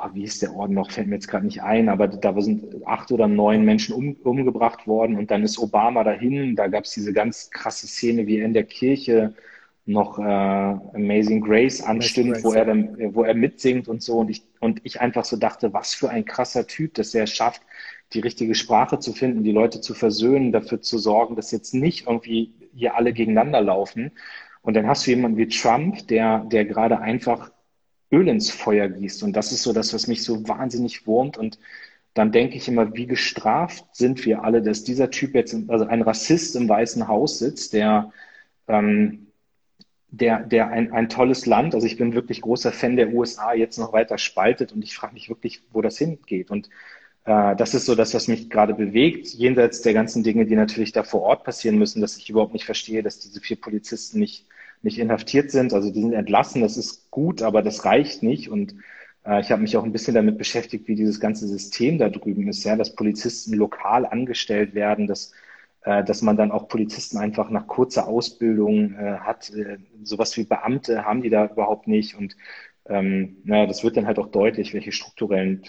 ah, 0.00 0.10
wie 0.14 0.24
ist 0.24 0.42
der 0.42 0.54
Orden 0.54 0.74
noch, 0.74 0.90
fällt 0.90 1.08
mir 1.08 1.16
jetzt 1.16 1.28
gerade 1.28 1.46
nicht 1.46 1.62
ein, 1.62 1.88
aber 1.88 2.08
da 2.08 2.38
sind 2.40 2.86
acht 2.86 3.12
oder 3.12 3.28
neun 3.28 3.64
Menschen 3.64 3.94
um, 3.94 4.16
umgebracht 4.24 4.86
worden 4.86 5.16
und 5.16 5.30
dann 5.30 5.42
ist 5.42 5.58
Obama 5.58 6.04
dahin. 6.04 6.56
Da 6.56 6.68
gab 6.68 6.84
es 6.84 6.92
diese 6.92 7.12
ganz 7.12 7.50
krasse 7.50 7.86
Szene, 7.86 8.26
wie 8.26 8.38
er 8.38 8.46
in 8.46 8.54
der 8.54 8.64
Kirche 8.64 9.34
noch 9.86 10.18
äh, 10.18 10.22
Amazing 10.22 11.40
Grace 11.40 11.82
anstimmt, 11.82 12.34
Grace, 12.34 12.44
wo 12.44 12.52
er 12.52 12.64
dann, 12.64 13.14
wo 13.14 13.24
er 13.24 13.34
mitsingt 13.34 13.88
und 13.88 14.02
so. 14.02 14.18
Und 14.18 14.30
ich, 14.30 14.42
und 14.60 14.80
ich 14.84 15.00
einfach 15.00 15.24
so 15.24 15.36
dachte, 15.36 15.72
was 15.72 15.94
für 15.94 16.10
ein 16.10 16.24
krasser 16.24 16.66
Typ, 16.66 16.94
dass 16.94 17.14
er 17.14 17.24
es 17.24 17.32
schafft, 17.32 17.62
die 18.12 18.20
richtige 18.20 18.54
Sprache 18.54 18.98
zu 18.98 19.12
finden, 19.12 19.44
die 19.44 19.52
Leute 19.52 19.80
zu 19.80 19.94
versöhnen, 19.94 20.52
dafür 20.52 20.80
zu 20.80 20.98
sorgen, 20.98 21.36
dass 21.36 21.50
jetzt 21.50 21.74
nicht 21.74 22.06
irgendwie 22.06 22.52
hier 22.74 22.96
alle 22.96 23.12
gegeneinander 23.12 23.60
laufen. 23.60 24.12
Und 24.62 24.74
dann 24.74 24.86
hast 24.86 25.06
du 25.06 25.10
jemanden 25.10 25.38
wie 25.38 25.48
Trump, 25.48 26.06
der, 26.08 26.40
der 26.50 26.64
gerade 26.64 27.00
einfach 27.00 27.50
Öl 28.12 28.28
ins 28.28 28.50
Feuer 28.50 28.88
gießt. 28.88 29.22
Und 29.22 29.34
das 29.34 29.52
ist 29.52 29.62
so 29.62 29.72
das, 29.72 29.94
was 29.94 30.06
mich 30.06 30.22
so 30.24 30.46
wahnsinnig 30.48 31.06
wurmt. 31.06 31.38
Und 31.38 31.58
dann 32.14 32.32
denke 32.32 32.56
ich 32.56 32.68
immer, 32.68 32.94
wie 32.94 33.06
gestraft 33.06 33.84
sind 33.92 34.24
wir 34.24 34.42
alle, 34.42 34.62
dass 34.62 34.84
dieser 34.84 35.10
Typ 35.10 35.34
jetzt, 35.34 35.56
also 35.68 35.86
ein 35.86 36.02
Rassist 36.02 36.56
im 36.56 36.68
Weißen 36.68 37.06
Haus 37.08 37.38
sitzt, 37.38 37.72
der, 37.72 38.12
ähm, 38.68 39.28
der, 40.10 40.40
der 40.40 40.68
ein, 40.70 40.92
ein 40.92 41.08
tolles 41.08 41.46
Land, 41.46 41.74
also 41.74 41.86
ich 41.86 41.96
bin 41.96 42.14
wirklich 42.14 42.40
großer 42.40 42.72
Fan 42.72 42.96
der 42.96 43.12
USA, 43.14 43.54
jetzt 43.54 43.78
noch 43.78 43.92
weiter 43.92 44.18
spaltet 44.18 44.72
und 44.72 44.82
ich 44.82 44.96
frage 44.96 45.14
mich 45.14 45.28
wirklich, 45.28 45.62
wo 45.72 45.82
das 45.82 45.98
hingeht. 45.98 46.50
Und 46.50 46.68
äh, 47.24 47.54
das 47.56 47.74
ist 47.74 47.86
so 47.86 47.94
das, 47.94 48.12
was 48.14 48.26
mich 48.26 48.50
gerade 48.50 48.74
bewegt, 48.74 49.28
jenseits 49.28 49.82
der 49.82 49.94
ganzen 49.94 50.24
Dinge, 50.24 50.46
die 50.46 50.56
natürlich 50.56 50.92
da 50.92 51.04
vor 51.04 51.22
Ort 51.22 51.44
passieren 51.44 51.78
müssen, 51.78 52.00
dass 52.00 52.16
ich 52.16 52.28
überhaupt 52.28 52.54
nicht 52.54 52.64
verstehe, 52.64 53.04
dass 53.04 53.20
diese 53.20 53.40
vier 53.40 53.60
Polizisten 53.60 54.18
nicht 54.18 54.46
nicht 54.82 54.98
inhaftiert 54.98 55.50
sind. 55.50 55.72
Also 55.74 55.90
die 55.90 56.00
sind 56.00 56.12
entlassen, 56.12 56.62
das 56.62 56.76
ist 56.76 57.10
gut, 57.10 57.42
aber 57.42 57.62
das 57.62 57.84
reicht 57.84 58.22
nicht. 58.22 58.48
Und 58.50 58.74
Äh, 59.24 59.40
ich 59.40 59.50
habe 59.52 59.62
mich 59.62 59.76
auch 59.76 59.84
ein 59.84 59.92
bisschen 59.92 60.14
damit 60.14 60.38
beschäftigt, 60.38 60.88
wie 60.88 60.94
dieses 60.94 61.20
ganze 61.20 61.46
System 61.46 61.98
da 61.98 62.08
drüben 62.08 62.48
ist, 62.48 62.64
ja, 62.64 62.76
dass 62.76 62.94
Polizisten 62.94 63.54
lokal 63.54 64.06
angestellt 64.06 64.74
werden, 64.74 65.06
dass, 65.06 65.32
äh, 65.82 66.02
dass 66.04 66.22
man 66.22 66.36
dann 66.36 66.50
auch 66.52 66.68
Polizisten 66.68 67.18
einfach 67.18 67.50
nach 67.50 67.66
kurzer 67.66 68.06
Ausbildung 68.08 68.94
äh, 68.94 69.18
hat. 69.20 69.50
Äh, 69.50 69.78
sowas 70.02 70.36
wie 70.36 70.44
Beamte 70.44 71.04
haben 71.04 71.22
die 71.22 71.30
da 71.30 71.46
überhaupt 71.46 71.86
nicht. 71.86 72.16
Und 72.16 72.36
ähm, 72.86 73.38
naja, 73.44 73.66
das 73.66 73.84
wird 73.84 73.96
dann 73.96 74.06
halt 74.06 74.18
auch 74.18 74.28
deutlich, 74.30 74.72
welche 74.74 74.92
strukturellen 74.92 75.62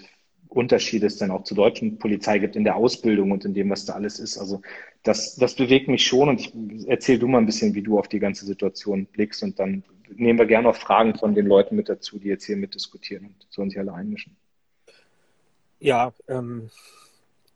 Unterschiede 0.52 1.08
es 1.08 1.18
dann 1.18 1.32
auch 1.32 1.44
zur 1.44 1.56
deutschen 1.56 1.98
Polizei 1.98 2.38
gibt 2.38 2.58
in 2.58 2.66
der 2.66 2.76
Ausbildung 2.76 3.32
und 3.32 3.46
in 3.46 3.54
dem, 3.54 3.70
was 3.70 3.86
da 3.86 3.94
alles 3.94 4.20
ist. 4.20 4.38
Also 4.38 4.62
das, 5.04 5.38
das 5.38 5.56
bewegt 5.56 5.88
mich 5.88 6.06
schon 6.06 6.28
und 6.28 6.42
ich 6.42 6.54
erzähl 6.88 7.18
du 7.18 7.28
mal 7.28 7.38
ein 7.38 7.46
bisschen, 7.46 7.74
wie 7.74 7.82
du 7.82 7.98
auf 7.98 8.10
die 8.10 8.20
ganze 8.20 8.46
Situation 8.46 9.06
blickst 9.06 9.44
und 9.44 9.60
dann 9.60 9.84
nehmen 10.14 10.38
wir 10.38 10.46
gerne 10.46 10.68
auch 10.68 10.76
Fragen 10.76 11.16
von 11.16 11.36
den 11.36 11.46
Leuten 11.46 11.78
mit 11.78 11.88
dazu, 11.88 12.20
die 12.20 12.28
jetzt 12.28 12.44
hier 12.44 12.58
mitdiskutieren 12.58 13.28
und 13.28 13.48
sollen 13.50 13.70
sich 13.70 13.80
alle 13.80 13.94
einmischen. 13.94 14.36
Ja, 15.80 16.14
ähm, 16.28 16.70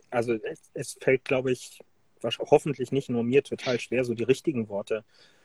also 0.10 0.34
es, 0.34 0.62
es 0.73 0.97
fällt, 1.01 1.25
glaube 1.25 1.51
ich, 1.51 1.79
hoffentlich 2.23 2.93
nicht 2.93 3.10
nur 3.10 3.23
mir 3.23 3.43
total 3.43 3.77
schwer, 3.77 4.05
so 4.05 4.13
die 4.13 4.23
richtigen 4.23 4.69
Worte 4.69 5.03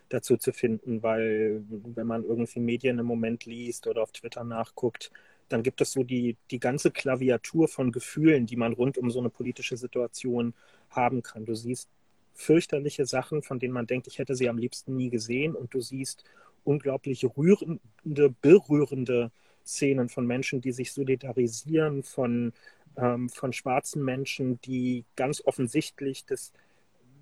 dazu 0.08 0.36
zu 0.36 0.52
finden, 0.52 1.02
weil 1.02 1.64
wenn 1.68 2.06
man 2.06 2.22
irgendwie 2.24 2.60
Medien 2.60 3.00
im 3.00 3.06
Moment 3.06 3.44
liest 3.44 3.88
oder 3.88 4.02
auf 4.02 4.12
Twitter 4.12 4.44
nachguckt, 4.44 5.10
dann 5.52 5.62
gibt 5.62 5.80
es 5.80 5.92
so 5.92 6.02
die, 6.04 6.36
die 6.50 6.60
ganze 6.60 6.90
Klaviatur 6.90 7.68
von 7.68 7.92
Gefühlen, 7.92 8.46
die 8.46 8.56
man 8.56 8.72
rund 8.72 8.96
um 8.98 9.10
so 9.10 9.18
eine 9.18 9.30
politische 9.30 9.76
Situation 9.76 10.54
haben 10.90 11.22
kann. 11.22 11.44
Du 11.44 11.54
siehst 11.54 11.88
fürchterliche 12.34 13.04
Sachen, 13.04 13.42
von 13.42 13.58
denen 13.58 13.74
man 13.74 13.86
denkt, 13.86 14.06
ich 14.06 14.18
hätte 14.18 14.34
sie 14.34 14.48
am 14.48 14.58
liebsten 14.58 14.96
nie 14.96 15.10
gesehen 15.10 15.54
und 15.54 15.74
du 15.74 15.80
siehst 15.80 16.24
unglaublich 16.64 17.24
rührende, 17.36 18.34
berührende 18.40 19.30
Szenen 19.66 20.08
von 20.08 20.26
Menschen, 20.26 20.60
die 20.60 20.72
sich 20.72 20.92
solidarisieren, 20.92 22.02
von, 22.02 22.52
ähm, 22.96 23.28
von 23.28 23.52
schwarzen 23.52 24.04
Menschen, 24.04 24.60
die 24.62 25.04
ganz 25.16 25.42
offensichtlich 25.44 26.24
das, 26.24 26.52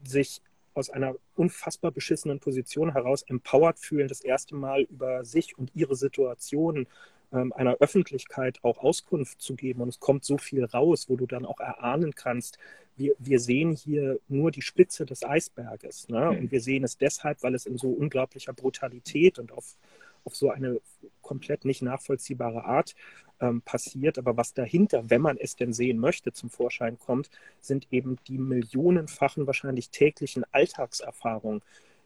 sich 0.05 0.43
aus 0.75 0.91
einer 0.91 1.17
unfassbar 1.35 1.91
beschissenen 1.91 2.39
Position 2.39 2.93
heraus 2.93 3.23
empowered 3.23 3.79
fühlen, 3.79 4.07
das 4.07 4.21
erste 4.21 4.55
Mal 4.55 4.83
über 4.83 5.25
sich 5.25 5.59
und 5.59 5.73
ihre 5.75 5.97
Situation 5.97 6.87
ähm, 7.33 7.53
einer 7.53 7.77
Öffentlichkeit 7.77 8.59
auch 8.63 8.79
Auskunft 8.79 9.41
zu 9.41 9.55
geben. 9.55 9.83
Und 9.83 9.89
es 9.89 10.01
kommt 10.01 10.25
so 10.25 10.39
viel 10.39 10.65
raus, 10.65 11.09
wo 11.09 11.17
du 11.17 11.27
dann 11.27 11.45
auch 11.45 11.61
erahnen 11.61 12.15
kannst, 12.15 12.59
wir, 12.97 13.15
wir 13.19 13.39
sehen 13.39 13.75
hier 13.75 14.19
nur 14.29 14.51
die 14.51 14.63
Spitze 14.63 15.07
des 15.07 15.23
Eisberges. 15.25 16.09
Ne? 16.09 16.33
Mhm. 16.33 16.39
Und 16.39 16.53
wir 16.53 16.61
sehen 16.61 16.85
es 16.85 16.99
deshalb, 16.99 17.43
weil 17.43 17.55
es 17.55 17.67
in 17.67 17.79
so 17.79 17.91
unglaublicher 17.91 18.53
Brutalität 18.53 19.39
und 19.39 19.53
auf, 19.53 19.77
auf 20.25 20.35
so 20.35 20.51
eine 20.51 20.81
komplett 21.23 21.65
nicht 21.65 21.83
nachvollziehbare 21.83 22.65
Art 22.65 22.95
ähm, 23.41 23.63
passiert. 23.63 24.19
Aber 24.19 24.37
was 24.37 24.55
dahinter, 24.55 25.09
wenn 25.11 25.23
man 25.23 25.37
es 25.39 25.55
denn 25.55 25.73
sehen 25.73 25.99
möchte, 25.99 26.33
zum 26.33 26.51
Vorschein 26.51 26.99
kommt, 26.99 27.31
sind 27.61 27.87
eben 27.91 28.17
die 28.27 28.39
millionenfachen, 28.39 29.47
wahrscheinlich 29.47 29.91
täglichen 29.91 30.45
Alltagserfahrungen, 30.51 31.63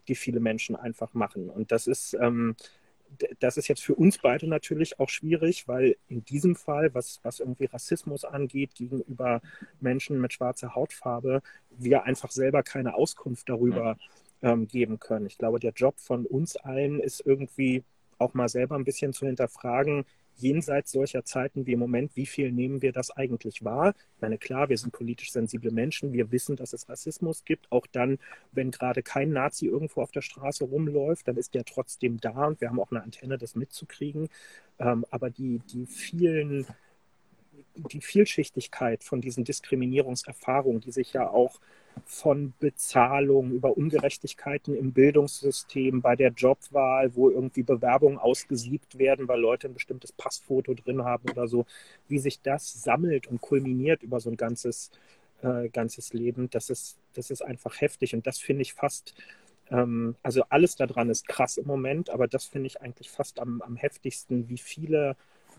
die 0.09 0.15
viele 0.15 0.41
Menschen 0.41 0.77
einfach 0.77 1.15
machen. 1.15 1.49
Und 1.49 1.73
das 1.73 1.87
ist, 1.87 2.15
ähm, 2.21 2.57
das 3.41 3.57
ist 3.57 3.69
jetzt 3.69 3.83
für 3.83 3.95
uns 3.95 4.19
beide 4.19 4.47
natürlich 4.49 4.99
auch 4.99 5.09
schwierig, 5.09 5.69
weil 5.69 5.97
in 6.09 6.25
diesem 6.25 6.57
Fall, 6.57 6.95
was, 6.95 7.21
was 7.23 7.41
irgendwie 7.41 7.67
Rassismus 7.67 8.25
angeht 8.25 8.75
gegenüber 8.75 9.41
Menschen 9.81 10.21
mit 10.21 10.33
schwarzer 10.33 10.75
Hautfarbe, 10.75 11.43
wir 11.71 12.05
einfach 12.05 12.31
selber 12.31 12.63
keine 12.63 12.95
Auskunft 12.95 13.49
darüber 13.49 13.97
ähm, 14.43 14.67
geben 14.67 14.99
können. 14.99 15.27
Ich 15.27 15.39
glaube, 15.39 15.61
der 15.61 15.73
Job 15.73 15.99
von 15.99 16.27
uns 16.27 16.57
allen 16.57 17.01
ist 17.01 17.25
irgendwie 17.25 17.85
auch 18.19 18.35
mal 18.35 18.49
selber 18.49 18.77
ein 18.77 18.85
bisschen 18.85 19.13
zu 19.13 19.27
hinterfragen, 19.27 20.05
jenseits 20.43 20.93
solcher 20.93 21.25
Zeiten 21.25 21.67
wie 21.67 21.73
im 21.73 21.79
Moment, 21.79 22.17
wie 22.17 22.27
viel 22.27 22.53
nehmen 22.53 22.83
wir 22.83 22.93
das 22.93 23.11
eigentlich 23.11 23.65
wahr? 23.65 23.95
Ich 24.17 24.23
meine, 24.23 24.39
klar, 24.39 24.69
wir 24.69 24.77
sind 24.77 24.93
politisch 24.93 25.33
sensible 25.33 25.71
Menschen, 25.71 26.13
wir 26.13 26.31
wissen, 26.33 26.57
dass 26.57 26.73
es 26.73 26.89
Rassismus 26.89 27.45
gibt. 27.45 27.71
Auch 27.71 27.87
dann, 27.87 28.19
wenn 28.53 28.71
gerade 28.71 29.03
kein 29.03 29.31
Nazi 29.31 29.67
irgendwo 29.67 30.03
auf 30.03 30.11
der 30.11 30.23
Straße 30.23 30.65
rumläuft, 30.65 31.29
dann 31.29 31.37
ist 31.37 31.55
der 31.55 31.65
trotzdem 31.65 32.19
da 32.21 32.47
und 32.47 32.61
wir 32.61 32.69
haben 32.69 32.81
auch 32.81 32.91
eine 32.91 33.03
Antenne, 33.03 33.39
das 33.39 33.55
mitzukriegen. 33.55 34.29
Ähm, 34.79 35.07
aber 35.11 35.31
die, 35.31 35.61
die 35.73 35.87
vielen 35.87 36.67
die 37.75 38.01
Vielschichtigkeit 38.01 39.05
von 39.05 39.21
diesen 39.21 39.45
Diskriminierungserfahrungen, 39.45 40.81
die 40.81 40.93
sich 40.93 41.13
ja 41.13 41.29
auch 41.29 41.61
von 42.05 42.53
Bezahlung 42.59 43.53
über 43.53 43.77
Ungerechtigkeiten 43.77 44.77
im 44.77 44.93
Bildungssystem, 44.93 46.03
bei 46.03 46.17
der 46.17 46.31
Jobwahl, 46.31 47.15
wo 47.15 47.31
irgendwie 47.31 47.63
Bewerbungen 47.63 48.19
ausgesiebt 48.19 48.99
werden, 48.99 49.29
weil 49.29 49.41
Leute 49.41 49.69
ein 49.69 49.75
bestimmtes 49.75 50.13
Passfoto 50.13 50.75
drin 50.75 51.05
haben 51.05 51.29
oder 51.31 51.49
so, 51.49 51.67
wie 52.09 52.19
sich 52.19 52.41
das 52.41 52.83
sammelt 52.83 53.27
und 53.27 53.41
kulminiert 53.41 54.03
über 54.03 54.21
so 54.21 54.31
ein 54.31 54.37
ganzes, 54.37 54.91
äh, 55.43 55.69
ganzes 55.69 56.13
Leben, 56.13 56.51
das 56.51 56.71
ist, 56.71 56.99
das 57.15 57.31
ist 57.31 57.43
einfach 57.43 57.81
heftig. 57.81 58.15
Und 58.15 58.27
das 58.27 58.39
finde 58.39 58.63
ich 58.63 58.75
fast, 58.75 59.15
ähm, 59.71 60.17
also 60.23 60.43
alles 60.49 60.77
daran 60.77 61.11
ist 61.11 61.29
krass 61.29 61.57
im 61.57 61.67
Moment, 61.67 62.11
aber 62.11 62.29
das 62.29 62.47
finde 62.47 62.67
ich 62.67 62.81
eigentlich 62.81 63.11
fast 63.11 63.39
am, 63.39 63.63
am 63.63 63.77
heftigsten, 63.77 64.49
wie 64.49 64.59
viele 64.59 65.17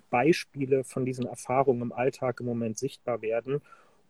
Beispiele 0.09 0.83
von 0.83 1.05
diesen 1.05 1.25
Erfahrungen 1.25 1.81
im 1.81 1.91
Alltag 1.91 2.39
im 2.39 2.45
Moment 2.45 2.77
sichtbar 2.77 3.21
werden 3.21 3.61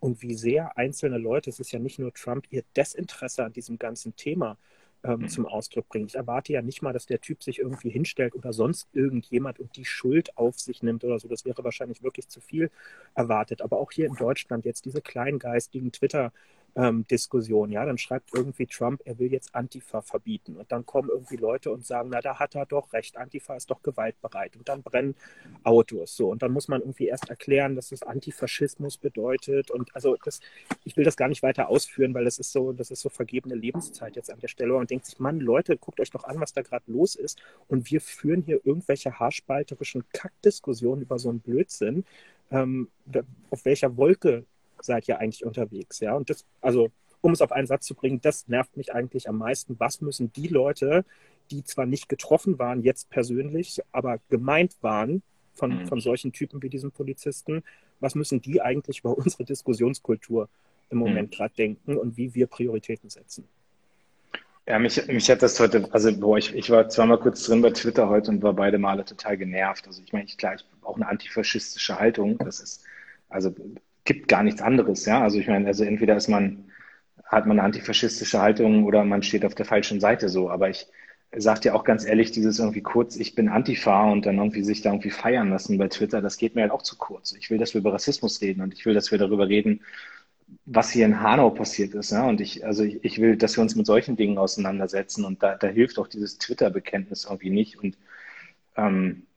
und 0.03 0.21
wie 0.21 0.33
sehr 0.33 0.77
einzelne 0.77 1.17
Leute, 1.17 1.49
es 1.49 1.61
ist 1.61 1.71
ja 1.71 1.79
nicht 1.79 1.97
nur 1.97 2.13
Trump, 2.13 2.45
ihr 2.49 2.63
Desinteresse 2.75 3.45
an 3.45 3.53
diesem 3.53 3.79
ganzen 3.79 4.17
Thema 4.17 4.57
ähm, 5.01 5.21
mhm. 5.21 5.29
zum 5.29 5.45
Ausdruck 5.45 5.87
bringen. 5.87 6.07
Ich 6.07 6.15
erwarte 6.15 6.51
ja 6.51 6.61
nicht 6.61 6.81
mal, 6.81 6.91
dass 6.91 7.05
der 7.05 7.21
Typ 7.21 7.41
sich 7.41 7.59
irgendwie 7.59 7.89
hinstellt 7.89 8.35
oder 8.35 8.51
sonst 8.51 8.89
irgendjemand 8.91 9.61
und 9.61 9.77
die 9.77 9.85
Schuld 9.85 10.37
auf 10.37 10.59
sich 10.59 10.83
nimmt 10.83 11.05
oder 11.05 11.19
so. 11.19 11.29
Das 11.29 11.45
wäre 11.45 11.63
wahrscheinlich 11.63 12.03
wirklich 12.03 12.27
zu 12.27 12.41
viel 12.41 12.69
erwartet. 13.15 13.61
Aber 13.61 13.79
auch 13.79 13.93
hier 13.93 14.07
in 14.07 14.15
Deutschland 14.15 14.65
jetzt 14.65 14.83
diese 14.83 15.01
kleingeistigen 15.01 15.93
Twitter- 15.93 16.33
ähm, 16.75 17.05
Diskussion. 17.07 17.71
Ja, 17.71 17.85
dann 17.85 17.97
schreibt 17.97 18.33
irgendwie 18.33 18.65
Trump, 18.65 19.01
er 19.05 19.19
will 19.19 19.31
jetzt 19.31 19.53
Antifa 19.53 20.01
verbieten. 20.01 20.57
Und 20.57 20.71
dann 20.71 20.85
kommen 20.85 21.09
irgendwie 21.09 21.35
Leute 21.35 21.71
und 21.71 21.85
sagen, 21.85 22.09
na, 22.11 22.21
da 22.21 22.39
hat 22.39 22.55
er 22.55 22.65
doch 22.65 22.93
recht, 22.93 23.17
Antifa 23.17 23.55
ist 23.55 23.69
doch 23.69 23.81
gewaltbereit. 23.81 24.55
Und 24.55 24.67
dann 24.69 24.81
brennen 24.81 25.15
Autos. 25.63 26.15
So, 26.15 26.29
und 26.29 26.41
dann 26.41 26.51
muss 26.51 26.67
man 26.67 26.81
irgendwie 26.81 27.07
erst 27.07 27.29
erklären, 27.29 27.75
dass 27.75 27.89
das 27.89 28.03
Antifaschismus 28.03 28.97
bedeutet. 28.97 29.71
Und 29.71 29.95
also 29.95 30.17
das, 30.23 30.39
ich 30.83 30.97
will 30.97 31.03
das 31.03 31.17
gar 31.17 31.27
nicht 31.27 31.43
weiter 31.43 31.69
ausführen, 31.69 32.13
weil 32.13 32.25
das 32.25 32.39
ist 32.39 32.51
so, 32.51 32.73
das 32.73 32.91
ist 32.91 33.01
so 33.01 33.09
vergebene 33.09 33.55
Lebenszeit 33.55 34.15
jetzt 34.15 34.31
an 34.31 34.39
der 34.39 34.47
Stelle. 34.47 34.75
Und 34.75 34.89
denkt 34.89 35.05
sich, 35.05 35.19
Mann, 35.19 35.39
Leute, 35.39 35.77
guckt 35.77 35.99
euch 35.99 36.09
doch 36.09 36.23
an, 36.23 36.39
was 36.39 36.53
da 36.53 36.61
gerade 36.61 36.91
los 36.91 37.15
ist. 37.15 37.41
Und 37.67 37.91
wir 37.91 38.01
führen 38.01 38.41
hier 38.41 38.61
irgendwelche 38.65 39.19
haarspalterischen 39.19 40.05
Kackdiskussionen 40.11 41.03
über 41.03 41.19
so 41.19 41.29
einen 41.29 41.39
Blödsinn. 41.39 42.05
Ähm, 42.51 42.89
auf 43.49 43.65
welcher 43.65 43.97
Wolke 43.97 44.45
seid 44.85 45.07
ihr 45.07 45.19
eigentlich 45.19 45.45
unterwegs? 45.45 45.99
Ja, 45.99 46.15
und 46.15 46.29
das, 46.29 46.45
also 46.61 46.89
um 47.21 47.31
es 47.31 47.41
auf 47.41 47.51
einen 47.51 47.67
Satz 47.67 47.85
zu 47.85 47.95
bringen, 47.95 48.19
das 48.21 48.47
nervt 48.47 48.75
mich 48.75 48.93
eigentlich 48.93 49.29
am 49.29 49.37
meisten. 49.37 49.79
Was 49.79 50.01
müssen 50.01 50.33
die 50.33 50.47
Leute, 50.47 51.05
die 51.51 51.63
zwar 51.63 51.85
nicht 51.85 52.09
getroffen 52.09 52.59
waren, 52.59 52.83
jetzt 52.83 53.09
persönlich, 53.09 53.81
aber 53.91 54.19
gemeint 54.29 54.75
waren 54.81 55.23
von, 55.53 55.83
mhm. 55.83 55.87
von 55.87 56.01
solchen 56.01 56.33
Typen 56.33 56.61
wie 56.61 56.69
diesen 56.69 56.91
Polizisten, 56.91 57.63
was 57.99 58.15
müssen 58.15 58.41
die 58.41 58.61
eigentlich 58.61 58.99
über 58.99 59.17
unsere 59.17 59.45
Diskussionskultur 59.45 60.49
im 60.89 60.97
Moment 60.97 61.31
mhm. 61.31 61.35
gerade 61.35 61.53
denken 61.55 61.97
und 61.97 62.17
wie 62.17 62.33
wir 62.35 62.47
Prioritäten 62.47 63.09
setzen? 63.09 63.47
Ja, 64.65 64.79
mich, 64.79 65.05
mich 65.07 65.29
hat 65.29 65.41
das 65.41 65.59
heute, 65.59 65.89
also 65.91 66.17
boah, 66.17 66.37
ich, 66.37 66.55
ich 66.55 66.69
war 66.69 66.87
zweimal 66.87 67.19
kurz 67.19 67.43
drin 67.45 67.61
bei 67.61 67.71
Twitter 67.71 68.07
heute 68.07 68.31
und 68.31 68.41
war 68.41 68.53
beide 68.53 68.77
Male 68.77 69.03
total 69.03 69.37
genervt. 69.37 69.87
Also 69.87 70.01
ich 70.01 70.13
meine, 70.13 70.25
ich, 70.25 70.37
klar, 70.37 70.55
ich 70.55 70.61
habe 70.61 70.87
auch 70.87 70.95
eine 70.95 71.07
antifaschistische 71.07 71.99
Haltung. 71.99 72.37
Das 72.37 72.61
ist, 72.61 72.83
also 73.27 73.53
gibt 74.05 74.27
gar 74.27 74.43
nichts 74.43 74.61
anderes, 74.61 75.05
ja. 75.05 75.21
Also 75.21 75.39
ich 75.39 75.47
meine, 75.47 75.67
also 75.67 75.83
entweder 75.83 76.15
ist 76.15 76.27
man, 76.27 76.65
hat 77.25 77.45
man 77.45 77.59
eine 77.59 77.65
antifaschistische 77.65 78.41
Haltung 78.41 78.83
oder 78.85 79.03
man 79.05 79.23
steht 79.23 79.45
auf 79.45 79.55
der 79.55 79.65
falschen 79.65 79.99
Seite 79.99 80.29
so. 80.29 80.49
Aber 80.49 80.69
ich 80.69 80.87
sage 81.35 81.61
dir 81.61 81.75
auch 81.75 81.83
ganz 81.83 82.05
ehrlich, 82.05 82.31
dieses 82.31 82.59
irgendwie 82.59 82.81
kurz, 82.81 83.15
ich 83.15 83.35
bin 83.35 83.49
Antifa 83.49 84.11
und 84.11 84.25
dann 84.25 84.37
irgendwie 84.37 84.63
sich 84.63 84.81
da 84.81 84.91
irgendwie 84.91 85.09
feiern 85.09 85.49
lassen 85.49 85.77
bei 85.77 85.87
Twitter, 85.87 86.21
das 86.21 86.37
geht 86.37 86.55
mir 86.55 86.61
halt 86.61 86.71
auch 86.71 86.83
zu 86.83 86.97
kurz. 86.97 87.33
Ich 87.33 87.49
will, 87.49 87.57
dass 87.57 87.73
wir 87.73 87.81
über 87.81 87.93
Rassismus 87.93 88.41
reden 88.41 88.61
und 88.61 88.73
ich 88.73 88.85
will, 88.85 88.93
dass 88.93 89.11
wir 89.11 89.17
darüber 89.17 89.47
reden, 89.47 89.81
was 90.65 90.91
hier 90.91 91.05
in 91.05 91.21
Hanau 91.21 91.49
passiert 91.49 91.93
ist. 91.95 92.11
Ja? 92.11 92.27
Und 92.27 92.41
ich, 92.41 92.65
also 92.65 92.83
ich, 92.83 93.03
ich 93.03 93.19
will, 93.19 93.37
dass 93.37 93.57
wir 93.57 93.61
uns 93.63 93.75
mit 93.75 93.85
solchen 93.85 94.15
Dingen 94.15 94.37
auseinandersetzen 94.37 95.25
und 95.25 95.41
da, 95.41 95.55
da 95.55 95.67
hilft 95.67 95.97
auch 95.99 96.07
dieses 96.07 96.37
Twitter-Bekenntnis 96.37 97.25
irgendwie 97.25 97.49
nicht. 97.49 97.79
Und 97.79 97.97
ähm, 98.77 99.27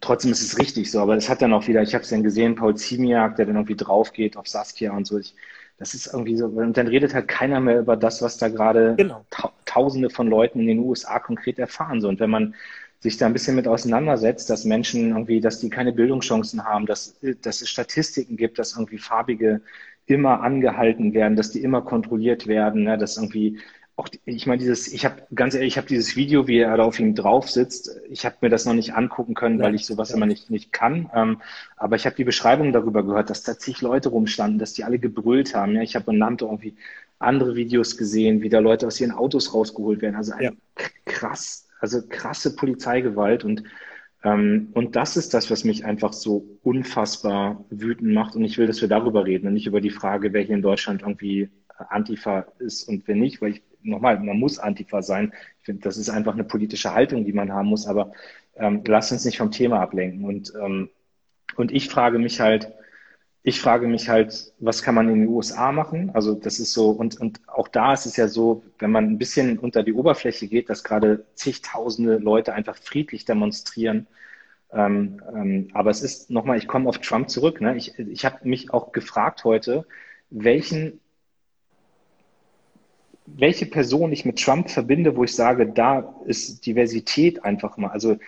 trotzdem 0.00 0.32
ist 0.32 0.42
es 0.42 0.58
richtig 0.58 0.90
so, 0.90 1.00
aber 1.00 1.16
es 1.16 1.28
hat 1.28 1.42
dann 1.42 1.52
auch 1.52 1.66
wieder, 1.66 1.82
ich 1.82 1.94
habe 1.94 2.02
es 2.04 2.10
dann 2.10 2.22
gesehen, 2.22 2.54
Paul 2.54 2.76
Ziemiak, 2.76 3.36
der 3.36 3.46
dann 3.46 3.56
irgendwie 3.56 3.76
drauf 3.76 4.12
geht 4.12 4.36
auf 4.36 4.48
Saskia 4.48 4.92
und 4.92 5.06
so. 5.06 5.18
Ich, 5.18 5.34
das 5.78 5.94
ist 5.94 6.06
irgendwie 6.12 6.36
so, 6.36 6.46
und 6.46 6.76
dann 6.76 6.88
redet 6.88 7.14
halt 7.14 7.28
keiner 7.28 7.60
mehr 7.60 7.80
über 7.80 7.96
das, 7.96 8.20
was 8.20 8.36
da 8.36 8.48
gerade 8.48 8.94
genau. 8.96 9.24
ta 9.30 9.52
Tausende 9.64 10.10
von 10.10 10.28
Leuten 10.28 10.60
in 10.60 10.66
den 10.66 10.78
USA 10.78 11.18
konkret 11.18 11.58
erfahren. 11.58 12.00
So. 12.00 12.08
Und 12.08 12.20
wenn 12.20 12.30
man 12.30 12.54
sich 13.00 13.16
da 13.16 13.26
ein 13.26 13.32
bisschen 13.32 13.54
mit 13.54 13.68
auseinandersetzt, 13.68 14.50
dass 14.50 14.64
Menschen 14.64 15.10
irgendwie, 15.10 15.40
dass 15.40 15.60
die 15.60 15.70
keine 15.70 15.92
Bildungschancen 15.92 16.64
haben, 16.64 16.86
dass, 16.86 17.16
dass 17.42 17.60
es 17.62 17.68
Statistiken 17.68 18.36
gibt, 18.36 18.58
dass 18.58 18.76
irgendwie 18.76 18.98
Farbige 18.98 19.60
immer 20.06 20.40
angehalten 20.40 21.12
werden, 21.12 21.36
dass 21.36 21.50
die 21.50 21.62
immer 21.62 21.82
kontrolliert 21.82 22.46
werden, 22.46 22.84
ne, 22.84 22.98
dass 22.98 23.16
irgendwie 23.16 23.58
auch, 23.98 24.08
ich 24.26 24.46
meine, 24.46 24.60
dieses, 24.60 24.86
ich 24.92 25.04
habe 25.04 25.22
ganz 25.34 25.54
ehrlich, 25.54 25.72
ich 25.72 25.76
habe 25.76 25.88
dieses 25.88 26.14
Video, 26.14 26.46
wie 26.46 26.58
er 26.58 26.76
da 26.76 26.84
auf 26.84 27.00
ihm 27.00 27.16
drauf 27.16 27.50
sitzt, 27.50 27.90
ich 28.08 28.24
habe 28.24 28.36
mir 28.40 28.48
das 28.48 28.64
noch 28.64 28.74
nicht 28.74 28.94
angucken 28.94 29.34
können, 29.34 29.58
weil 29.58 29.74
ich 29.74 29.86
sowas 29.86 30.12
immer 30.12 30.26
nicht, 30.26 30.50
nicht 30.50 30.72
kann. 30.72 31.10
Ähm, 31.12 31.42
aber 31.76 31.96
ich 31.96 32.06
habe 32.06 32.14
die 32.14 32.22
Beschreibung 32.22 32.72
darüber 32.72 33.02
gehört, 33.02 33.28
dass 33.28 33.42
da 33.42 33.58
zig 33.58 33.82
Leute 33.82 34.10
rumstanden, 34.10 34.60
dass 34.60 34.72
die 34.72 34.84
alle 34.84 35.00
gebrüllt 35.00 35.56
haben. 35.56 35.74
Ja, 35.74 35.82
ich 35.82 35.96
habe 35.96 36.06
benannt 36.06 36.42
irgendwie 36.42 36.76
andere 37.18 37.56
Videos 37.56 37.96
gesehen, 37.96 38.40
wie 38.40 38.48
da 38.48 38.60
Leute 38.60 38.86
aus 38.86 39.00
ihren 39.00 39.10
Autos 39.10 39.52
rausgeholt 39.52 40.00
werden. 40.00 40.14
Also 40.14 40.32
ja. 40.38 40.52
krass, 41.04 41.66
also 41.80 42.00
krasse 42.08 42.54
Polizeigewalt 42.54 43.44
und 43.44 43.64
ähm, 44.22 44.68
und 44.74 44.96
das 44.96 45.16
ist 45.16 45.34
das, 45.34 45.50
was 45.50 45.64
mich 45.64 45.84
einfach 45.84 46.12
so 46.12 46.44
unfassbar 46.62 47.64
wütend 47.70 48.12
macht. 48.12 48.34
Und 48.34 48.44
ich 48.44 48.58
will, 48.58 48.66
dass 48.66 48.80
wir 48.80 48.88
darüber 48.88 49.24
reden 49.24 49.46
und 49.46 49.54
nicht 49.54 49.66
über 49.66 49.80
die 49.80 49.90
Frage, 49.90 50.32
wer 50.32 50.42
hier 50.42 50.56
in 50.56 50.62
Deutschland 50.62 51.02
irgendwie 51.02 51.50
Antifa 51.88 52.46
ist 52.58 52.88
und 52.88 53.06
wer 53.06 53.14
nicht, 53.14 53.40
weil 53.40 53.52
ich 53.52 53.62
nochmal, 53.90 54.18
man 54.20 54.38
muss 54.38 54.58
Antifa 54.58 55.02
sein. 55.02 55.32
Ich 55.60 55.66
finde, 55.66 55.82
das 55.82 55.96
ist 55.96 56.10
einfach 56.10 56.34
eine 56.34 56.44
politische 56.44 56.92
Haltung, 56.94 57.24
die 57.24 57.32
man 57.32 57.52
haben 57.52 57.68
muss, 57.68 57.86
aber 57.86 58.12
ähm, 58.56 58.82
lass 58.86 59.12
uns 59.12 59.24
nicht 59.24 59.38
vom 59.38 59.50
Thema 59.50 59.80
ablenken. 59.80 60.24
Und, 60.24 60.52
ähm, 60.60 60.90
und 61.56 61.72
ich 61.72 61.88
frage 61.88 62.18
mich 62.18 62.40
halt, 62.40 62.72
ich 63.42 63.60
frage 63.60 63.86
mich 63.86 64.08
halt, 64.08 64.52
was 64.58 64.82
kann 64.82 64.94
man 64.94 65.08
in 65.08 65.20
den 65.20 65.28
USA 65.28 65.72
machen? 65.72 66.10
Also 66.12 66.34
das 66.34 66.58
ist 66.58 66.72
so, 66.72 66.90
und, 66.90 67.18
und 67.20 67.40
auch 67.46 67.68
da 67.68 67.94
ist 67.94 68.04
es 68.04 68.16
ja 68.16 68.28
so, 68.28 68.62
wenn 68.78 68.90
man 68.90 69.06
ein 69.06 69.18
bisschen 69.18 69.58
unter 69.58 69.82
die 69.82 69.94
Oberfläche 69.94 70.48
geht, 70.48 70.68
dass 70.68 70.84
gerade 70.84 71.24
zigtausende 71.34 72.18
Leute 72.18 72.52
einfach 72.52 72.76
friedlich 72.76 73.24
demonstrieren. 73.24 74.06
Ähm, 74.70 75.22
ähm, 75.34 75.68
aber 75.72 75.90
es 75.90 76.02
ist 76.02 76.30
nochmal, 76.30 76.58
ich 76.58 76.68
komme 76.68 76.88
auf 76.88 76.98
Trump 76.98 77.30
zurück. 77.30 77.60
Ne? 77.60 77.76
Ich, 77.76 77.98
ich 77.98 78.24
habe 78.24 78.46
mich 78.46 78.72
auch 78.74 78.92
gefragt 78.92 79.44
heute, 79.44 79.86
welchen 80.30 81.00
welche 83.36 83.66
Person 83.66 84.12
ich 84.12 84.24
mit 84.24 84.42
Trump 84.42 84.70
verbinde, 84.70 85.16
wo 85.16 85.24
ich 85.24 85.34
sage, 85.34 85.66
da 85.66 86.14
ist 86.26 86.66
Diversität 86.66 87.44
einfach 87.44 87.76
mal, 87.76 87.90
also 87.90 88.18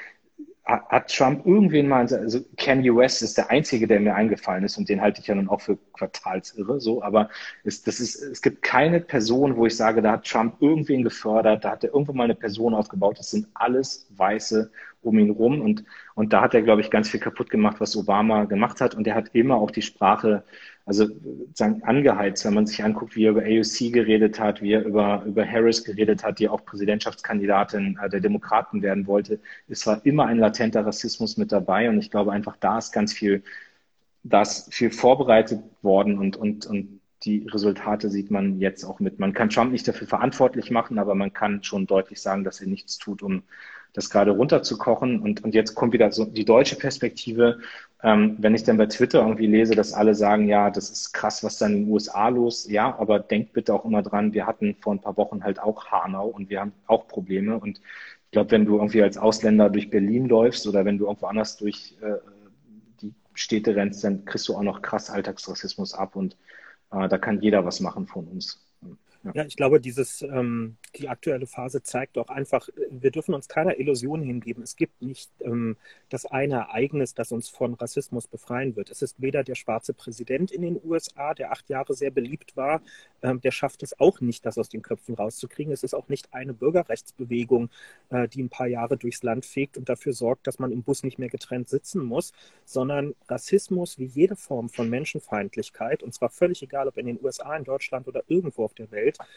hat 0.64 1.12
Trump 1.12 1.46
irgendwen 1.46 1.88
mal, 1.88 2.06
also 2.12 2.40
Kanye 2.56 2.94
West 2.94 3.22
ist 3.22 3.36
der 3.36 3.50
einzige, 3.50 3.86
der 3.86 3.98
mir 3.98 4.14
eingefallen 4.14 4.64
ist 4.64 4.78
und 4.78 4.88
den 4.88 5.00
halte 5.00 5.20
ich 5.20 5.26
ja 5.26 5.34
nun 5.34 5.48
auch 5.48 5.60
für 5.60 5.78
quartalsirre, 5.94 6.80
so, 6.80 7.02
aber 7.02 7.28
es, 7.64 7.82
das 7.82 7.98
ist, 7.98 8.22
es 8.22 8.42
gibt 8.42 8.62
keine 8.62 9.00
Person, 9.00 9.56
wo 9.56 9.66
ich 9.66 9.76
sage, 9.76 10.02
da 10.02 10.12
hat 10.12 10.26
Trump 10.26 10.56
irgendwen 10.60 11.02
gefördert, 11.02 11.64
da 11.64 11.72
hat 11.72 11.84
er 11.84 11.92
irgendwo 11.92 12.12
mal 12.12 12.24
eine 12.24 12.34
Person 12.34 12.74
aufgebaut, 12.74 13.18
das 13.18 13.30
sind 13.30 13.48
alles 13.54 14.06
Weiße 14.16 14.70
um 15.02 15.18
ihn 15.18 15.30
rum 15.30 15.60
und, 15.60 15.84
und 16.14 16.32
da 16.32 16.42
hat 16.42 16.54
er, 16.54 16.62
glaube 16.62 16.82
ich, 16.82 16.90
ganz 16.90 17.08
viel 17.08 17.20
kaputt 17.20 17.50
gemacht, 17.50 17.80
was 17.80 17.96
Obama 17.96 18.44
gemacht 18.44 18.80
hat 18.80 18.94
und 18.94 19.06
er 19.06 19.14
hat 19.14 19.30
immer 19.32 19.56
auch 19.56 19.70
die 19.70 19.82
Sprache 19.82 20.44
also 20.90 21.06
sagen, 21.54 21.84
angeheizt, 21.84 22.44
wenn 22.44 22.54
man 22.54 22.66
sich 22.66 22.82
anguckt, 22.82 23.14
wie 23.14 23.24
er 23.24 23.30
über 23.30 23.42
AOC 23.42 23.92
geredet 23.92 24.40
hat, 24.40 24.60
wie 24.60 24.72
er 24.72 24.84
über, 24.84 25.22
über 25.24 25.46
Harris 25.46 25.84
geredet 25.84 26.24
hat, 26.24 26.40
die 26.40 26.48
auch 26.48 26.64
Präsidentschaftskandidatin 26.64 27.96
äh, 28.02 28.08
der 28.08 28.18
Demokraten 28.18 28.82
werden 28.82 29.06
wollte. 29.06 29.38
Es 29.68 29.86
war 29.86 30.04
immer 30.04 30.26
ein 30.26 30.38
latenter 30.38 30.84
Rassismus 30.84 31.36
mit 31.36 31.52
dabei 31.52 31.88
und 31.88 31.98
ich 32.00 32.10
glaube 32.10 32.32
einfach, 32.32 32.56
da 32.56 32.78
ist 32.78 32.90
ganz 32.90 33.12
viel, 33.12 33.44
da 34.24 34.42
ist 34.42 34.74
viel 34.74 34.90
vorbereitet 34.90 35.62
worden 35.80 36.18
und, 36.18 36.36
und, 36.36 36.66
und 36.66 37.00
die 37.22 37.46
Resultate 37.52 38.10
sieht 38.10 38.32
man 38.32 38.58
jetzt 38.58 38.82
auch 38.82 38.98
mit. 38.98 39.20
Man 39.20 39.32
kann 39.32 39.48
Trump 39.48 39.70
nicht 39.70 39.86
dafür 39.86 40.08
verantwortlich 40.08 40.72
machen, 40.72 40.98
aber 40.98 41.14
man 41.14 41.32
kann 41.32 41.62
schon 41.62 41.86
deutlich 41.86 42.20
sagen, 42.20 42.42
dass 42.42 42.60
er 42.60 42.66
nichts 42.66 42.98
tut, 42.98 43.22
um 43.22 43.44
das 43.92 44.10
gerade 44.10 44.32
runterzukochen. 44.32 45.20
Und, 45.20 45.44
und 45.44 45.54
jetzt 45.54 45.76
kommt 45.76 45.92
wieder 45.92 46.10
so 46.10 46.24
die 46.24 46.44
deutsche 46.44 46.76
Perspektive. 46.76 47.60
Ähm, 48.02 48.36
wenn 48.38 48.54
ich 48.54 48.64
dann 48.64 48.78
bei 48.78 48.86
Twitter 48.86 49.20
irgendwie 49.20 49.46
lese, 49.46 49.74
dass 49.74 49.92
alle 49.92 50.14
sagen, 50.14 50.48
ja, 50.48 50.70
das 50.70 50.90
ist 50.90 51.12
krass, 51.12 51.44
was 51.44 51.58
dann 51.58 51.72
in 51.72 51.84
den 51.84 51.92
USA 51.92 52.28
los. 52.28 52.68
Ja, 52.68 52.96
aber 52.98 53.20
denkt 53.20 53.52
bitte 53.52 53.74
auch 53.74 53.84
immer 53.84 54.02
dran, 54.02 54.32
wir 54.32 54.46
hatten 54.46 54.76
vor 54.80 54.94
ein 54.94 55.00
paar 55.00 55.16
Wochen 55.18 55.44
halt 55.44 55.60
auch 55.60 55.86
Hanau 55.90 56.28
und 56.28 56.48
wir 56.50 56.60
haben 56.60 56.72
auch 56.86 57.06
Probleme. 57.08 57.58
Und 57.58 57.78
ich 58.26 58.30
glaube, 58.32 58.52
wenn 58.52 58.64
du 58.64 58.76
irgendwie 58.76 59.02
als 59.02 59.18
Ausländer 59.18 59.68
durch 59.70 59.90
Berlin 59.90 60.26
läufst 60.28 60.66
oder 60.66 60.84
wenn 60.84 60.98
du 60.98 61.06
irgendwo 61.06 61.26
anders 61.26 61.56
durch 61.58 61.96
äh, 62.00 62.14
die 63.02 63.14
Städte 63.34 63.76
rennst, 63.76 64.02
dann 64.04 64.24
kriegst 64.24 64.48
du 64.48 64.56
auch 64.56 64.62
noch 64.62 64.82
krass 64.82 65.10
Alltagsrassismus 65.10 65.94
ab 65.94 66.16
und 66.16 66.36
äh, 66.92 67.08
da 67.08 67.18
kann 67.18 67.40
jeder 67.42 67.64
was 67.64 67.80
machen 67.80 68.06
von 68.06 68.26
uns. 68.28 68.69
Ja. 69.22 69.44
ich 69.44 69.56
glaube, 69.56 69.80
dieses, 69.80 70.22
ähm, 70.22 70.76
die 70.96 71.08
aktuelle 71.08 71.46
Phase 71.46 71.82
zeigt 71.82 72.16
doch 72.16 72.28
einfach, 72.28 72.68
wir 72.90 73.10
dürfen 73.10 73.34
uns 73.34 73.48
keiner 73.48 73.78
Illusion 73.78 74.22
hingeben. 74.22 74.62
Es 74.62 74.76
gibt 74.76 75.02
nicht 75.02 75.30
ähm, 75.40 75.76
das 76.08 76.26
eine 76.26 76.54
Ereignis, 76.56 77.14
das 77.14 77.30
uns 77.30 77.48
von 77.48 77.74
Rassismus 77.74 78.26
befreien 78.26 78.76
wird. 78.76 78.90
Es 78.90 79.02
ist 79.02 79.20
weder 79.20 79.44
der 79.44 79.56
schwarze 79.56 79.92
Präsident 79.92 80.50
in 80.50 80.62
den 80.62 80.80
USA, 80.82 81.34
der 81.34 81.52
acht 81.52 81.68
Jahre 81.68 81.94
sehr 81.94 82.10
beliebt 82.10 82.56
war, 82.56 82.82
ähm, 83.22 83.40
der 83.40 83.50
schafft 83.50 83.82
es 83.82 83.98
auch 84.00 84.20
nicht, 84.20 84.46
das 84.46 84.58
aus 84.58 84.68
den 84.68 84.82
Köpfen 84.82 85.14
rauszukriegen. 85.14 85.72
Es 85.72 85.82
ist 85.82 85.94
auch 85.94 86.08
nicht 86.08 86.32
eine 86.32 86.54
Bürgerrechtsbewegung, 86.54 87.70
äh, 88.10 88.28
die 88.28 88.42
ein 88.42 88.48
paar 88.48 88.66
Jahre 88.66 88.96
durchs 88.96 89.22
Land 89.22 89.44
fegt 89.44 89.76
und 89.76 89.88
dafür 89.88 90.12
sorgt, 90.12 90.46
dass 90.46 90.58
man 90.58 90.72
im 90.72 90.82
Bus 90.82 91.02
nicht 91.02 91.18
mehr 91.18 91.28
getrennt 91.28 91.68
sitzen 91.68 92.02
muss, 92.04 92.32
sondern 92.64 93.14
Rassismus 93.28 93.98
wie 93.98 94.06
jede 94.06 94.36
Form 94.36 94.68
von 94.68 94.88
Menschenfeindlichkeit, 94.88 96.02
und 96.02 96.14
zwar 96.14 96.30
völlig 96.30 96.62
egal, 96.62 96.88
ob 96.88 96.96
in 96.96 97.06
den 97.06 97.18
USA, 97.22 97.56
in 97.56 97.64
Deutschland 97.64 98.08
oder 98.08 98.22
irgendwo 98.28 98.64
auf 98.64 98.74
der 98.74 98.90
Welt, 98.90 99.09
Welt, 99.18 99.28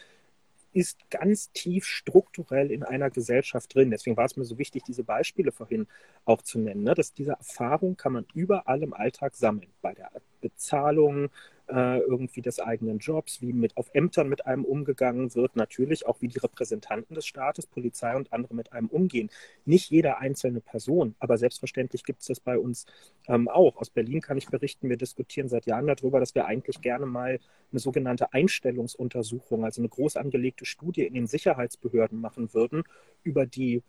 ist 0.74 1.08
ganz 1.08 1.52
tief 1.52 1.86
strukturell 1.86 2.70
in 2.70 2.82
einer 2.82 3.08
Gesellschaft 3.08 3.74
drin. 3.74 3.90
Deswegen 3.90 4.16
war 4.16 4.24
es 4.24 4.36
mir 4.36 4.44
so 4.44 4.58
wichtig, 4.58 4.82
diese 4.82 5.04
Beispiele 5.04 5.52
vorhin 5.52 5.86
auch 6.24 6.42
zu 6.42 6.58
nennen. 6.58 6.82
Ne? 6.82 6.94
Dass 6.94 7.14
diese 7.14 7.32
Erfahrung 7.32 7.96
kann 7.96 8.12
man 8.12 8.26
überall 8.34 8.82
im 8.82 8.92
Alltag 8.92 9.36
sammeln. 9.36 9.70
Bei 9.82 9.94
der 9.94 10.10
Bezahlung, 10.40 11.30
äh, 11.68 11.98
irgendwie 12.00 12.42
des 12.42 12.60
eigenen 12.60 12.98
Jobs, 12.98 13.40
wie 13.40 13.52
mit 13.52 13.76
auf 13.76 13.88
Ämtern 13.94 14.28
mit 14.28 14.46
einem 14.46 14.64
umgegangen 14.64 15.34
wird, 15.34 15.56
natürlich 15.56 16.06
auch 16.06 16.20
wie 16.20 16.28
die 16.28 16.38
Repräsentanten 16.38 17.14
des 17.14 17.26
Staates, 17.26 17.66
Polizei 17.66 18.14
und 18.16 18.32
andere 18.32 18.54
mit 18.54 18.72
einem 18.72 18.88
umgehen. 18.88 19.30
Nicht 19.64 19.90
jede 19.90 20.18
einzelne 20.18 20.60
Person, 20.60 21.14
aber 21.18 21.38
selbstverständlich 21.38 22.04
gibt 22.04 22.20
es 22.20 22.26
das 22.26 22.40
bei 22.40 22.58
uns 22.58 22.86
ähm, 23.28 23.48
auch. 23.48 23.76
Aus 23.76 23.90
Berlin 23.90 24.20
kann 24.20 24.36
ich 24.36 24.48
berichten, 24.48 24.88
wir 24.88 24.96
diskutieren 24.96 25.48
seit 25.48 25.66
Jahren 25.66 25.86
darüber, 25.86 26.20
dass 26.20 26.34
wir 26.34 26.46
eigentlich 26.46 26.80
gerne 26.80 27.06
mal 27.06 27.40
eine 27.70 27.80
sogenannte 27.80 28.32
Einstellungsuntersuchung, 28.32 29.64
also 29.64 29.80
eine 29.80 29.88
groß 29.88 30.16
angelegte 30.16 30.64
Studie 30.66 31.06
in 31.06 31.14
den 31.14 31.26
Sicherheitsbehörden 31.26 32.20
machen 32.20 32.52
würden 32.52 32.84
über 33.22 33.46
die 33.46 33.82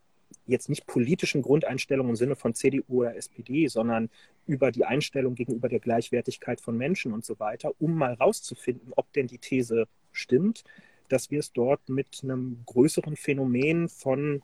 jetzt 0.46 0.70
nicht 0.70 0.86
politischen 0.88 1.42
Grundeinstellungen 1.42 2.12
im 2.12 2.16
Sinne 2.16 2.36
von 2.36 2.54
CDU 2.54 3.02
oder 3.02 3.16
SPD, 3.16 3.68
sondern 3.68 4.10
über 4.48 4.72
die 4.72 4.86
Einstellung 4.86 5.36
gegenüber 5.36 5.70
der 5.70 5.80
Gleichwertigkeit 5.80 6.62
von 6.62 6.78
Menschen 6.78 7.14
und 7.14 7.26
so 7.26 7.40
weiter, 7.40 7.72
um 7.80 7.96
mal 7.96 8.14
rauszufinden, 8.14 8.94
ob 8.96 9.12
denn 9.14 9.28
die 9.28 9.40
These 9.40 9.88
stimmt, 10.12 10.64
dass 11.10 11.32
wir 11.32 11.40
es 11.40 11.52
dort 11.52 11.88
mit 11.90 12.22
einem 12.24 12.64
größeren 12.66 13.16
Phänomen 13.16 13.90
von 13.90 14.42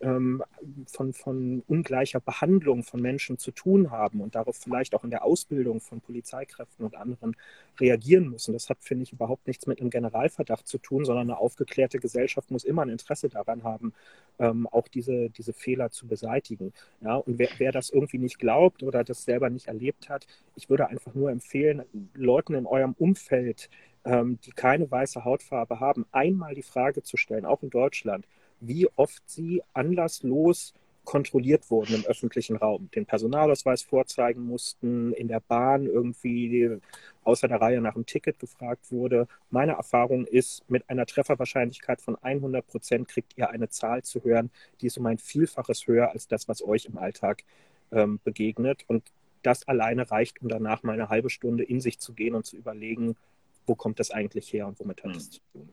ähm, 0.00 0.42
von, 0.86 1.12
von 1.12 1.62
ungleicher 1.66 2.20
Behandlung 2.20 2.82
von 2.82 3.00
Menschen 3.00 3.38
zu 3.38 3.50
tun 3.50 3.90
haben 3.90 4.20
und 4.20 4.34
darauf 4.34 4.56
vielleicht 4.56 4.94
auch 4.94 5.04
in 5.04 5.10
der 5.10 5.24
Ausbildung 5.24 5.80
von 5.80 6.00
Polizeikräften 6.00 6.84
und 6.84 6.96
anderen 6.96 7.36
reagieren 7.80 8.28
müssen. 8.28 8.52
Das 8.52 8.68
hat, 8.68 8.78
finde 8.80 9.04
ich, 9.04 9.12
überhaupt 9.12 9.46
nichts 9.46 9.66
mit 9.66 9.80
einem 9.80 9.90
Generalverdacht 9.90 10.66
zu 10.66 10.78
tun, 10.78 11.04
sondern 11.04 11.30
eine 11.30 11.38
aufgeklärte 11.38 11.98
Gesellschaft 11.98 12.50
muss 12.50 12.64
immer 12.64 12.82
ein 12.82 12.90
Interesse 12.90 13.28
daran 13.28 13.64
haben, 13.64 13.92
ähm, 14.38 14.66
auch 14.66 14.88
diese, 14.88 15.30
diese 15.30 15.52
Fehler 15.52 15.90
zu 15.90 16.06
beseitigen. 16.06 16.72
Ja, 17.00 17.16
und 17.16 17.38
wer, 17.38 17.48
wer 17.58 17.72
das 17.72 17.90
irgendwie 17.90 18.18
nicht 18.18 18.38
glaubt 18.38 18.82
oder 18.82 19.02
das 19.04 19.24
selber 19.24 19.50
nicht 19.50 19.68
erlebt 19.68 20.08
hat, 20.08 20.26
ich 20.56 20.68
würde 20.68 20.88
einfach 20.88 21.14
nur 21.14 21.30
empfehlen, 21.30 21.84
Leuten 22.14 22.54
in 22.54 22.66
eurem 22.66 22.94
Umfeld, 22.98 23.70
ähm, 24.04 24.38
die 24.44 24.52
keine 24.52 24.90
weiße 24.90 25.24
Hautfarbe 25.24 25.80
haben, 25.80 26.06
einmal 26.12 26.54
die 26.54 26.62
Frage 26.62 27.02
zu 27.02 27.16
stellen, 27.16 27.44
auch 27.44 27.62
in 27.62 27.70
Deutschland, 27.70 28.26
wie 28.60 28.88
oft 28.96 29.22
sie 29.26 29.62
anlasslos 29.72 30.74
kontrolliert 31.06 31.70
wurden 31.70 31.94
im 31.94 32.04
öffentlichen 32.04 32.56
Raum, 32.56 32.90
den 32.94 33.06
Personalausweis 33.06 33.82
vorzeigen 33.82 34.42
mussten, 34.42 35.12
in 35.12 35.28
der 35.28 35.40
Bahn 35.40 35.86
irgendwie 35.86 36.78
außer 37.24 37.48
der 37.48 37.60
Reihe 37.60 37.80
nach 37.80 37.94
einem 37.94 38.04
Ticket 38.04 38.38
gefragt 38.38 38.90
wurde. 38.90 39.26
Meine 39.50 39.72
Erfahrung 39.72 40.26
ist, 40.26 40.68
mit 40.68 40.90
einer 40.90 41.06
Trefferwahrscheinlichkeit 41.06 42.02
von 42.02 42.16
100 42.20 42.66
Prozent 42.66 43.08
kriegt 43.08 43.38
ihr 43.38 43.48
eine 43.48 43.68
Zahl 43.68 44.02
zu 44.02 44.22
hören, 44.22 44.50
die 44.80 44.88
ist 44.88 44.98
um 44.98 45.06
ein 45.06 45.18
Vielfaches 45.18 45.86
höher 45.86 46.10
als 46.10 46.28
das, 46.28 46.48
was 46.48 46.62
euch 46.62 46.84
im 46.84 46.98
Alltag 46.98 47.44
ähm, 47.92 48.20
begegnet. 48.24 48.84
Und 48.88 49.04
das 49.42 49.66
alleine 49.68 50.10
reicht, 50.10 50.42
um 50.42 50.48
danach 50.48 50.82
mal 50.82 50.92
eine 50.92 51.08
halbe 51.08 51.30
Stunde 51.30 51.62
in 51.62 51.80
sich 51.80 52.00
zu 52.00 52.12
gehen 52.12 52.34
und 52.34 52.44
zu 52.44 52.56
überlegen, 52.56 53.16
wo 53.64 53.76
kommt 53.76 54.00
das 54.00 54.10
eigentlich 54.10 54.52
her 54.52 54.66
und 54.66 54.78
womit 54.80 55.04
hat 55.04 55.16
es 55.16 55.24
hm. 55.24 55.30
zu 55.30 55.40
tun. 55.52 55.68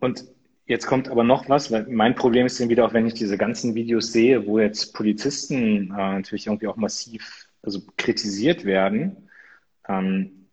Und 0.00 0.35
Jetzt 0.66 0.86
kommt 0.86 1.08
aber 1.08 1.22
noch 1.22 1.48
was, 1.48 1.70
weil 1.70 1.86
mein 1.88 2.16
Problem 2.16 2.44
ist 2.46 2.60
dann 2.60 2.68
wieder 2.68 2.84
auch, 2.84 2.92
wenn 2.92 3.06
ich 3.06 3.14
diese 3.14 3.38
ganzen 3.38 3.76
Videos 3.76 4.12
sehe, 4.12 4.46
wo 4.46 4.58
jetzt 4.58 4.94
Polizisten 4.94 5.92
äh, 5.92 6.14
natürlich 6.14 6.48
irgendwie 6.48 6.66
auch 6.66 6.76
massiv 6.76 7.48
also 7.62 7.82
kritisiert 7.96 8.64
werden. 8.64 9.28
Ähm, 9.88 10.48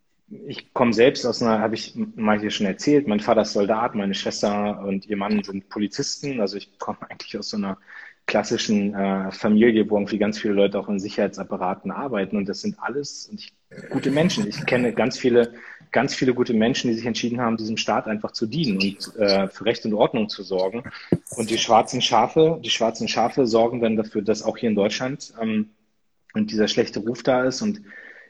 ich 0.47 0.73
komme 0.73 0.93
selbst 0.93 1.25
aus 1.25 1.41
einer, 1.41 1.59
habe 1.59 1.75
ich 1.75 1.95
mal 1.95 2.39
hier 2.39 2.51
schon 2.51 2.67
erzählt, 2.67 3.07
mein 3.07 3.19
Vater 3.19 3.41
ist 3.41 3.53
Soldat, 3.53 3.95
meine 3.95 4.13
Schwester 4.13 4.79
und 4.81 5.05
ihr 5.07 5.17
Mann 5.17 5.43
sind 5.43 5.69
Polizisten. 5.69 6.41
Also 6.41 6.57
ich 6.57 6.77
komme 6.77 6.99
eigentlich 7.09 7.37
aus 7.37 7.49
so 7.49 7.57
einer 7.57 7.79
klassischen 8.27 8.93
äh, 8.93 9.31
Familie, 9.31 9.89
wo 9.89 9.97
irgendwie 9.97 10.19
ganz 10.19 10.39
viele 10.39 10.53
Leute 10.53 10.79
auch 10.79 10.89
in 10.89 10.99
Sicherheitsapparaten 10.99 11.91
arbeiten 11.91 12.37
und 12.37 12.47
das 12.47 12.61
sind 12.61 12.77
alles 12.79 13.29
ich, 13.33 13.53
gute 13.89 14.11
Menschen. 14.11 14.47
Ich 14.47 14.65
kenne 14.65 14.93
ganz 14.93 15.17
viele 15.17 15.53
ganz 15.93 16.13
viele 16.13 16.33
gute 16.33 16.53
Menschen, 16.53 16.89
die 16.89 16.95
sich 16.95 17.05
entschieden 17.05 17.39
haben, 17.39 17.55
diesem 17.55 17.77
Staat 17.77 18.07
einfach 18.07 18.31
zu 18.31 18.47
dienen 18.47 18.77
und 18.77 19.15
äh, 19.15 19.47
für 19.47 19.65
Recht 19.65 19.85
und 19.85 19.93
Ordnung 19.93 20.27
zu 20.27 20.43
sorgen. 20.43 20.83
Und 21.37 21.49
die 21.49 21.57
schwarzen 21.57 22.01
Schafe, 22.01 22.59
die 22.61 22.69
schwarzen 22.69 23.07
Schafe 23.07 23.45
sorgen 23.45 23.79
dann 23.79 23.95
dafür, 23.95 24.21
dass 24.21 24.43
auch 24.43 24.57
hier 24.57 24.69
in 24.69 24.75
Deutschland 24.75 25.33
ähm, 25.39 25.69
und 26.33 26.51
dieser 26.51 26.67
schlechte 26.67 26.99
Ruf 26.99 27.23
da 27.23 27.45
ist. 27.45 27.61
Und 27.61 27.81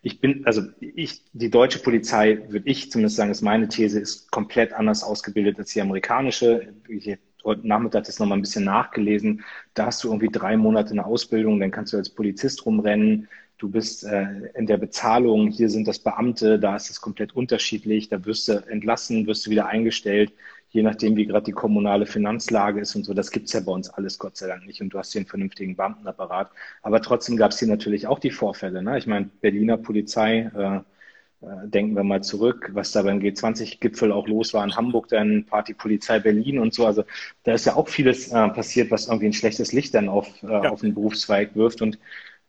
ich 0.04 0.20
bin, 0.20 0.46
also 0.46 0.62
ich, 0.80 1.22
die 1.32 1.50
deutsche 1.50 1.80
Polizei, 1.80 2.44
würde 2.50 2.70
ich 2.70 2.92
zumindest 2.92 3.16
sagen, 3.16 3.32
ist 3.32 3.42
meine 3.42 3.70
These, 3.70 4.00
ist 4.00 4.30
komplett 4.30 4.74
anders 4.74 5.02
ausgebildet 5.02 5.58
als 5.58 5.72
die 5.72 5.82
amerikanische. 5.82 6.74
Ich 6.90 7.18
heute 7.44 7.68
Nachmittag 7.68 8.06
das 8.06 8.20
nochmal 8.20 8.38
ein 8.38 8.42
bisschen 8.42 8.64
nachgelesen. 8.64 9.44
Da 9.74 9.88
hast 9.88 10.04
du 10.04 10.10
irgendwie 10.10 10.30
drei 10.30 10.58
Monate 10.58 10.92
eine 10.92 11.06
Ausbildung, 11.06 11.60
dann 11.60 11.72
kannst 11.72 11.94
du 11.94 11.98
als 11.98 12.10
Polizist 12.10 12.66
rumrennen. 12.66 13.28
Du 13.64 13.70
bist 13.70 14.04
äh, 14.04 14.26
in 14.56 14.66
der 14.66 14.76
Bezahlung, 14.76 15.48
hier 15.48 15.70
sind 15.70 15.88
das 15.88 15.98
Beamte, 15.98 16.60
da 16.60 16.76
ist 16.76 16.90
es 16.90 17.00
komplett 17.00 17.34
unterschiedlich. 17.34 18.10
Da 18.10 18.26
wirst 18.26 18.50
du 18.50 18.62
entlassen, 18.68 19.26
wirst 19.26 19.46
du 19.46 19.52
wieder 19.52 19.68
eingestellt, 19.68 20.34
je 20.72 20.84
nachdem, 20.84 21.16
wie 21.16 21.26
gerade 21.26 21.46
die 21.46 21.54
kommunale 21.54 22.06
Finanzlage 22.06 22.82
ist 22.82 22.94
und 22.94 23.06
so. 23.06 23.14
Das 23.14 23.32
gibt's 23.32 23.54
ja 23.54 23.62
bei 23.62 23.72
uns 23.72 23.90
alles 23.90 24.20
Gott 24.20 24.36
sei 24.36 24.48
Dank 24.48 24.66
nicht 24.66 24.82
und 24.82 24.90
du 24.90 25.00
hast 25.00 25.14
hier 25.14 25.22
einen 25.22 25.28
vernünftigen 25.28 25.78
Beamtenapparat. 25.78 26.52
Aber 26.82 27.02
trotzdem 27.02 27.38
gab's 27.38 27.58
hier 27.58 27.70
natürlich 27.70 28.06
auch 28.06 28.20
die 28.20 28.32
Vorfälle. 28.32 28.84
Ne? 28.84 28.98
Ich 28.98 29.08
meine, 29.08 29.30
Berliner 29.40 29.78
Polizei, 29.78 30.52
äh, 30.54 31.48
äh, 31.48 31.68
denken 31.70 31.96
wir 31.96 32.04
mal 32.04 32.22
zurück, 32.22 32.70
was 32.74 32.92
da 32.92 33.04
beim 33.04 33.20
G20-Gipfel 33.20 34.12
auch 34.12 34.28
los 34.28 34.54
war 34.54 34.66
in 34.66 34.76
Hamburg, 34.76 35.08
dann 35.08 35.46
Party 35.46 35.74
Polizei 35.74 36.20
Berlin 36.20 36.60
und 36.60 36.74
so. 36.74 36.86
Also 36.86 37.06
da 37.44 37.54
ist 37.54 37.66
ja 37.66 37.78
auch 37.78 37.88
vieles 37.88 38.28
äh, 38.28 38.50
passiert, 38.50 38.92
was 38.92 39.08
irgendwie 39.08 39.28
ein 39.28 39.34
schlechtes 39.34 39.72
Licht 39.72 39.94
dann 39.94 40.10
auf, 40.10 40.28
äh, 40.44 40.48
ja. 40.48 40.70
auf 40.70 40.82
den 40.82 40.94
Berufszweig 40.94 41.56
wirft. 41.56 41.82
Und, 41.82 41.98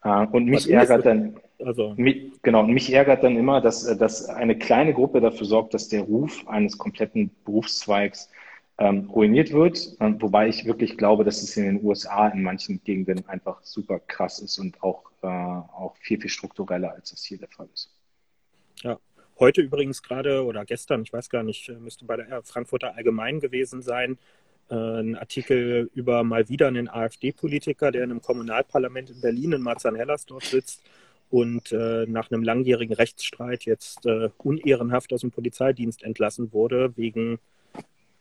und 0.05 0.47
mich 0.47 0.71
ärgert 0.71 1.07
dann, 1.07 1.41
also. 1.65 1.95
mich, 1.97 2.33
genau, 2.43 2.61
und 2.61 2.73
mich 2.73 2.93
ärgert 2.93 3.25
dann 3.25 3.37
immer, 3.37 3.61
dass, 3.61 3.85
äh, 3.85 3.97
dass 3.97 4.29
eine 4.29 4.59
kleine 4.59 4.93
Gruppe 4.93 5.21
dafür 5.21 5.47
sorgt, 5.47 5.73
dass 5.73 5.89
der 5.89 6.03
Ruf 6.03 6.47
eines 6.47 6.77
kompletten 6.77 7.31
Berufszweigs 7.45 8.31
ähm, 8.77 9.09
ruiniert 9.11 9.53
wird. 9.53 9.97
Ähm, 10.01 10.21
wobei 10.21 10.49
ich 10.49 10.67
wirklich 10.67 10.99
glaube, 10.99 11.25
dass 11.25 11.43
es 11.43 11.57
in 11.57 11.65
den 11.65 11.85
USA 11.85 12.29
in 12.29 12.43
manchen 12.43 12.83
Gegenden 12.85 13.27
einfach 13.29 13.63
super 13.63 13.99
krass 13.99 14.41
ist 14.41 14.59
und 14.59 14.83
auch, 14.83 15.05
äh, 15.23 15.27
auch 15.27 15.97
viel, 16.01 16.21
viel 16.21 16.31
struktureller, 16.31 16.93
als 16.93 17.11
das 17.11 17.25
hier 17.25 17.39
der 17.39 17.49
Fall 17.49 17.69
ist. 17.73 17.91
Ja, 18.83 18.99
heute 19.39 19.63
übrigens 19.63 20.03
gerade 20.03 20.45
oder 20.45 20.67
gestern, 20.67 21.03
ich 21.03 21.13
weiß 21.15 21.31
gar 21.31 21.45
nicht, 21.45 21.69
äh, 21.71 21.75
müsste 21.75 22.05
bei 22.05 22.17
der 22.17 22.43
Frankfurter 22.43 22.95
Allgemein 22.95 23.41
gewesen 23.41 23.81
sein, 23.81 24.19
äh, 24.71 24.75
ein 24.75 25.17
Artikel 25.17 25.91
über 25.95 26.25
mal 26.25 26.49
wieder 26.49 26.69
einen 26.69 26.89
AfD-Politiker, 26.89 27.93
der 27.93 28.05
in 28.05 28.11
einem 28.11 28.23
Kommunalparlament 28.23 29.11
in 29.11 29.21
Berlin 29.21 29.53
in 29.53 29.63
Marzahn-Hellersdorf 29.63 30.45
sitzt 30.45 30.83
und 31.31 31.73
äh, 31.73 32.07
nach 32.07 32.31
einem 32.31 32.43
langjährigen 32.43 32.95
Rechtsstreit 32.95 33.65
jetzt 33.65 34.07
äh, 34.07 34.31
unehrenhaft 34.39 35.13
aus 35.13 35.23
dem 35.23 35.31
Polizeidienst 35.31 36.03
entlassen 36.03 36.53
wurde 36.53 36.97
wegen 36.97 37.39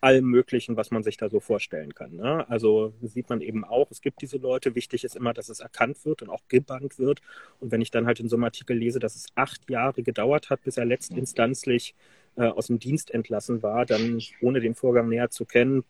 allem 0.04 0.26
Möglichen, 0.26 0.76
was 0.76 0.91
man 0.91 1.02
sich 1.02 1.16
da 1.16 1.30
so 1.30 1.39
vorstellen 1.39 1.96
kann. 1.96 2.18
Ne? 2.18 2.46
Also 2.50 2.94
sieht 3.02 3.30
man 3.30 3.39
eben 3.39 3.64
auch, 3.64 3.89
es 3.89 4.02
gibt 4.02 4.22
diese 4.22 4.38
Leute. 4.38 4.76
Wichtig 4.76 5.06
ist 5.06 5.16
immer, 5.16 5.34
dass 5.34 5.48
es 5.48 5.62
erkannt 5.62 6.04
wird 6.04 6.22
und 6.22 6.30
auch 6.30 6.41
gebannt 6.50 7.00
wird. 7.00 7.22
Und 7.62 7.72
wenn 7.72 7.80
ich 7.80 7.89
dann 7.89 8.06
halt 8.06 8.20
in 8.20 8.28
so 8.28 8.36
einem 8.36 8.44
Artikel 8.44 8.78
lese, 8.78 9.00
dass 9.00 9.16
es 9.16 9.28
acht 9.36 9.70
Jahre 9.70 10.04
gedauert 10.04 10.50
hat, 10.50 10.62
bis 10.64 10.76
er 10.76 10.84
letztinstanzlich 10.84 11.96
äh, 12.36 12.44
aus 12.44 12.68
dem 12.68 12.80
Dienst 12.80 13.12
entlassen 13.12 13.64
war, 13.64 13.86
dann 13.86 14.22
ohne 14.41 14.60
den 14.60 14.76
Vorgang 14.76 15.08
näher 15.08 15.30
zu 15.30 15.46
kennen, 15.46 15.86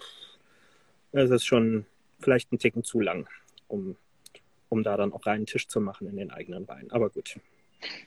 ist 1.13 1.31
es 1.31 1.45
schon 1.45 1.85
vielleicht 2.19 2.51
ein 2.51 2.59
Ticken 2.59 2.83
zu 2.83 2.99
lang, 2.99 3.27
um, 3.67 3.95
um 4.69 4.83
da 4.83 4.97
dann 4.97 5.13
auch 5.13 5.25
reinen 5.25 5.45
Tisch 5.45 5.67
zu 5.67 5.79
machen 5.79 6.07
in 6.07 6.17
den 6.17 6.31
eigenen 6.31 6.65
Beinen. 6.65 6.91
Aber 6.91 7.09
gut. 7.09 7.39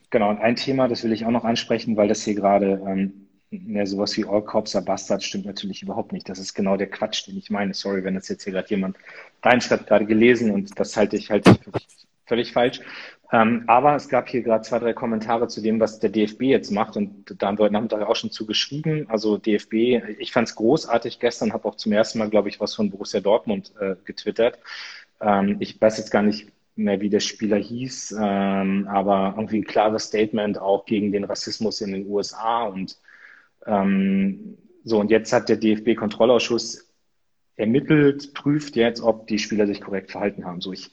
Genau, 0.09 0.29
und 0.29 0.39
ein 0.39 0.55
Thema, 0.55 0.87
das 0.87 1.03
will 1.03 1.11
ich 1.11 1.25
auch 1.25 1.31
noch 1.31 1.43
ansprechen, 1.43 1.97
weil 1.97 2.07
das 2.07 2.23
hier 2.23 2.35
gerade 2.35 2.81
ähm, 2.85 3.27
ja, 3.51 3.85
sowas 3.85 4.17
wie 4.17 4.25
All 4.25 4.43
Cops 4.43 4.75
are 4.75 4.83
Bastards 4.83 5.25
stimmt 5.25 5.45
natürlich 5.45 5.81
überhaupt 5.81 6.11
nicht. 6.11 6.27
Das 6.27 6.39
ist 6.39 6.53
genau 6.53 6.75
der 6.75 6.89
Quatsch, 6.89 7.27
den 7.27 7.37
ich 7.37 7.49
meine. 7.49 7.73
Sorry, 7.73 8.03
wenn 8.03 8.15
das 8.15 8.27
jetzt 8.27 8.43
hier 8.43 8.53
gerade 8.53 8.69
jemand 8.69 8.97
reinschreibt, 9.43 9.87
gerade 9.87 10.05
gelesen 10.05 10.51
und 10.51 10.77
das 10.77 10.97
halte 10.97 11.15
ich 11.15 11.29
halt 11.29 11.45
völlig 12.25 12.51
falsch. 12.51 12.81
Ähm, 13.31 13.63
aber 13.67 13.95
es 13.95 14.07
gab 14.07 14.29
hier 14.29 14.41
gerade 14.41 14.63
zwei, 14.63 14.79
drei 14.79 14.93
Kommentare 14.93 15.47
zu 15.47 15.61
dem, 15.61 15.79
was 15.79 15.99
der 15.99 16.09
DFB 16.09 16.43
jetzt 16.43 16.71
macht 16.71 16.95
und 16.95 17.35
da 17.37 17.47
haben 17.47 17.57
wir 17.57 17.63
heute 17.63 17.73
Nachmittag 17.73 18.01
auch 18.07 18.15
schon 18.15 18.31
zu 18.31 18.45
geschrieben. 18.45 19.05
Also 19.09 19.37
DFB, 19.37 19.73
ich 20.19 20.31
fand 20.31 20.47
es 20.47 20.55
großartig 20.55 21.19
gestern, 21.19 21.51
habe 21.51 21.67
auch 21.67 21.75
zum 21.75 21.91
ersten 21.91 22.19
Mal, 22.19 22.29
glaube 22.29 22.47
ich, 22.47 22.59
was 22.61 22.73
von 22.73 22.89
Borussia 22.89 23.19
Dortmund 23.19 23.73
äh, 23.81 23.95
getwittert. 24.05 24.59
Ähm, 25.19 25.57
ich 25.59 25.79
weiß 25.81 25.97
jetzt 25.97 26.11
gar 26.11 26.23
nicht, 26.23 26.51
mehr 26.77 27.01
wie 27.01 27.09
der 27.09 27.19
Spieler 27.19 27.57
hieß, 27.57 28.15
ähm, 28.21 28.87
aber 28.87 29.33
irgendwie 29.35 29.57
ein 29.57 29.65
klares 29.65 30.03
Statement 30.03 30.59
auch 30.59 30.85
gegen 30.85 31.11
den 31.11 31.23
Rassismus 31.23 31.81
in 31.81 31.91
den 31.91 32.07
USA 32.07 32.65
und 32.65 32.99
ähm, 33.65 34.57
so, 34.83 34.99
und 34.99 35.11
jetzt 35.11 35.33
hat 35.33 35.49
der 35.49 35.57
DFB-Kontrollausschuss 35.57 36.87
ermittelt, 37.57 38.33
prüft 38.33 38.75
jetzt, 38.75 39.01
ob 39.01 39.27
die 39.27 39.39
Spieler 39.39 39.67
sich 39.67 39.81
korrekt 39.81 40.11
verhalten 40.11 40.45
haben. 40.45 40.61
So, 40.61 40.71
ich, 40.71 40.91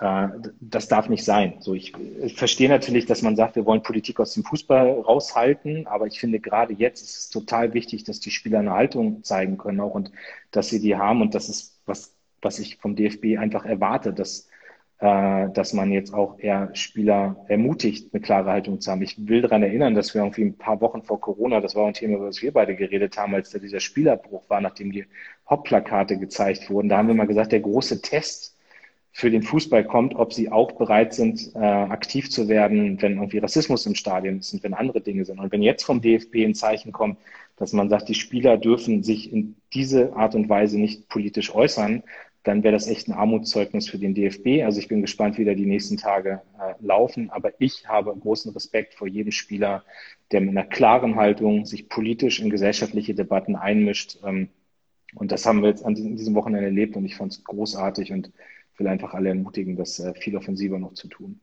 äh, 0.00 0.28
das 0.60 0.88
darf 0.88 1.08
nicht 1.08 1.24
sein. 1.24 1.56
So, 1.60 1.74
ich, 1.74 1.94
ich 2.22 2.34
verstehe 2.36 2.68
natürlich, 2.68 3.06
dass 3.06 3.22
man 3.22 3.36
sagt, 3.36 3.56
wir 3.56 3.66
wollen 3.66 3.82
Politik 3.82 4.18
aus 4.18 4.34
dem 4.34 4.44
Fußball 4.44 5.00
raushalten, 5.00 5.86
aber 5.86 6.06
ich 6.06 6.18
finde 6.18 6.40
gerade 6.40 6.72
jetzt 6.74 7.02
ist 7.02 7.18
es 7.18 7.28
total 7.28 7.74
wichtig, 7.74 8.04
dass 8.04 8.20
die 8.20 8.30
Spieler 8.30 8.60
eine 8.60 8.72
Haltung 8.72 9.22
zeigen 9.22 9.58
können 9.58 9.80
auch 9.80 9.94
und 9.94 10.10
dass 10.50 10.70
sie 10.70 10.80
die 10.80 10.96
haben 10.96 11.20
und 11.22 11.34
das 11.34 11.48
ist 11.48 11.80
was, 11.86 12.16
was 12.40 12.58
ich 12.58 12.78
vom 12.78 12.96
DFB 12.96 13.38
einfach 13.38 13.66
erwarte, 13.66 14.12
dass 14.12 14.48
äh, 15.00 15.50
dass 15.50 15.72
man 15.72 15.92
jetzt 15.92 16.12
auch 16.12 16.38
eher 16.38 16.70
Spieler 16.74 17.44
ermutigt, 17.48 18.12
eine 18.12 18.20
klare 18.20 18.50
Haltung 18.50 18.80
zu 18.80 18.90
haben. 18.90 19.02
Ich 19.02 19.16
will 19.28 19.42
daran 19.42 19.62
erinnern, 19.62 19.94
dass 19.94 20.14
wir 20.14 20.22
irgendwie 20.22 20.44
ein 20.44 20.58
paar 20.58 20.80
Wochen 20.82 21.02
vor 21.02 21.20
Corona, 21.20 21.60
das 21.60 21.74
war 21.74 21.86
ein 21.86 21.94
Thema, 21.94 22.16
über 22.16 22.26
das 22.26 22.42
wir 22.42 22.52
beide 22.52 22.76
geredet 22.76 23.16
haben, 23.16 23.34
als 23.34 23.50
da 23.50 23.58
dieser 23.58 23.80
Spielerbruch 23.80 24.48
war, 24.48 24.60
nachdem 24.60 24.92
die 24.92 25.06
Hauptplakate 25.48 26.18
gezeigt 26.18 26.68
wurden. 26.70 26.90
Da 26.90 26.98
haben 26.98 27.08
wir 27.08 27.14
mal 27.14 27.26
gesagt, 27.26 27.52
der 27.52 27.60
große 27.60 28.02
Test 28.02 28.56
für 29.12 29.30
den 29.30 29.42
Fußball 29.42 29.84
kommt, 29.84 30.14
ob 30.14 30.32
sie 30.32 30.52
auch 30.52 30.72
bereit 30.72 31.14
sind, 31.14 31.54
äh, 31.54 31.58
aktiv 31.58 32.30
zu 32.30 32.48
werden, 32.48 33.00
wenn 33.02 33.14
irgendwie 33.14 33.38
Rassismus 33.38 33.84
im 33.86 33.94
Stadion 33.94 34.38
ist 34.38 34.52
und 34.54 34.62
wenn 34.62 34.74
andere 34.74 35.00
Dinge 35.00 35.24
sind. 35.24 35.40
Und 35.40 35.50
wenn 35.52 35.62
jetzt 35.62 35.84
vom 35.84 36.00
DFB 36.00 36.36
ein 36.44 36.54
Zeichen 36.54 36.92
kommt, 36.92 37.18
dass 37.56 37.72
man 37.72 37.88
sagt, 37.88 38.08
die 38.08 38.14
Spieler 38.14 38.56
dürfen 38.56 39.02
sich 39.02 39.32
in 39.32 39.56
diese 39.74 40.14
Art 40.14 40.34
und 40.34 40.48
Weise 40.48 40.78
nicht 40.78 41.08
politisch 41.08 41.54
äußern, 41.54 42.02
dann 42.42 42.62
wäre 42.62 42.72
das 42.72 42.86
echt 42.86 43.08
ein 43.08 43.12
Armutszeugnis 43.12 43.88
für 43.88 43.98
den 43.98 44.14
DFB. 44.14 44.64
Also 44.64 44.78
ich 44.78 44.88
bin 44.88 45.02
gespannt, 45.02 45.36
wie 45.36 45.44
da 45.44 45.52
die 45.52 45.66
nächsten 45.66 45.98
Tage 45.98 46.40
äh, 46.58 46.72
laufen. 46.80 47.28
Aber 47.30 47.52
ich 47.58 47.86
habe 47.86 48.16
großen 48.16 48.52
Respekt 48.52 48.94
vor 48.94 49.06
jedem 49.06 49.32
Spieler, 49.32 49.84
der 50.32 50.40
mit 50.40 50.50
einer 50.50 50.64
klaren 50.64 51.16
Haltung 51.16 51.66
sich 51.66 51.88
politisch 51.88 52.40
in 52.40 52.48
gesellschaftliche 52.48 53.14
Debatten 53.14 53.56
einmischt. 53.56 54.18
Ähm, 54.24 54.48
und 55.14 55.32
das 55.32 55.44
haben 55.44 55.60
wir 55.60 55.68
jetzt 55.68 55.84
an 55.84 55.94
diesem 55.94 56.34
Wochenende 56.34 56.66
erlebt 56.66 56.96
und 56.96 57.04
ich 57.04 57.16
fand 57.16 57.32
es 57.32 57.44
großartig 57.44 58.12
und 58.12 58.30
will 58.80 58.88
einfach 58.88 59.14
alle 59.14 59.28
ermutigen, 59.28 59.76
das 59.76 60.00
äh, 60.00 60.14
viel 60.14 60.36
offensiver 60.36 60.78
noch 60.78 60.94
zu 60.94 61.06
tun. 61.08 61.40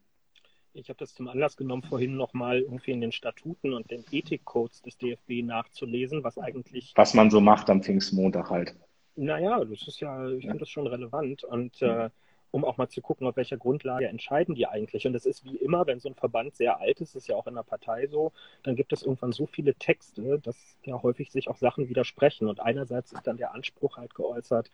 Ich 0.74 0.90
habe 0.90 1.00
das 1.00 1.16
zum 1.16 1.28
Anlass 1.28 1.58
genommen, 1.58 1.82
vorhin 1.84 2.16
nochmal 2.16 2.60
irgendwie 2.60 2.92
in 2.92 3.02
den 3.02 3.12
Statuten 3.12 3.74
und 3.74 3.90
den 3.90 4.04
Ethikcodes 4.12 4.82
des 4.82 4.98
DFB 4.98 5.44
nachzulesen, 5.44 6.24
was 6.24 6.38
eigentlich. 6.38 6.94
Was 6.96 7.14
man 7.14 7.32
so 7.32 7.42
macht 7.42 7.70
am 7.70 7.82
Pfingstmontag 7.82 8.50
halt. 8.50 8.76
Naja, 9.16 9.64
das 9.66 9.88
ist 9.88 10.00
ja, 10.00 10.30
ich 10.30 10.44
finde 10.44 10.60
das 10.60 10.70
schon 10.70 10.86
relevant. 10.86 11.44
Und 11.44 11.82
äh, 11.82 12.10
um 12.52 12.64
auch 12.64 12.78
mal 12.78 12.90
zu 12.90 13.02
gucken, 13.02 13.28
auf 13.28 13.36
welcher 13.36 13.58
Grundlage 13.58 14.08
entscheiden 14.08 14.56
die 14.56 14.68
eigentlich. 14.68 15.06
Und 15.06 15.14
das 15.14 15.26
ist 15.26 15.44
wie 15.46 15.58
immer, 15.58 15.86
wenn 15.88 16.00
so 16.00 16.10
ein 16.10 16.16
Verband 16.16 16.56
sehr 16.56 16.80
alt 16.80 17.02
ist, 17.02 17.16
ist 17.16 17.28
ja 17.28 17.36
auch 17.36 17.48
in 17.48 17.56
der 17.56 17.64
Partei 17.64 18.08
so, 18.08 18.32
dann 18.64 18.76
gibt 18.76 18.94
es 18.94 19.04
irgendwann 19.04 19.32
so 19.32 19.48
viele 19.48 19.76
Texte, 19.76 20.40
dass 20.40 20.78
ja 20.84 21.02
häufig 21.02 21.32
sich 21.32 21.50
auch 21.50 21.58
Sachen 21.58 21.90
widersprechen. 21.90 22.48
Und 22.48 22.60
einerseits 22.60 23.12
ist 23.12 23.26
dann 23.26 23.38
der 23.38 23.54
Anspruch 23.54 23.98
halt 23.98 24.16
geäußert, 24.16 24.72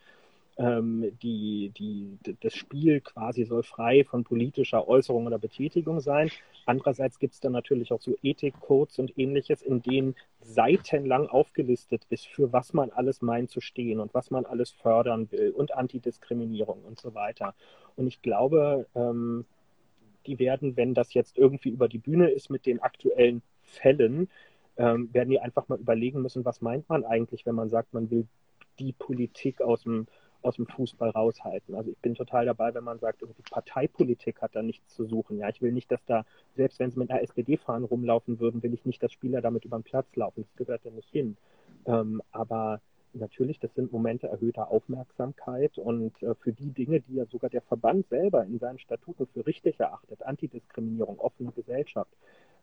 ähm, 0.56 1.12
die, 1.22 1.72
die, 1.76 2.18
das 2.40 2.54
Spiel 2.54 3.00
quasi 3.00 3.44
soll 3.44 3.62
frei 3.62 4.04
von 4.04 4.24
politischer 4.24 4.86
Äußerung 4.86 5.26
oder 5.26 5.38
Betätigung 5.38 6.00
sein. 6.00 6.30
Andererseits 6.66 7.18
gibt 7.18 7.34
es 7.34 7.40
dann 7.40 7.52
natürlich 7.52 7.92
auch 7.92 8.00
so 8.00 8.16
Ethikcodes 8.22 8.98
und 8.98 9.18
ähnliches, 9.18 9.62
in 9.62 9.82
denen 9.82 10.14
seitenlang 10.40 11.26
aufgelistet 11.26 12.02
ist, 12.08 12.26
für 12.26 12.52
was 12.52 12.72
man 12.72 12.90
alles 12.90 13.22
meint 13.22 13.50
zu 13.50 13.60
stehen 13.60 14.00
und 14.00 14.14
was 14.14 14.30
man 14.30 14.44
alles 14.46 14.70
fördern 14.70 15.30
will 15.30 15.50
und 15.50 15.74
Antidiskriminierung 15.74 16.82
und 16.84 17.00
so 17.00 17.14
weiter. 17.14 17.54
Und 17.96 18.06
ich 18.06 18.22
glaube, 18.22 18.86
ähm, 18.94 19.44
die 20.26 20.38
werden, 20.38 20.76
wenn 20.76 20.94
das 20.94 21.14
jetzt 21.14 21.36
irgendwie 21.36 21.70
über 21.70 21.88
die 21.88 21.98
Bühne 21.98 22.30
ist 22.30 22.48
mit 22.48 22.66
den 22.66 22.80
aktuellen 22.80 23.42
Fällen, 23.62 24.28
ähm, 24.76 25.12
werden 25.12 25.30
die 25.30 25.40
einfach 25.40 25.68
mal 25.68 25.78
überlegen 25.78 26.22
müssen, 26.22 26.44
was 26.44 26.60
meint 26.60 26.88
man 26.88 27.04
eigentlich, 27.04 27.44
wenn 27.46 27.54
man 27.54 27.70
sagt, 27.70 27.92
man 27.92 28.10
will 28.10 28.26
die 28.78 28.92
Politik 28.92 29.60
aus 29.60 29.82
dem 29.82 30.06
aus 30.44 30.56
dem 30.56 30.66
Fußball 30.66 31.10
raushalten. 31.10 31.74
Also 31.74 31.90
ich 31.90 31.98
bin 31.98 32.14
total 32.14 32.46
dabei, 32.46 32.74
wenn 32.74 32.84
man 32.84 32.98
sagt, 32.98 33.22
irgendwie 33.22 33.42
Parteipolitik 33.42 34.42
hat 34.42 34.54
da 34.54 34.62
nichts 34.62 34.94
zu 34.94 35.06
suchen. 35.06 35.38
Ja, 35.38 35.48
ich 35.48 35.62
will 35.62 35.72
nicht, 35.72 35.90
dass 35.90 36.04
da, 36.06 36.24
selbst 36.56 36.78
wenn 36.78 36.90
sie 36.90 36.98
mit 36.98 37.10
einer 37.10 37.22
SPD-Fahne 37.22 37.86
rumlaufen 37.86 38.40
würden, 38.40 38.62
will 38.62 38.74
ich 38.74 38.84
nicht, 38.84 39.02
dass 39.02 39.12
Spieler 39.12 39.40
damit 39.40 39.64
über 39.64 39.78
den 39.78 39.84
Platz 39.84 40.06
laufen. 40.14 40.42
Das 40.42 40.66
gehört 40.66 40.84
ja 40.84 40.90
nicht 40.90 41.10
hin. 41.10 41.36
Ähm, 41.86 42.22
aber 42.32 42.80
natürlich, 43.14 43.58
das 43.58 43.74
sind 43.74 43.92
Momente 43.92 44.28
erhöhter 44.28 44.70
Aufmerksamkeit 44.70 45.78
und 45.78 46.22
äh, 46.22 46.34
für 46.34 46.52
die 46.52 46.70
Dinge, 46.70 47.00
die 47.00 47.16
ja 47.16 47.26
sogar 47.26 47.50
der 47.50 47.62
Verband 47.62 48.08
selber 48.08 48.44
in 48.44 48.58
seinen 48.58 48.78
Statuten 48.78 49.26
für 49.26 49.46
richtig 49.46 49.78
erachtet, 49.80 50.22
Antidiskriminierung, 50.22 51.18
offene 51.18 51.52
Gesellschaft, 51.52 52.10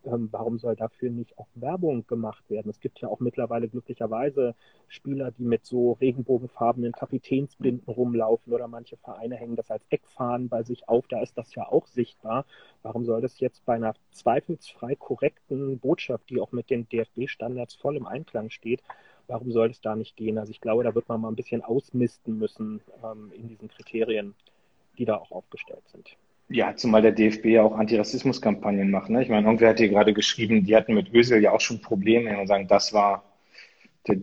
Ähm, 0.04 0.30
warum 0.32 0.58
soll 0.58 0.76
dafür 0.76 1.12
nicht 1.12 1.38
auch 1.38 1.48
Werbung 1.56 2.08
gemacht 2.08 2.50
werden? 2.50 2.70
Es 2.70 2.80
gibt 2.80 3.00
ja 3.02 3.08
auch 3.08 3.20
mittlerweile 3.20 3.68
glücklicherweise 3.68 4.56
Spieler, 4.88 5.32
die 5.32 5.44
mit 5.44 5.66
so 5.66 5.94
regenbogenfarbenen 5.94 6.92
Kapitänsbinden 6.92 7.94
rumlaufen 7.94 8.52
oder 8.52 8.68
manche 8.68 8.98
Vereine 8.98 9.36
hängen 9.36 9.56
das 9.56 9.70
als 9.70 9.86
Eckfahnen 9.90 10.50
bei 10.50 10.64
sich 10.64 10.90
auf. 10.90 11.08
Da 11.08 11.22
ist 11.22 11.38
das 11.38 11.54
ja 11.54 11.68
auch 11.68 11.86
sichtbar. 11.86 12.46
Warum 12.82 13.06
soll 13.06 13.22
das 13.22 13.40
jetzt 13.40 13.64
bei 13.66 13.76
einer 13.76 13.94
zweifelsfrei 14.12 14.96
korrekten 14.96 15.80
Botschaft, 15.80 16.30
die 16.30 16.42
auch 16.42 16.52
mit 16.52 16.70
den 16.70 16.88
DFB-Standards 16.90 17.76
voll 17.76 17.96
im 17.96 18.08
Einklang 18.08 18.50
steht, 18.50 18.82
warum 19.28 19.52
soll 19.52 19.70
es 19.70 19.82
da 19.82 19.96
nicht 19.96 20.16
gehen? 20.18 20.38
Also 20.40 20.52
ich 20.52 20.62
glaube, 20.62 20.84
da 20.84 20.96
wird 20.96 21.10
man 21.10 21.22
mal 21.22 21.30
ein 21.30 21.36
bisschen 21.36 21.64
ausmisten 21.64 22.38
müssen 22.38 22.82
ähm, 23.04 23.32
in 23.34 23.48
diesen 23.48 23.68
Kriterien, 23.68 24.34
die 24.98 25.06
da 25.06 25.18
auch 25.18 25.32
aufgestellt 25.32 25.88
sind. 25.88 26.18
Ja, 26.52 26.76
zumal 26.76 27.02
der 27.02 27.14
DFB 27.14 27.46
ja 27.46 27.64
auch 27.64 27.74
Antirassismuskampagnen 27.78 28.92
macht. 28.92 29.10
Ne? 29.10 29.24
Ich 29.24 29.30
meine, 29.30 29.46
irgendwer 29.48 29.70
hat 29.70 29.80
hier 29.80 29.90
gerade 29.90 30.14
geschrieben, 30.14 30.66
die 30.66 30.76
hatten 30.76 30.94
mit 30.94 31.14
Ösel 31.14 31.42
ja 31.42 31.52
auch 31.52 31.62
schon 31.62 31.82
Probleme 31.82 32.38
und 32.40 32.48
sagen, 32.48 32.68
das 32.68 32.94
war 32.94 33.24
der 34.08 34.18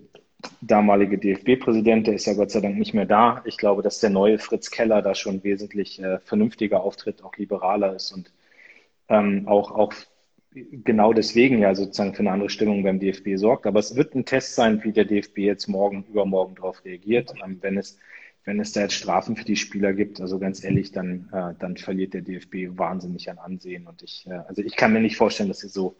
damalige 0.60 1.18
DFB-Präsident, 1.18 2.06
der 2.06 2.14
ist 2.14 2.26
ja 2.26 2.34
Gott 2.34 2.50
sei 2.50 2.60
Dank 2.60 2.76
nicht 2.78 2.94
mehr 2.94 3.06
da. 3.06 3.42
Ich 3.44 3.56
glaube, 3.56 3.82
dass 3.82 4.00
der 4.00 4.10
neue 4.10 4.38
Fritz 4.38 4.70
Keller 4.70 5.02
da 5.02 5.14
schon 5.14 5.42
wesentlich 5.42 6.02
äh, 6.02 6.18
vernünftiger 6.20 6.82
auftritt, 6.82 7.24
auch 7.24 7.34
liberaler 7.36 7.94
ist 7.96 8.12
und 8.12 8.32
ähm, 9.08 9.48
auch, 9.48 9.70
auch 9.72 9.92
genau 10.52 11.12
deswegen 11.12 11.58
ja 11.58 11.74
sozusagen 11.74 12.14
für 12.14 12.20
eine 12.20 12.32
andere 12.32 12.50
Stimmung 12.50 12.82
beim 12.82 13.00
DFB 13.00 13.36
sorgt. 13.36 13.66
Aber 13.66 13.80
es 13.80 13.96
wird 13.96 14.14
ein 14.14 14.24
Test 14.24 14.54
sein, 14.54 14.82
wie 14.84 14.92
der 14.92 15.04
DFB 15.04 15.38
jetzt 15.38 15.66
morgen, 15.66 16.04
übermorgen 16.08 16.56
darauf 16.56 16.84
reagiert. 16.84 17.32
Ähm, 17.44 17.58
wenn 17.62 17.78
es 17.78 17.98
wenn 18.48 18.60
es 18.60 18.72
da 18.72 18.80
jetzt 18.80 18.94
Strafen 18.94 19.36
für 19.36 19.44
die 19.44 19.56
Spieler 19.56 19.92
gibt, 19.92 20.22
also 20.22 20.38
ganz 20.38 20.64
ehrlich, 20.64 20.90
dann, 20.90 21.28
äh, 21.32 21.52
dann 21.58 21.76
verliert 21.76 22.14
der 22.14 22.22
DFB 22.22 22.78
wahnsinnig 22.78 23.28
an 23.28 23.36
Ansehen. 23.36 23.86
Und 23.86 24.02
ich, 24.02 24.26
äh, 24.26 24.40
also 24.48 24.62
ich 24.62 24.74
kann 24.74 24.94
mir 24.94 25.02
nicht 25.02 25.18
vorstellen, 25.18 25.50
dass 25.50 25.58
sie 25.58 25.68
so, 25.68 25.96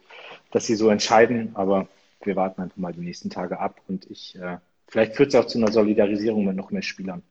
dass 0.49 0.65
sie 0.65 0.73
so 0.73 0.89
entscheiden, 0.89 1.51
aber 1.53 1.87
wir 2.23 2.35
warten 2.35 2.63
einfach 2.63 2.77
mal 2.77 2.91
die 2.91 3.01
nächsten 3.01 3.29
Tage 3.29 3.59
ab 3.59 3.79
und 3.87 4.09
ich, 4.09 4.35
äh, 4.35 4.57
vielleicht 4.87 5.15
führt 5.15 5.29
es 5.29 5.35
auch 5.35 5.45
zu 5.45 5.59
einer 5.59 5.71
Solidarisierung 5.71 6.43
mit 6.43 6.55
noch 6.55 6.71
mehr 6.71 6.81
Spielern. 6.81 7.21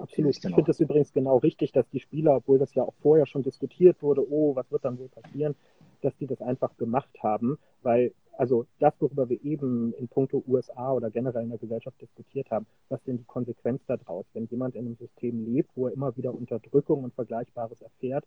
Absolut. 0.00 0.34
Ich 0.34 0.40
finde 0.40 0.64
das 0.64 0.80
übrigens 0.80 1.12
genau 1.12 1.36
richtig, 1.36 1.70
dass 1.70 1.88
die 1.90 2.00
Spieler, 2.00 2.34
obwohl 2.34 2.58
das 2.58 2.74
ja 2.74 2.82
auch 2.82 2.94
vorher 3.00 3.26
schon 3.26 3.44
diskutiert 3.44 4.02
wurde, 4.02 4.28
oh, 4.28 4.56
was 4.56 4.68
wird 4.72 4.84
dann 4.84 4.98
wohl 4.98 5.08
passieren, 5.08 5.54
dass 6.02 6.16
die 6.16 6.26
das 6.26 6.42
einfach 6.42 6.76
gemacht 6.76 7.22
haben, 7.22 7.56
weil 7.84 8.10
also 8.36 8.66
das, 8.78 8.92
worüber 9.00 9.28
wir 9.28 9.42
eben 9.44 9.94
in 9.94 10.08
puncto 10.08 10.42
USA 10.46 10.92
oder 10.92 11.10
generell 11.10 11.44
in 11.44 11.50
der 11.50 11.58
Gesellschaft 11.58 12.00
diskutiert 12.00 12.50
haben, 12.50 12.66
was 12.88 13.02
denn 13.04 13.18
die 13.18 13.24
Konsequenz 13.24 13.80
daraus? 13.86 14.26
Wenn 14.34 14.46
jemand 14.46 14.74
in 14.74 14.86
einem 14.86 14.96
System 14.96 15.44
lebt, 15.44 15.70
wo 15.74 15.86
er 15.86 15.94
immer 15.94 16.16
wieder 16.16 16.34
Unterdrückung 16.34 17.04
und 17.04 17.14
Vergleichbares 17.14 17.80
erfährt, 17.80 18.24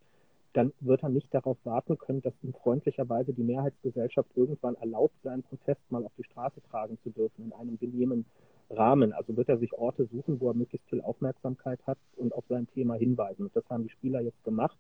dann 0.54 0.74
wird 0.80 1.04
er 1.04 1.10
nicht 1.10 1.32
darauf 1.34 1.58
warten 1.64 1.98
können, 1.98 2.22
dass 2.22 2.34
ihm 2.42 2.54
freundlicherweise 2.54 3.34
die 3.34 3.44
Mehrheitsgesellschaft 3.44 4.30
irgendwann 4.36 4.76
erlaubt, 4.76 5.14
seinen 5.24 5.44
Protest 5.44 5.82
mal 5.92 6.04
auf 6.04 6.12
die 6.18 6.24
Straße 6.24 6.62
tragen 6.72 6.98
zu 7.04 7.12
dürfen 7.12 7.46
in 7.46 7.54
einem 7.54 7.78
genehmen 7.78 8.26
Rahmen. 8.72 9.14
Also 9.14 9.38
wird 9.38 9.50
er 9.50 9.60
sich 9.60 9.74
Orte 9.74 10.06
suchen, 10.06 10.40
wo 10.40 10.50
er 10.50 10.56
möglichst 10.56 10.90
viel 10.90 11.02
Aufmerksamkeit 11.02 11.80
hat 11.86 12.00
und 12.16 12.34
auf 12.34 12.46
sein 12.50 12.68
Thema 12.74 12.96
hinweisen. 12.96 13.44
Und 13.44 13.56
das 13.56 13.70
haben 13.70 13.84
die 13.84 13.92
Spieler 13.92 14.22
jetzt 14.22 14.44
gemacht 14.44 14.78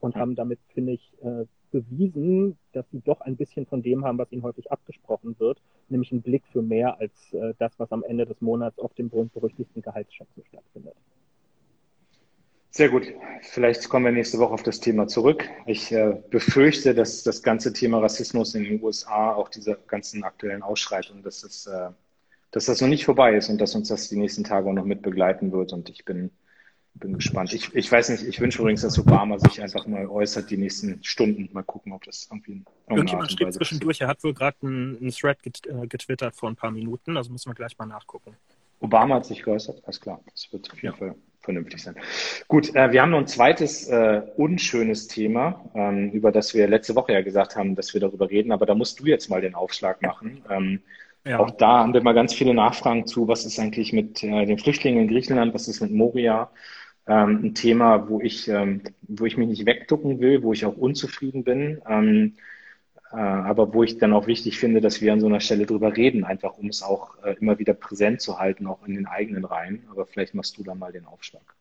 und 0.00 0.16
haben 0.16 0.34
damit, 0.34 0.58
finde 0.74 0.92
ich, 0.92 1.12
äh, 1.22 1.46
bewiesen, 1.72 2.56
dass 2.72 2.88
sie 2.92 3.00
doch 3.00 3.20
ein 3.22 3.36
bisschen 3.36 3.66
von 3.66 3.82
dem 3.82 4.04
haben, 4.04 4.18
was 4.18 4.30
ihnen 4.30 4.44
häufig 4.44 4.70
abgesprochen 4.70 5.34
wird, 5.40 5.60
nämlich 5.88 6.12
einen 6.12 6.22
Blick 6.22 6.44
für 6.52 6.62
mehr 6.62 7.00
als 7.00 7.32
äh, 7.32 7.54
das, 7.58 7.72
was 7.78 7.90
am 7.90 8.04
Ende 8.04 8.26
des 8.26 8.40
Monats 8.40 8.78
auf 8.78 8.94
dem 8.94 9.08
berühmt-berüchtigten 9.08 9.82
Gehaltsschätzen 9.82 10.44
stattfindet. 10.48 10.94
Sehr 12.70 12.88
gut. 12.88 13.06
Vielleicht 13.42 13.88
kommen 13.90 14.06
wir 14.06 14.12
nächste 14.12 14.38
Woche 14.38 14.54
auf 14.54 14.62
das 14.62 14.80
Thema 14.80 15.06
zurück. 15.06 15.46
Ich 15.66 15.92
äh, 15.92 16.22
befürchte, 16.30 16.94
dass 16.94 17.22
das 17.22 17.42
ganze 17.42 17.72
Thema 17.74 17.98
Rassismus 17.98 18.54
in 18.54 18.64
den 18.64 18.82
USA, 18.82 19.34
auch 19.34 19.50
diese 19.50 19.76
ganzen 19.88 20.24
aktuellen 20.24 20.62
Ausschreitungen, 20.62 21.22
dass, 21.22 21.42
es, 21.42 21.66
äh, 21.66 21.90
dass 22.50 22.66
das 22.66 22.80
noch 22.80 22.88
nicht 22.88 23.04
vorbei 23.04 23.36
ist 23.36 23.50
und 23.50 23.60
dass 23.60 23.74
uns 23.74 23.88
das 23.88 24.08
die 24.08 24.16
nächsten 24.16 24.44
Tage 24.44 24.70
auch 24.70 24.72
noch 24.72 24.86
mit 24.86 25.02
begleiten 25.02 25.52
wird. 25.52 25.74
Und 25.74 25.90
ich 25.90 26.06
bin 26.06 26.30
bin 26.94 27.14
gespannt. 27.14 27.52
Ich, 27.52 27.74
ich 27.74 27.90
weiß 27.90 28.10
nicht, 28.10 28.26
ich 28.26 28.40
wünsche 28.40 28.60
übrigens, 28.60 28.82
dass 28.82 28.98
Obama 28.98 29.38
sich 29.38 29.60
einfach 29.60 29.86
mal 29.86 30.06
äußert 30.06 30.50
die 30.50 30.56
nächsten 30.56 31.02
Stunden. 31.02 31.48
Mal 31.52 31.64
gucken, 31.64 31.92
ob 31.92 32.04
das 32.04 32.28
irgendwie. 32.30 32.62
Irgendjemand 32.88 33.32
schrieb 33.32 33.52
zwischendurch, 33.52 34.00
er 34.00 34.08
hat 34.08 34.22
wohl 34.22 34.34
gerade 34.34 34.56
einen, 34.62 34.98
einen 34.98 35.10
Thread 35.10 35.38
äh, 35.44 35.86
getwittert 35.86 36.36
vor 36.36 36.48
ein 36.48 36.56
paar 36.56 36.70
Minuten, 36.70 37.16
also 37.16 37.30
müssen 37.30 37.50
wir 37.50 37.54
gleich 37.54 37.76
mal 37.78 37.86
nachgucken. 37.86 38.36
Obama 38.80 39.16
hat 39.16 39.26
sich 39.26 39.42
geäußert, 39.42 39.82
alles 39.84 40.00
klar. 40.00 40.20
Das 40.30 40.52
wird 40.52 40.70
auf 40.70 40.82
jeden 40.82 40.94
ja. 40.94 40.98
Fall 40.98 41.14
vernünftig 41.40 41.82
sein. 41.82 41.96
Gut, 42.48 42.74
äh, 42.74 42.92
wir 42.92 43.02
haben 43.02 43.10
noch 43.10 43.18
ein 43.18 43.26
zweites 43.26 43.88
äh, 43.88 44.22
unschönes 44.36 45.08
Thema, 45.08 45.64
ähm, 45.74 46.10
über 46.10 46.30
das 46.30 46.54
wir 46.54 46.68
letzte 46.68 46.94
Woche 46.94 47.12
ja 47.12 47.22
gesagt 47.22 47.56
haben, 47.56 47.74
dass 47.74 47.94
wir 47.94 48.00
darüber 48.00 48.30
reden, 48.30 48.52
aber 48.52 48.66
da 48.66 48.74
musst 48.74 49.00
du 49.00 49.06
jetzt 49.06 49.28
mal 49.28 49.40
den 49.40 49.54
Aufschlag 49.54 50.02
machen. 50.02 50.44
Ähm, 50.50 50.80
ja. 51.24 51.38
Auch 51.38 51.50
da 51.50 51.78
haben 51.78 51.94
wir 51.94 52.02
mal 52.02 52.14
ganz 52.14 52.34
viele 52.34 52.54
Nachfragen 52.54 53.06
zu, 53.06 53.28
was 53.28 53.44
ist 53.44 53.58
eigentlich 53.58 53.92
mit 53.92 54.22
äh, 54.24 54.44
den 54.44 54.58
Flüchtlingen 54.58 55.02
in 55.02 55.08
Griechenland, 55.08 55.54
was 55.54 55.68
ist 55.68 55.80
mit 55.80 55.92
Moria, 55.92 56.50
ähm, 57.06 57.44
ein 57.44 57.54
Thema, 57.54 58.08
wo 58.08 58.20
ich, 58.20 58.48
ähm, 58.48 58.82
wo 59.02 59.26
ich 59.26 59.36
mich 59.36 59.48
nicht 59.48 59.66
wegducken 59.66 60.20
will, 60.20 60.42
wo 60.42 60.52
ich 60.52 60.64
auch 60.64 60.76
unzufrieden 60.76 61.44
bin, 61.44 61.80
ähm, 61.88 62.34
äh, 63.12 63.16
aber 63.16 63.74
wo 63.74 63.82
ich 63.82 63.98
dann 63.98 64.12
auch 64.12 64.26
wichtig 64.26 64.58
finde, 64.58 64.80
dass 64.80 65.00
wir 65.00 65.12
an 65.12 65.20
so 65.20 65.26
einer 65.26 65.40
Stelle 65.40 65.66
drüber 65.66 65.96
reden, 65.96 66.24
einfach 66.24 66.56
um 66.56 66.68
es 66.68 66.82
auch 66.82 67.22
äh, 67.22 67.34
immer 67.40 67.58
wieder 67.58 67.74
präsent 67.74 68.20
zu 68.20 68.38
halten, 68.38 68.66
auch 68.66 68.86
in 68.86 68.94
den 68.94 69.06
eigenen 69.06 69.44
Reihen. 69.44 69.84
Aber 69.90 70.06
vielleicht 70.06 70.34
machst 70.34 70.56
du 70.58 70.62
da 70.62 70.74
mal 70.74 70.92
den 70.92 71.04
Aufschlag. 71.04 71.54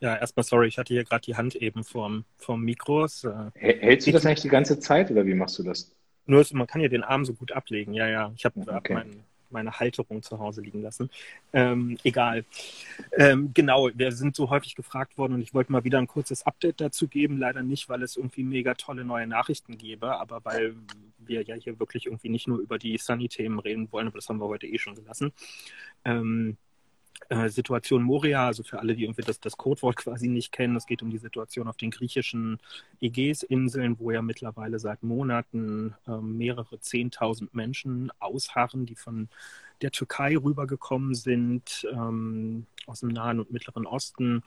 Ja, 0.00 0.16
erstmal 0.16 0.44
sorry, 0.44 0.66
ich 0.66 0.78
hatte 0.78 0.92
hier 0.92 1.04
gerade 1.04 1.24
die 1.24 1.36
Hand 1.36 1.54
eben 1.54 1.84
vorm, 1.84 2.24
vorm 2.36 2.62
Mikro. 2.62 3.04
Äh, 3.04 3.50
Hältst 3.54 4.06
du 4.06 4.12
das 4.12 4.26
eigentlich 4.26 4.42
die 4.42 4.48
ganze 4.48 4.78
Zeit 4.80 5.10
oder 5.10 5.24
wie 5.26 5.34
machst 5.34 5.58
du 5.58 5.62
das? 5.62 5.94
Nur, 6.26 6.44
man 6.52 6.66
kann 6.66 6.80
ja 6.80 6.88
den 6.88 7.02
Arm 7.02 7.24
so 7.24 7.34
gut 7.34 7.52
ablegen. 7.52 7.94
Ja, 7.94 8.08
ja. 8.08 8.32
Ich 8.36 8.44
habe 8.44 8.60
okay. 8.60 8.94
meinen 8.94 9.24
meine 9.52 9.72
Halterung 9.72 10.22
zu 10.22 10.38
Hause 10.38 10.62
liegen 10.62 10.82
lassen. 10.82 11.10
Ähm, 11.52 11.98
egal. 12.04 12.44
Ähm, 13.16 13.50
genau, 13.54 13.90
wir 13.94 14.12
sind 14.12 14.36
so 14.36 14.50
häufig 14.50 14.74
gefragt 14.74 15.18
worden 15.18 15.34
und 15.34 15.42
ich 15.42 15.54
wollte 15.54 15.72
mal 15.72 15.84
wieder 15.84 15.98
ein 15.98 16.06
kurzes 16.06 16.44
Update 16.46 16.80
dazu 16.80 17.08
geben. 17.08 17.38
Leider 17.38 17.62
nicht, 17.62 17.88
weil 17.88 18.02
es 18.02 18.16
irgendwie 18.16 18.44
mega 18.44 18.74
tolle 18.74 19.04
neue 19.04 19.26
Nachrichten 19.26 19.78
gäbe, 19.78 20.18
aber 20.18 20.44
weil 20.44 20.74
wir 21.18 21.42
ja 21.42 21.54
hier 21.54 21.78
wirklich 21.78 22.06
irgendwie 22.06 22.28
nicht 22.28 22.48
nur 22.48 22.58
über 22.58 22.78
die 22.78 22.98
Sunny-Themen 22.98 23.58
reden 23.58 23.90
wollen, 23.92 24.08
aber 24.08 24.18
das 24.18 24.28
haben 24.28 24.38
wir 24.38 24.48
heute 24.48 24.66
eh 24.66 24.78
schon 24.78 24.94
gelassen. 24.94 25.32
Ähm, 26.04 26.56
äh, 27.28 27.48
Situation 27.48 28.02
Moria, 28.02 28.46
also 28.46 28.62
für 28.62 28.78
alle, 28.78 28.94
die 28.94 29.04
irgendwie 29.04 29.22
das, 29.22 29.40
das 29.40 29.56
Codewort 29.56 29.96
quasi 30.04 30.28
nicht 30.28 30.52
kennen, 30.52 30.76
es 30.76 30.86
geht 30.86 31.02
um 31.02 31.10
die 31.10 31.18
Situation 31.18 31.68
auf 31.68 31.76
den 31.76 31.90
griechischen 31.90 32.58
Ägäisinseln, 33.00 33.98
wo 33.98 34.10
ja 34.10 34.22
mittlerweile 34.22 34.78
seit 34.78 35.02
Monaten 35.02 35.94
äh, 36.06 36.16
mehrere 36.16 36.80
Zehntausend 36.80 37.54
Menschen 37.54 38.10
ausharren, 38.18 38.86
die 38.86 38.96
von 38.96 39.28
der 39.80 39.90
Türkei 39.90 40.36
rübergekommen 40.36 41.14
sind, 41.14 41.86
ähm, 41.90 42.66
aus 42.86 43.00
dem 43.00 43.10
Nahen 43.10 43.40
und 43.40 43.50
Mittleren 43.50 43.86
Osten 43.86 44.42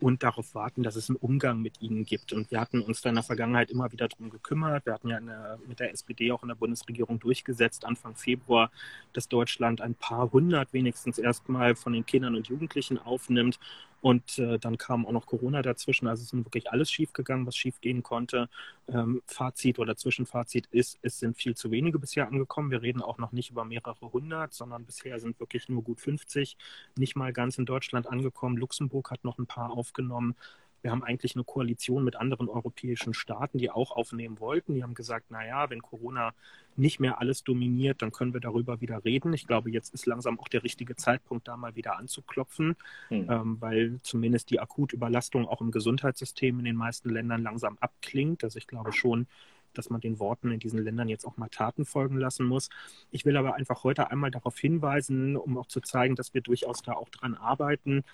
und 0.00 0.22
darauf 0.22 0.54
warten, 0.54 0.82
dass 0.82 0.96
es 0.96 1.08
einen 1.08 1.16
Umgang 1.16 1.60
mit 1.60 1.80
ihnen 1.80 2.04
gibt. 2.04 2.32
Und 2.32 2.50
wir 2.50 2.60
hatten 2.60 2.80
uns 2.80 3.00
da 3.00 3.08
in 3.08 3.16
der 3.16 3.24
Vergangenheit 3.24 3.70
immer 3.70 3.90
wieder 3.90 4.08
darum 4.08 4.30
gekümmert. 4.30 4.86
Wir 4.86 4.94
hatten 4.94 5.08
ja 5.08 5.20
der, 5.20 5.58
mit 5.66 5.80
der 5.80 5.92
SPD 5.92 6.30
auch 6.30 6.42
in 6.42 6.48
der 6.48 6.54
Bundesregierung 6.54 7.18
durchgesetzt, 7.18 7.84
Anfang 7.84 8.14
Februar, 8.14 8.70
dass 9.12 9.28
Deutschland 9.28 9.80
ein 9.80 9.94
paar 9.94 10.30
hundert 10.32 10.72
wenigstens 10.72 11.18
erstmal 11.18 11.74
von 11.74 11.92
den 11.92 12.06
Kindern 12.06 12.36
und 12.36 12.46
Jugendlichen 12.48 12.98
aufnimmt. 12.98 13.58
Und 14.00 14.38
äh, 14.38 14.58
dann 14.58 14.78
kam 14.78 15.06
auch 15.06 15.12
noch 15.12 15.26
Corona 15.26 15.62
dazwischen. 15.62 16.06
Also 16.06 16.22
es 16.22 16.32
ist 16.32 16.44
wirklich 16.44 16.70
alles 16.70 16.90
schiefgegangen, 16.90 17.46
was 17.46 17.56
schiefgehen 17.56 18.02
konnte. 18.02 18.48
Ähm, 18.88 19.22
Fazit 19.26 19.78
oder 19.78 19.96
Zwischenfazit 19.96 20.66
ist, 20.70 20.98
es 21.02 21.18
sind 21.18 21.36
viel 21.36 21.56
zu 21.56 21.70
wenige 21.70 21.98
bisher 21.98 22.28
angekommen. 22.28 22.70
Wir 22.70 22.82
reden 22.82 23.02
auch 23.02 23.18
noch 23.18 23.32
nicht 23.32 23.50
über 23.50 23.64
mehrere 23.64 24.12
hundert, 24.12 24.54
sondern 24.54 24.84
bisher 24.84 25.18
sind 25.18 25.40
wirklich 25.40 25.68
nur 25.68 25.82
gut 25.82 26.00
50 26.00 26.56
nicht 26.96 27.16
mal 27.16 27.32
ganz 27.32 27.58
in 27.58 27.66
Deutschland 27.66 28.06
angekommen. 28.06 28.56
Luxemburg 28.56 29.10
hat 29.10 29.24
noch 29.24 29.38
ein 29.38 29.46
paar 29.46 29.70
aufgenommen. 29.70 30.36
Wir 30.82 30.90
haben 30.90 31.02
eigentlich 31.02 31.34
eine 31.34 31.44
Koalition 31.44 32.04
mit 32.04 32.16
anderen 32.16 32.48
europäischen 32.48 33.14
Staaten, 33.14 33.58
die 33.58 33.70
auch 33.70 33.90
aufnehmen 33.90 34.38
wollten. 34.40 34.74
Die 34.74 34.82
haben 34.82 34.94
gesagt, 34.94 35.30
naja, 35.30 35.70
wenn 35.70 35.82
Corona 35.82 36.32
nicht 36.76 37.00
mehr 37.00 37.20
alles 37.20 37.42
dominiert, 37.42 38.02
dann 38.02 38.12
können 38.12 38.32
wir 38.32 38.40
darüber 38.40 38.80
wieder 38.80 39.04
reden. 39.04 39.32
Ich 39.32 39.46
glaube, 39.46 39.70
jetzt 39.70 39.92
ist 39.92 40.06
langsam 40.06 40.38
auch 40.38 40.48
der 40.48 40.62
richtige 40.62 40.94
Zeitpunkt, 40.94 41.48
da 41.48 41.56
mal 41.56 41.74
wieder 41.74 41.96
anzuklopfen, 41.96 42.76
hm. 43.08 43.26
ähm, 43.28 43.56
weil 43.60 43.98
zumindest 44.02 44.50
die 44.50 44.60
Akutüberlastung 44.60 45.46
auch 45.48 45.60
im 45.60 45.72
Gesundheitssystem 45.72 46.58
in 46.58 46.64
den 46.64 46.76
meisten 46.76 47.10
Ländern 47.10 47.42
langsam 47.42 47.76
abklingt. 47.80 48.44
Also 48.44 48.58
ich 48.58 48.68
glaube 48.68 48.92
schon, 48.92 49.26
dass 49.74 49.90
man 49.90 50.00
den 50.00 50.18
Worten 50.18 50.50
in 50.50 50.60
diesen 50.60 50.82
Ländern 50.82 51.08
jetzt 51.08 51.24
auch 51.24 51.36
mal 51.36 51.48
Taten 51.48 51.84
folgen 51.84 52.16
lassen 52.16 52.46
muss. 52.46 52.68
Ich 53.10 53.24
will 53.24 53.36
aber 53.36 53.54
einfach 53.54 53.84
heute 53.84 54.10
einmal 54.10 54.30
darauf 54.30 54.58
hinweisen, 54.58 55.36
um 55.36 55.58
auch 55.58 55.66
zu 55.66 55.80
zeigen, 55.80 56.16
dass 56.16 56.34
wir 56.34 56.40
durchaus 56.40 56.82
da 56.82 56.92
auch 56.92 57.08
dran 57.08 57.34
arbeiten, 57.34 58.04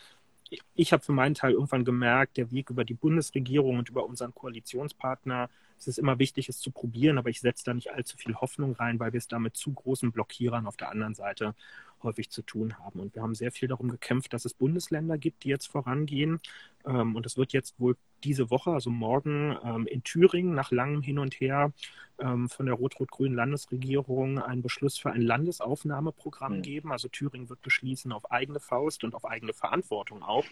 ich 0.75 0.93
habe 0.93 1.03
für 1.03 1.13
meinen 1.13 1.35
Teil 1.35 1.53
irgendwann 1.53 1.85
gemerkt, 1.85 2.37
der 2.37 2.51
Weg 2.51 2.71
über 2.71 2.85
die 2.85 2.95
Bundesregierung 2.95 3.79
und 3.79 3.89
über 3.89 4.05
unseren 4.05 4.35
Koalitionspartner, 4.35 5.49
es 5.79 5.89
ist 5.89 5.99
immer 5.99 6.19
wichtig, 6.19 6.49
es 6.49 6.61
zu 6.61 6.71
probieren, 6.71 7.19
aber 7.19 7.31
ich 7.31 7.41
setze 7.41 7.65
da 7.65 7.75
nicht 7.75 7.93
allzu 7.93 8.17
viel 8.17 8.35
Hoffnung 8.37 8.73
rein, 8.75 9.01
weil 9.01 9.13
wir 9.13 9.19
es 9.19 9.29
da 9.29 9.39
mit 9.39 9.57
zu 9.57 9.73
großen 9.73 10.13
Blockierern 10.13 10.67
auf 10.67 10.77
der 10.77 10.91
anderen 10.91 11.15
Seite 11.15 11.55
häufig 12.03 12.31
zu 12.31 12.43
tun 12.43 12.79
haben. 12.79 13.01
Und 13.01 13.15
wir 13.15 13.23
haben 13.23 13.35
sehr 13.35 13.53
viel 13.53 13.69
darum 13.69 13.89
gekämpft, 13.89 14.33
dass 14.33 14.45
es 14.45 14.55
Bundesländer 14.55 15.19
gibt, 15.19 15.45
die 15.45 15.49
jetzt 15.49 15.67
vorangehen. 15.67 16.41
Ähm, 16.85 17.17
und 17.17 17.27
es 17.27 17.37
wird 17.37 17.53
jetzt 17.53 17.79
wohl 17.79 17.97
diese 18.23 18.51
Woche, 18.51 18.71
also 18.71 18.91
morgen, 18.91 19.57
ähm, 19.65 19.87
in 19.87 20.03
Thüringen 20.03 20.55
nach 20.55 20.71
langem 20.71 21.03
Hin 21.03 21.19
und 21.19 21.35
Her 21.35 21.73
ähm, 22.19 22.49
von 22.49 22.67
der 22.67 22.75
rot-rot-grünen 22.75 23.35
Landesregierung 23.35 24.39
einen 24.39 24.63
Beschluss 24.63 24.99
für 24.99 25.11
ein 25.11 25.23
Landesaufnahmeprogramm 25.23 26.59
mhm. 26.59 26.63
geben. 26.63 26.93
Also 26.93 27.09
Thüringen 27.09 27.49
wird 27.49 27.63
beschließen, 27.63 28.13
auf 28.13 28.31
eigene 28.31 28.61
Faust 28.61 29.05
und 29.05 29.15
auf 29.15 29.25
eigene 29.25 29.53
Verantwortung 29.53 30.23
auch 30.23 30.47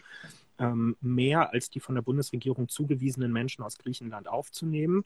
mehr 1.01 1.53
als 1.53 1.70
die 1.70 1.80
von 1.80 1.97
der 1.97 2.03
Bundesregierung 2.03 2.68
zugewiesenen 2.68 3.32
Menschen 3.32 3.64
aus 3.64 3.78
Griechenland 3.78 4.28
aufzunehmen. 4.28 5.05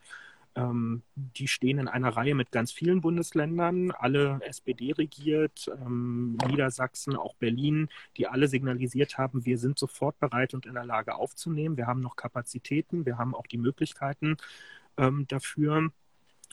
Ähm, 0.57 1.03
die 1.15 1.49
stehen 1.49 1.79
in 1.79 1.87
einer 1.87 2.09
Reihe 2.09 2.35
mit 2.35 2.51
ganz 2.51 2.73
vielen 2.73 3.03
Bundesländern, 3.03 3.91
alle 3.91 4.41
SPD 4.43 4.93
regiert, 4.93 5.71
ähm, 5.81 6.39
Niedersachsen, 6.49 7.15
auch 7.15 7.35
Berlin, 7.35 7.89
die 8.17 8.27
alle 8.27 8.49
signalisiert 8.49 9.19
haben, 9.19 9.45
wir 9.45 9.59
sind 9.59 9.79
sofort 9.79 10.19
bereit 10.19 10.55
und 10.55 10.65
in 10.65 10.75
der 10.75 10.87
Lage 10.87 11.15
aufzunehmen. 11.15 11.77
Wir 11.77 11.87
haben 11.87 12.01
noch 12.01 12.17
Kapazitäten, 12.17 13.05
wir 13.05 13.19
haben 13.19 13.35
auch 13.35 13.47
die 13.47 13.59
Möglichkeiten 13.59 14.39
ähm, 14.97 15.27
dafür. 15.29 15.91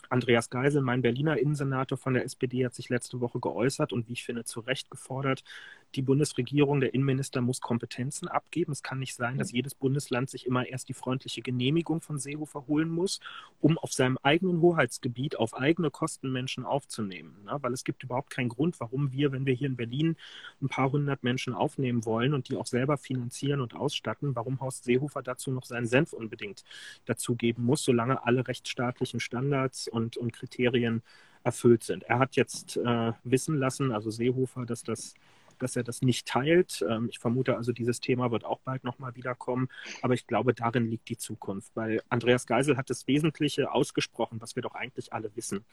Andreas 0.09 0.49
Geisel, 0.49 0.81
mein 0.81 1.01
Berliner 1.01 1.37
Innensenator 1.37 1.97
von 1.97 2.13
der 2.13 2.25
SPD, 2.25 2.65
hat 2.65 2.75
sich 2.75 2.89
letzte 2.89 3.21
Woche 3.21 3.39
geäußert 3.39 3.93
und 3.93 4.09
wie 4.09 4.13
ich 4.13 4.25
finde, 4.25 4.43
zu 4.43 4.59
Recht 4.59 4.91
gefordert, 4.91 5.43
die 5.95 6.01
Bundesregierung, 6.01 6.79
der 6.79 6.93
Innenminister 6.93 7.41
muss 7.41 7.61
Kompetenzen 7.61 8.27
abgeben. 8.27 8.71
Es 8.71 8.83
kann 8.83 8.99
nicht 8.99 9.15
sein, 9.15 9.37
dass 9.37 9.51
jedes 9.51 9.75
Bundesland 9.75 10.29
sich 10.29 10.45
immer 10.45 10.65
erst 10.65 10.89
die 10.89 10.93
freundliche 10.93 11.41
Genehmigung 11.41 12.01
von 12.01 12.19
Seehofer 12.19 12.67
holen 12.67 12.89
muss, 12.89 13.19
um 13.59 13.77
auf 13.77 13.93
seinem 13.93 14.17
eigenen 14.23 14.61
Hoheitsgebiet 14.61 15.37
auf 15.37 15.53
eigene 15.53 15.91
Kosten 15.91 16.31
Menschen 16.31 16.65
aufzunehmen. 16.65 17.35
Ne? 17.45 17.57
Weil 17.61 17.73
es 17.73 17.83
gibt 17.83 18.03
überhaupt 18.03 18.29
keinen 18.29 18.49
Grund, 18.49 18.79
warum 18.79 19.11
wir, 19.11 19.31
wenn 19.31 19.45
wir 19.45 19.53
hier 19.53 19.67
in 19.67 19.75
Berlin 19.75 20.15
ein 20.61 20.69
paar 20.69 20.91
hundert 20.91 21.23
Menschen 21.23 21.53
aufnehmen 21.53 22.05
wollen 22.05 22.33
und 22.33 22.49
die 22.49 22.55
auch 22.55 22.67
selber 22.67 22.97
finanzieren 22.97 23.61
und 23.61 23.75
ausstatten, 23.75 24.35
warum 24.35 24.59
Horst 24.59 24.83
Seehofer 24.83 25.21
dazu 25.21 25.51
noch 25.51 25.65
seinen 25.65 25.85
Senf 25.85 26.13
unbedingt 26.13 26.63
dazugeben 27.05 27.63
muss, 27.63 27.83
solange 27.83 28.25
alle 28.25 28.47
rechtsstaatlichen 28.47 29.19
Standards 29.19 29.87
und, 29.87 30.17
und 30.17 30.33
Kriterien 30.33 31.03
erfüllt 31.43 31.83
sind. 31.83 32.03
Er 32.03 32.19
hat 32.19 32.35
jetzt 32.35 32.77
äh, 32.77 33.11
wissen 33.23 33.57
lassen, 33.57 33.91
also 33.91 34.09
Seehofer, 34.09 34.65
dass 34.65 34.83
das 34.83 35.13
dass 35.63 35.75
er 35.75 35.83
das 35.83 36.01
nicht 36.01 36.27
teilt. 36.27 36.85
Ähm, 36.87 37.07
ich 37.09 37.19
vermute 37.19 37.57
also, 37.57 37.71
dieses 37.71 37.99
Thema 37.99 38.31
wird 38.31 38.45
auch 38.45 38.59
bald 38.59 38.83
nochmal 38.83 39.15
wiederkommen. 39.15 39.69
Aber 40.01 40.13
ich 40.13 40.27
glaube, 40.27 40.53
darin 40.53 40.85
liegt 40.85 41.09
die 41.09 41.17
Zukunft, 41.17 41.71
weil 41.75 42.01
Andreas 42.09 42.45
Geisel 42.45 42.77
hat 42.77 42.89
das 42.89 43.07
Wesentliche 43.07 43.71
ausgesprochen, 43.71 44.39
was 44.41 44.55
wir 44.55 44.61
doch 44.61 44.75
eigentlich 44.75 45.13
alle 45.13 45.35
wissen. 45.35 45.65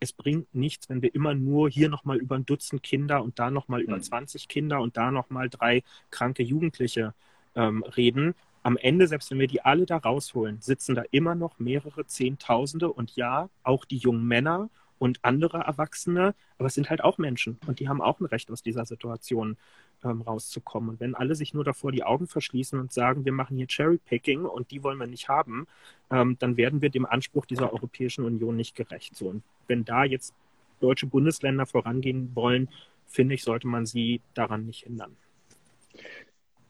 Es 0.00 0.12
bringt 0.12 0.52
nichts, 0.54 0.88
wenn 0.88 1.00
wir 1.00 1.14
immer 1.14 1.32
nur 1.34 1.70
hier 1.70 1.88
nochmal 1.88 2.18
über 2.18 2.34
ein 2.34 2.44
Dutzend 2.44 2.82
Kinder 2.82 3.22
und 3.22 3.38
da 3.38 3.50
nochmal 3.50 3.80
über 3.80 4.00
20 4.00 4.42
hm. 4.42 4.48
Kinder 4.48 4.80
und 4.80 4.96
da 4.96 5.10
nochmal 5.10 5.48
drei 5.48 5.84
kranke 6.10 6.42
Jugendliche 6.42 7.14
ähm, 7.54 7.84
reden. 7.84 8.34
Am 8.64 8.76
Ende, 8.76 9.06
selbst 9.06 9.30
wenn 9.30 9.38
wir 9.38 9.48
die 9.48 9.62
alle 9.62 9.86
da 9.86 9.96
rausholen, 9.96 10.60
sitzen 10.60 10.94
da 10.94 11.04
immer 11.10 11.34
noch 11.34 11.58
mehrere 11.58 12.06
Zehntausende 12.06 12.92
und 12.92 13.16
ja, 13.16 13.48
auch 13.62 13.84
die 13.84 13.96
jungen 13.96 14.26
Männer 14.26 14.70
und 15.02 15.18
andere 15.22 15.58
Erwachsene, 15.58 16.32
aber 16.58 16.68
es 16.68 16.74
sind 16.74 16.88
halt 16.88 17.02
auch 17.02 17.18
Menschen 17.18 17.58
und 17.66 17.80
die 17.80 17.88
haben 17.88 18.00
auch 18.00 18.20
ein 18.20 18.26
Recht, 18.26 18.52
aus 18.52 18.62
dieser 18.62 18.84
Situation 18.86 19.56
ähm, 20.04 20.20
rauszukommen. 20.20 20.90
Und 20.90 21.00
wenn 21.00 21.16
alle 21.16 21.34
sich 21.34 21.54
nur 21.54 21.64
davor 21.64 21.90
die 21.90 22.04
Augen 22.04 22.28
verschließen 22.28 22.78
und 22.78 22.92
sagen, 22.92 23.24
wir 23.24 23.32
machen 23.32 23.56
hier 23.56 23.66
Cherry-Picking 23.66 24.44
und 24.44 24.70
die 24.70 24.84
wollen 24.84 24.98
wir 24.98 25.08
nicht 25.08 25.28
haben, 25.28 25.66
ähm, 26.12 26.36
dann 26.38 26.56
werden 26.56 26.82
wir 26.82 26.88
dem 26.88 27.04
Anspruch 27.04 27.46
dieser 27.46 27.72
Europäischen 27.72 28.24
Union 28.24 28.54
nicht 28.54 28.76
gerecht. 28.76 29.16
So, 29.16 29.26
und 29.26 29.42
wenn 29.66 29.84
da 29.84 30.04
jetzt 30.04 30.34
deutsche 30.78 31.08
Bundesländer 31.08 31.66
vorangehen 31.66 32.30
wollen, 32.36 32.68
finde 33.08 33.34
ich, 33.34 33.42
sollte 33.42 33.66
man 33.66 33.86
sie 33.86 34.20
daran 34.34 34.66
nicht 34.66 34.84
hindern. 34.84 35.16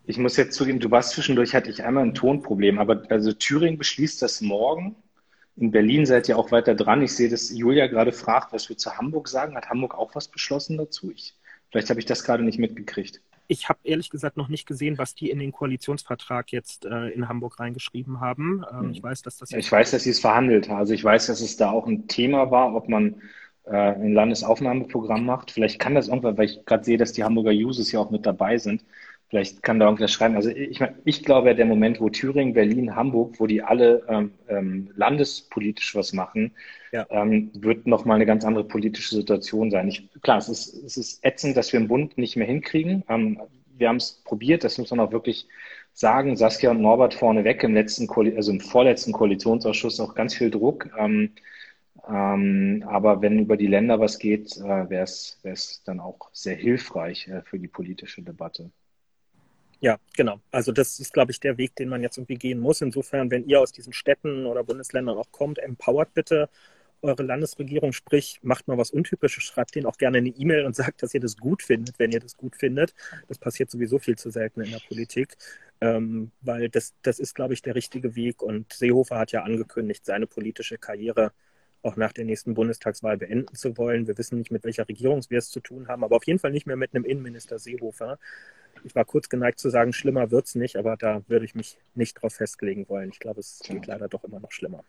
Ich 0.06 0.16
muss 0.16 0.38
jetzt 0.38 0.54
zugeben, 0.54 0.80
du 0.80 0.90
warst 0.90 1.10
zwischendurch, 1.10 1.54
hatte 1.54 1.68
ich 1.68 1.84
einmal 1.84 2.04
ein 2.04 2.14
Tonproblem, 2.14 2.78
aber 2.78 3.02
also 3.10 3.34
Thüringen 3.34 3.76
beschließt 3.76 4.22
das 4.22 4.40
morgen 4.40 4.96
in 5.56 5.70
Berlin 5.70 6.06
seid 6.06 6.28
ihr 6.28 6.38
auch 6.38 6.50
weiter 6.50 6.74
dran. 6.74 7.02
Ich 7.02 7.14
sehe, 7.14 7.28
dass 7.28 7.50
Julia 7.50 7.86
gerade 7.86 8.12
fragt, 8.12 8.52
was 8.52 8.68
wir 8.68 8.78
zu 8.78 8.96
Hamburg 8.96 9.28
sagen. 9.28 9.54
Hat 9.54 9.68
Hamburg 9.68 9.94
auch 9.94 10.14
was 10.14 10.28
beschlossen 10.28 10.78
dazu? 10.78 11.10
Ich, 11.10 11.34
vielleicht 11.70 11.90
habe 11.90 12.00
ich 12.00 12.06
das 12.06 12.24
gerade 12.24 12.42
nicht 12.42 12.58
mitgekriegt. 12.58 13.20
Ich 13.48 13.68
habe 13.68 13.80
ehrlich 13.84 14.08
gesagt 14.08 14.38
noch 14.38 14.48
nicht 14.48 14.66
gesehen, 14.66 14.96
was 14.96 15.14
die 15.14 15.28
in 15.28 15.38
den 15.38 15.52
Koalitionsvertrag 15.52 16.52
jetzt 16.52 16.86
äh, 16.86 17.08
in 17.08 17.28
Hamburg 17.28 17.60
reingeschrieben 17.60 18.20
haben. 18.20 18.64
Ähm, 18.70 18.80
hm. 18.80 18.90
Ich 18.92 19.02
weiß, 19.02 19.22
dass 19.22 19.36
das. 19.36 19.52
Ich 19.52 19.70
weiß, 19.70 19.90
dass 19.90 20.04
sie 20.04 20.10
es 20.10 20.20
verhandelt 20.20 20.68
haben. 20.68 20.78
Also 20.78 20.94
ich 20.94 21.04
weiß, 21.04 21.26
dass 21.26 21.40
es 21.40 21.56
da 21.56 21.70
auch 21.70 21.86
ein 21.86 22.08
Thema 22.08 22.50
war, 22.50 22.74
ob 22.74 22.88
man 22.88 23.20
äh, 23.64 23.76
ein 23.76 24.14
Landesaufnahmeprogramm 24.14 25.26
macht. 25.26 25.50
Vielleicht 25.50 25.78
kann 25.78 25.94
das 25.94 26.08
irgendwann, 26.08 26.38
weil 26.38 26.46
ich 26.46 26.64
gerade 26.64 26.84
sehe, 26.84 26.96
dass 26.96 27.12
die 27.12 27.24
Hamburger 27.24 27.50
Users 27.50 27.92
ja 27.92 28.00
auch 28.00 28.10
mit 28.10 28.24
dabei 28.24 28.56
sind. 28.56 28.84
Vielleicht 29.32 29.62
kann 29.62 29.80
da 29.80 29.86
irgendwas 29.86 30.12
schreiben. 30.12 30.36
Also 30.36 30.50
ich, 30.50 30.78
ich 31.06 31.24
glaube, 31.24 31.54
der 31.54 31.64
Moment, 31.64 32.02
wo 32.02 32.10
Thüringen, 32.10 32.52
Berlin, 32.52 32.94
Hamburg, 32.94 33.40
wo 33.40 33.46
die 33.46 33.62
alle 33.62 34.04
ähm, 34.06 34.32
ähm, 34.46 34.90
landespolitisch 34.94 35.94
was 35.94 36.12
machen, 36.12 36.52
ja. 36.92 37.06
ähm, 37.08 37.50
wird 37.54 37.86
nochmal 37.86 38.16
eine 38.16 38.26
ganz 38.26 38.44
andere 38.44 38.64
politische 38.64 39.14
Situation 39.14 39.70
sein. 39.70 39.88
Ich, 39.88 40.06
klar, 40.20 40.36
es 40.36 40.50
ist, 40.50 40.74
es 40.84 40.98
ist 40.98 41.24
ätzend, 41.24 41.56
dass 41.56 41.72
wir 41.72 41.80
im 41.80 41.88
Bund 41.88 42.18
nicht 42.18 42.36
mehr 42.36 42.46
hinkriegen. 42.46 43.04
Ähm, 43.08 43.40
wir 43.78 43.88
haben 43.88 43.96
es 43.96 44.22
probiert, 44.22 44.64
das 44.64 44.76
muss 44.76 44.90
man 44.90 45.00
auch 45.00 45.12
wirklich 45.12 45.48
sagen. 45.94 46.36
Saskia 46.36 46.70
und 46.70 46.82
Norbert 46.82 47.14
vorneweg 47.14 47.62
im 47.64 47.72
letzten, 47.72 48.10
also 48.36 48.52
im 48.52 48.60
vorletzten 48.60 49.12
Koalitionsausschuss 49.12 49.98
auch 50.00 50.14
ganz 50.14 50.34
viel 50.34 50.50
Druck. 50.50 50.90
Ähm, 50.98 51.30
ähm, 52.06 52.84
aber 52.86 53.22
wenn 53.22 53.38
über 53.38 53.56
die 53.56 53.66
Länder 53.66 53.98
was 53.98 54.18
geht, 54.18 54.58
äh, 54.58 54.90
wäre 54.90 55.04
es 55.04 55.82
dann 55.86 56.00
auch 56.00 56.28
sehr 56.34 56.56
hilfreich 56.56 57.28
äh, 57.28 57.40
für 57.40 57.58
die 57.58 57.68
politische 57.68 58.20
Debatte. 58.20 58.70
Ja, 59.82 59.98
genau. 60.16 60.40
Also 60.52 60.70
das 60.70 61.00
ist, 61.00 61.12
glaube 61.12 61.32
ich, 61.32 61.40
der 61.40 61.58
Weg, 61.58 61.74
den 61.74 61.88
man 61.88 62.02
jetzt 62.02 62.16
irgendwie 62.16 62.36
gehen 62.36 62.60
muss. 62.60 62.80
Insofern, 62.82 63.32
wenn 63.32 63.44
ihr 63.48 63.60
aus 63.60 63.72
diesen 63.72 63.92
Städten 63.92 64.46
oder 64.46 64.62
Bundesländern 64.62 65.18
auch 65.18 65.32
kommt, 65.32 65.58
empowert 65.58 66.14
bitte 66.14 66.48
eure 67.02 67.24
Landesregierung, 67.24 67.92
sprich, 67.92 68.38
macht 68.42 68.68
mal 68.68 68.78
was 68.78 68.92
Untypisches, 68.92 69.42
schreibt 69.42 69.74
denen 69.74 69.86
auch 69.86 69.98
gerne 69.98 70.18
eine 70.18 70.28
E-Mail 70.28 70.66
und 70.66 70.76
sagt, 70.76 71.02
dass 71.02 71.14
ihr 71.14 71.20
das 71.20 71.36
gut 71.36 71.64
findet, 71.64 71.98
wenn 71.98 72.12
ihr 72.12 72.20
das 72.20 72.36
gut 72.36 72.54
findet. 72.54 72.94
Das 73.26 73.38
passiert 73.38 73.72
sowieso 73.72 73.98
viel 73.98 74.16
zu 74.16 74.30
selten 74.30 74.60
in 74.60 74.70
der 74.70 74.80
Politik, 74.86 75.36
ähm, 75.80 76.30
weil 76.42 76.68
das, 76.68 76.94
das 77.02 77.18
ist, 77.18 77.34
glaube 77.34 77.54
ich, 77.54 77.62
der 77.62 77.74
richtige 77.74 78.14
Weg. 78.14 78.40
Und 78.40 78.72
Seehofer 78.72 79.18
hat 79.18 79.32
ja 79.32 79.42
angekündigt, 79.42 80.06
seine 80.06 80.28
politische 80.28 80.78
Karriere 80.78 81.32
auch 81.82 81.96
nach 81.96 82.12
der 82.12 82.24
nächsten 82.24 82.54
Bundestagswahl 82.54 83.18
beenden 83.18 83.56
zu 83.56 83.76
wollen. 83.76 84.06
Wir 84.06 84.16
wissen 84.16 84.38
nicht, 84.38 84.52
mit 84.52 84.62
welcher 84.62 84.88
Regierung 84.88 85.22
wir 85.28 85.38
es 85.38 85.50
zu 85.50 85.58
tun 85.58 85.88
haben, 85.88 86.04
aber 86.04 86.14
auf 86.14 86.26
jeden 86.26 86.38
Fall 86.38 86.52
nicht 86.52 86.66
mehr 86.68 86.76
mit 86.76 86.94
einem 86.94 87.04
Innenminister 87.04 87.58
Seehofer 87.58 88.20
ich 88.84 88.94
war 88.94 89.04
kurz 89.04 89.28
geneigt 89.28 89.58
zu 89.58 89.70
sagen, 89.70 89.92
schlimmer 89.92 90.30
wird 90.30 90.46
es 90.46 90.54
nicht, 90.54 90.76
aber 90.76 90.96
da 90.96 91.22
würde 91.28 91.44
ich 91.44 91.54
mich 91.54 91.78
nicht 91.94 92.20
drauf 92.20 92.34
festlegen 92.34 92.88
wollen. 92.88 93.10
Ich 93.10 93.18
glaube, 93.18 93.40
es 93.40 93.60
geht 93.64 93.86
leider 93.86 94.08
doch 94.08 94.24
immer 94.24 94.40
noch 94.40 94.52
schlimmer. 94.52 94.84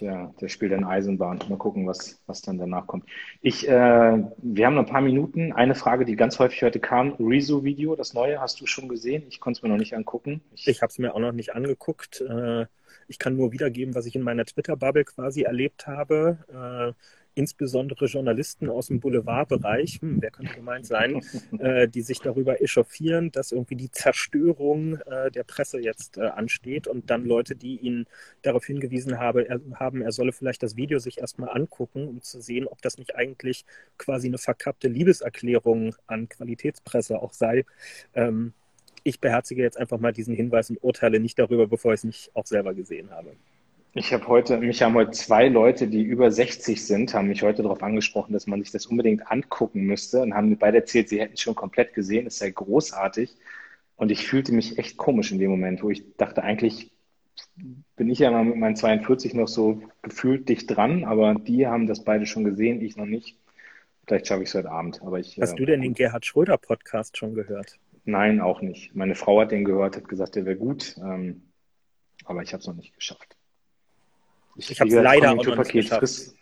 Ja, 0.00 0.32
der 0.40 0.48
spielt 0.48 0.72
dann 0.72 0.84
Eisenbahn. 0.84 1.40
Mal 1.48 1.58
gucken, 1.58 1.86
was, 1.86 2.18
was 2.26 2.40
dann 2.40 2.58
danach 2.58 2.86
kommt. 2.86 3.04
Ich, 3.42 3.68
äh, 3.68 3.72
wir 3.72 4.66
haben 4.66 4.74
noch 4.74 4.84
ein 4.84 4.90
paar 4.90 5.02
Minuten. 5.02 5.52
Eine 5.52 5.74
Frage, 5.74 6.04
die 6.04 6.16
ganz 6.16 6.38
häufig 6.38 6.62
heute 6.62 6.80
kam: 6.80 7.14
Rezo-Video, 7.18 7.94
das 7.94 8.14
neue, 8.14 8.40
hast 8.40 8.60
du 8.60 8.66
schon 8.66 8.88
gesehen? 8.88 9.24
Ich 9.28 9.40
konnte 9.40 9.58
es 9.58 9.62
mir 9.62 9.68
noch 9.68 9.76
nicht 9.76 9.94
angucken. 9.94 10.40
Ich, 10.54 10.66
ich 10.66 10.80
habe 10.80 10.90
es 10.90 10.98
mir 10.98 11.14
auch 11.14 11.20
noch 11.20 11.32
nicht 11.32 11.54
angeguckt. 11.54 12.22
Äh, 12.22 12.66
ich 13.08 13.18
kann 13.18 13.36
nur 13.36 13.52
wiedergeben, 13.52 13.94
was 13.94 14.06
ich 14.06 14.16
in 14.16 14.22
meiner 14.22 14.46
Twitter-Bubble 14.46 15.04
quasi 15.04 15.42
erlebt 15.42 15.86
habe. 15.86 16.38
Äh, 16.48 16.94
insbesondere 17.34 18.06
Journalisten 18.06 18.68
aus 18.68 18.88
dem 18.88 19.00
Boulevardbereich, 19.00 20.00
hm, 20.00 20.20
wer 20.20 20.30
könnte 20.30 20.54
gemeint 20.54 20.86
sein, 20.86 21.20
äh, 21.58 21.88
die 21.88 22.02
sich 22.02 22.20
darüber 22.20 22.60
echauffieren, 22.62 23.30
dass 23.32 23.52
irgendwie 23.52 23.76
die 23.76 23.90
Zerstörung 23.90 24.98
äh, 25.06 25.30
der 25.30 25.44
Presse 25.44 25.80
jetzt 25.80 26.16
äh, 26.16 26.22
ansteht 26.22 26.86
und 26.86 27.10
dann 27.10 27.24
Leute, 27.24 27.56
die 27.56 27.76
ihn 27.76 28.06
darauf 28.42 28.64
hingewiesen 28.64 29.18
habe, 29.18 29.48
er, 29.48 29.60
haben, 29.74 30.02
er 30.02 30.12
solle 30.12 30.32
vielleicht 30.32 30.62
das 30.62 30.76
Video 30.76 30.98
sich 30.98 31.18
erstmal 31.18 31.50
angucken, 31.50 32.06
um 32.08 32.22
zu 32.22 32.40
sehen, 32.40 32.66
ob 32.66 32.80
das 32.82 32.98
nicht 32.98 33.16
eigentlich 33.16 33.64
quasi 33.98 34.28
eine 34.28 34.38
verkappte 34.38 34.88
Liebeserklärung 34.88 35.94
an 36.06 36.28
Qualitätspresse 36.28 37.20
auch 37.20 37.32
sei. 37.32 37.64
Ähm, 38.14 38.52
ich 39.02 39.20
beherzige 39.20 39.62
jetzt 39.62 39.78
einfach 39.78 39.98
mal 39.98 40.12
diesen 40.12 40.34
Hinweis 40.34 40.70
und 40.70 40.82
urteile 40.82 41.20
nicht 41.20 41.38
darüber, 41.38 41.66
bevor 41.66 41.92
ich 41.92 42.00
es 42.00 42.04
nicht 42.04 42.30
auch 42.34 42.46
selber 42.46 42.74
gesehen 42.74 43.10
habe. 43.10 43.36
Ich 43.96 44.12
habe 44.12 44.26
heute, 44.26 44.58
mich 44.58 44.82
haben 44.82 44.94
heute 44.94 45.12
zwei 45.12 45.46
Leute, 45.46 45.86
die 45.86 46.02
über 46.02 46.28
60 46.28 46.84
sind, 46.84 47.14
haben 47.14 47.28
mich 47.28 47.44
heute 47.44 47.62
darauf 47.62 47.80
angesprochen, 47.80 48.32
dass 48.32 48.48
man 48.48 48.60
sich 48.60 48.72
das 48.72 48.86
unbedingt 48.86 49.30
angucken 49.30 49.82
müsste 49.82 50.20
und 50.20 50.34
haben 50.34 50.48
mir 50.48 50.56
beide 50.56 50.78
erzählt, 50.78 51.08
sie 51.08 51.20
hätten 51.20 51.34
es 51.34 51.40
schon 51.40 51.54
komplett 51.54 51.94
gesehen, 51.94 52.26
es 52.26 52.38
sei 52.38 52.50
großartig. 52.50 53.36
Und 53.94 54.10
ich 54.10 54.26
fühlte 54.26 54.52
mich 54.52 54.78
echt 54.78 54.96
komisch 54.96 55.30
in 55.30 55.38
dem 55.38 55.52
Moment, 55.52 55.84
wo 55.84 55.90
ich 55.90 56.16
dachte, 56.16 56.42
eigentlich 56.42 56.90
bin 57.94 58.10
ich 58.10 58.18
ja 58.18 58.32
mal 58.32 58.44
mit 58.44 58.56
meinen 58.56 58.74
42 58.74 59.32
noch 59.34 59.46
so 59.46 59.80
gefühlt 60.02 60.48
dicht 60.48 60.74
dran, 60.74 61.04
aber 61.04 61.36
die 61.36 61.68
haben 61.68 61.86
das 61.86 62.02
beide 62.02 62.26
schon 62.26 62.42
gesehen, 62.42 62.82
ich 62.82 62.96
noch 62.96 63.06
nicht. 63.06 63.38
Vielleicht 64.08 64.26
schaffe 64.26 64.42
ich 64.42 64.48
es 64.48 64.56
heute 64.56 64.72
Abend. 64.72 65.02
Aber 65.02 65.20
ich, 65.20 65.38
Hast 65.40 65.52
äh, 65.52 65.56
du 65.56 65.66
denn 65.66 65.82
den 65.82 65.94
Gerhard 65.94 66.26
Schröder 66.26 66.58
Podcast 66.58 67.16
schon 67.16 67.34
gehört? 67.34 67.78
Nein, 68.04 68.40
auch 68.40 68.60
nicht. 68.60 68.92
Meine 68.96 69.14
Frau 69.14 69.40
hat 69.40 69.52
den 69.52 69.64
gehört, 69.64 69.96
hat 69.96 70.08
gesagt, 70.08 70.34
der 70.34 70.46
wäre 70.46 70.56
gut, 70.56 70.96
ähm, 70.98 71.42
aber 72.24 72.42
ich 72.42 72.52
habe 72.52 72.60
es 72.60 72.66
noch 72.66 72.74
nicht 72.74 72.92
geschafft. 72.92 73.36
Ich, 74.56 74.70
ich 74.70 74.80
habe 74.80 74.88
es 74.88 74.94
leider 74.94 75.32
auch 75.32 75.44
noch 75.44 75.56
nicht 75.58 75.72
geschafft. 75.72 76.00
Frisst, 76.00 76.36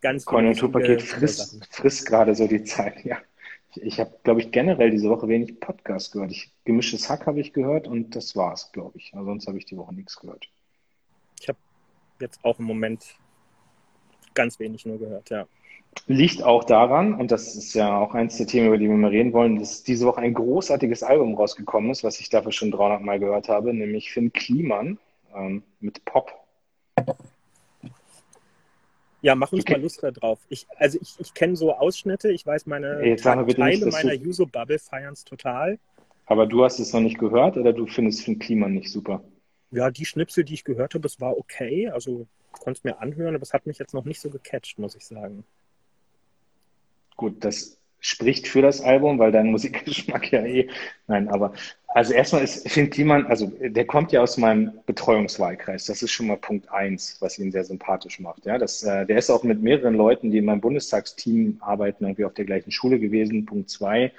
Ganz 0.00 0.24
Konjunkturpaket 0.24 1.02
frisst, 1.02 1.66
frisst 1.70 2.06
gerade 2.06 2.34
so 2.34 2.46
die 2.46 2.62
Zeit, 2.62 3.04
ja. 3.04 3.18
Ich 3.74 4.00
habe, 4.00 4.12
glaube 4.22 4.40
ich, 4.40 4.50
generell 4.50 4.90
diese 4.90 5.08
Woche 5.10 5.28
wenig 5.28 5.60
Podcast 5.60 6.12
gehört. 6.12 6.30
Ich, 6.30 6.52
gemischtes 6.64 7.08
Hack 7.08 7.26
habe 7.26 7.40
ich 7.40 7.52
gehört 7.52 7.86
und 7.86 8.16
das 8.16 8.34
war's, 8.34 8.72
glaube 8.72 8.98
ich. 8.98 9.12
Also 9.14 9.26
sonst 9.26 9.46
habe 9.46 9.58
ich 9.58 9.66
die 9.66 9.76
Woche 9.76 9.94
nichts 9.94 10.18
gehört. 10.18 10.48
Ich 11.40 11.48
habe 11.48 11.58
jetzt 12.20 12.44
auch 12.44 12.58
im 12.58 12.64
Moment 12.64 13.04
ganz 14.34 14.58
wenig 14.58 14.86
nur 14.86 14.98
gehört, 14.98 15.30
ja. 15.30 15.46
Liegt 16.06 16.42
auch 16.42 16.64
daran, 16.64 17.14
und 17.14 17.30
das 17.30 17.56
ist 17.56 17.74
ja 17.74 17.98
auch 17.98 18.14
eins 18.14 18.36
der 18.36 18.46
Themen, 18.46 18.68
über 18.68 18.78
die 18.78 18.88
wir 18.88 18.94
mal 18.94 19.10
reden 19.10 19.32
wollen, 19.32 19.58
dass 19.58 19.82
diese 19.82 20.06
Woche 20.06 20.20
ein 20.20 20.34
großartiges 20.34 21.02
Album 21.02 21.34
rausgekommen 21.34 21.90
ist, 21.90 22.04
was 22.04 22.20
ich 22.20 22.28
dafür 22.28 22.52
schon 22.52 22.70
300 22.70 23.02
Mal 23.02 23.18
gehört 23.18 23.48
habe, 23.48 23.74
nämlich 23.74 24.12
Finn 24.12 24.32
Kliman 24.32 24.98
ähm, 25.34 25.64
mit 25.80 26.04
Pop. 26.04 26.32
Ja, 29.20 29.34
mach 29.34 29.52
uns 29.52 29.68
mal 29.68 29.80
Lust 29.80 30.00
drauf. 30.02 30.38
Ich, 30.48 30.66
also 30.76 30.98
ich, 31.00 31.16
ich 31.18 31.34
kenne 31.34 31.56
so 31.56 31.74
Ausschnitte, 31.74 32.30
ich 32.30 32.46
weiß, 32.46 32.66
meine 32.66 33.04
Jetzt 33.04 33.22
Teile 33.22 33.44
nicht, 33.44 33.92
meiner 33.92 34.14
Yuso-Bubble 34.14 34.78
feiern 34.78 35.12
es 35.12 35.24
total. 35.24 35.78
Aber 36.26 36.46
du 36.46 36.62
hast 36.62 36.78
es 36.78 36.92
noch 36.92 37.00
nicht 37.00 37.18
gehört 37.18 37.56
oder 37.56 37.72
du 37.72 37.86
findest 37.86 38.22
Finn 38.22 38.38
Kliman 38.38 38.74
nicht 38.74 38.92
super? 38.92 39.22
Ja, 39.70 39.90
die 39.90 40.04
Schnipsel, 40.04 40.44
die 40.44 40.54
ich 40.54 40.64
gehört 40.64 40.94
habe, 40.94 41.06
es 41.06 41.20
war 41.20 41.36
okay. 41.36 41.88
Also 41.88 42.26
konnte 42.52 42.78
es 42.78 42.84
mir 42.84 43.00
anhören, 43.00 43.34
aber 43.34 43.42
es 43.42 43.52
hat 43.52 43.66
mich 43.66 43.78
jetzt 43.78 43.94
noch 43.94 44.04
nicht 44.04 44.20
so 44.20 44.30
gecatcht, 44.30 44.78
muss 44.78 44.94
ich 44.94 45.04
sagen. 45.04 45.44
Gut, 47.16 47.44
das 47.44 47.78
spricht 48.00 48.46
für 48.46 48.62
das 48.62 48.80
Album, 48.80 49.18
weil 49.18 49.32
dein 49.32 49.46
Musikgeschmack 49.50 50.32
ja 50.32 50.44
eh. 50.44 50.68
Nein, 51.06 51.28
aber 51.28 51.52
also 51.88 52.12
erstmal 52.12 52.44
ist 52.44 52.68
Finn 52.68 52.90
Kliman, 52.90 53.26
also 53.26 53.50
der 53.60 53.86
kommt 53.86 54.12
ja 54.12 54.20
aus 54.20 54.36
meinem 54.36 54.72
Betreuungswahlkreis. 54.84 55.86
Das 55.86 56.02
ist 56.02 56.12
schon 56.12 56.26
mal 56.26 56.36
Punkt 56.36 56.70
eins, 56.70 57.16
was 57.20 57.38
ihn 57.38 57.50
sehr 57.50 57.64
sympathisch 57.64 58.20
macht. 58.20 58.44
Ja, 58.44 58.58
das, 58.58 58.82
äh, 58.82 59.06
der 59.06 59.18
ist 59.18 59.30
auch 59.30 59.42
mit 59.42 59.62
mehreren 59.62 59.94
Leuten, 59.94 60.30
die 60.30 60.38
in 60.38 60.44
meinem 60.44 60.60
Bundestagsteam 60.60 61.56
arbeiten, 61.60 62.04
irgendwie 62.04 62.26
auf 62.26 62.34
der 62.34 62.44
gleichen 62.44 62.70
Schule 62.72 62.98
gewesen. 62.98 63.46
Punkt 63.46 63.70
zwei. 63.70 64.12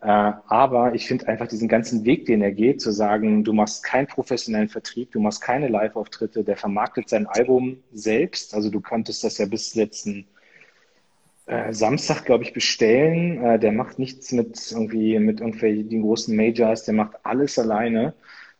Äh, 0.00 0.06
aber 0.06 0.94
ich 0.94 1.06
finde 1.06 1.28
einfach 1.28 1.46
diesen 1.46 1.68
ganzen 1.68 2.04
Weg, 2.06 2.24
den 2.26 2.42
er 2.42 2.50
geht, 2.50 2.80
zu 2.80 2.90
sagen, 2.90 3.44
du 3.44 3.52
machst 3.52 3.84
keinen 3.84 4.06
professionellen 4.06 4.68
Vertrieb, 4.70 5.12
du 5.12 5.20
machst 5.20 5.42
keine 5.42 5.68
Live-Auftritte, 5.68 6.42
der 6.42 6.56
vermarktet 6.56 7.10
sein 7.10 7.26
Album 7.26 7.82
selbst. 7.92 8.54
Also 8.54 8.70
du 8.70 8.80
konntest 8.80 9.22
das 9.22 9.36
ja 9.36 9.46
bis 9.46 9.74
letzten 9.74 10.26
äh, 11.46 11.72
Samstag, 11.72 12.24
glaube 12.24 12.44
ich, 12.44 12.52
bestellen. 12.52 13.42
Äh, 13.44 13.58
der 13.58 13.72
macht 13.72 13.98
nichts 13.98 14.32
mit 14.32 14.70
irgendwie 14.70 15.18
mit 15.18 15.40
irgendwelchen 15.40 16.02
großen 16.02 16.34
Majors, 16.34 16.84
der 16.84 16.94
macht 16.94 17.16
alles 17.24 17.58
alleine 17.58 18.14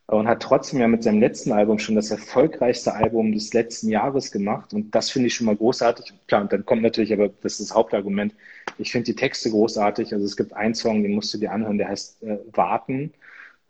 und 0.06 0.28
hat 0.28 0.42
trotzdem 0.42 0.80
ja 0.80 0.88
mit 0.88 1.02
seinem 1.02 1.20
letzten 1.20 1.52
Album 1.52 1.78
schon 1.78 1.94
das 1.94 2.10
erfolgreichste 2.10 2.94
Album 2.94 3.32
des 3.32 3.54
letzten 3.54 3.88
Jahres 3.88 4.30
gemacht. 4.30 4.74
Und 4.74 4.94
das 4.94 5.10
finde 5.10 5.28
ich 5.28 5.34
schon 5.34 5.46
mal 5.46 5.56
großartig. 5.56 6.12
Klar, 6.26 6.42
und 6.42 6.52
dann 6.52 6.66
kommt 6.66 6.82
natürlich, 6.82 7.12
aber 7.12 7.28
das 7.28 7.52
ist 7.60 7.70
das 7.70 7.74
Hauptargument. 7.76 8.34
Ich 8.78 8.92
finde 8.92 9.06
die 9.06 9.16
Texte 9.16 9.50
großartig. 9.50 10.12
Also 10.12 10.26
es 10.26 10.36
gibt 10.36 10.52
einen 10.52 10.74
Song, 10.74 11.02
den 11.02 11.14
musst 11.14 11.32
du 11.32 11.38
dir 11.38 11.52
anhören, 11.52 11.78
der 11.78 11.88
heißt 11.88 12.22
äh, 12.24 12.38
Warten 12.52 13.12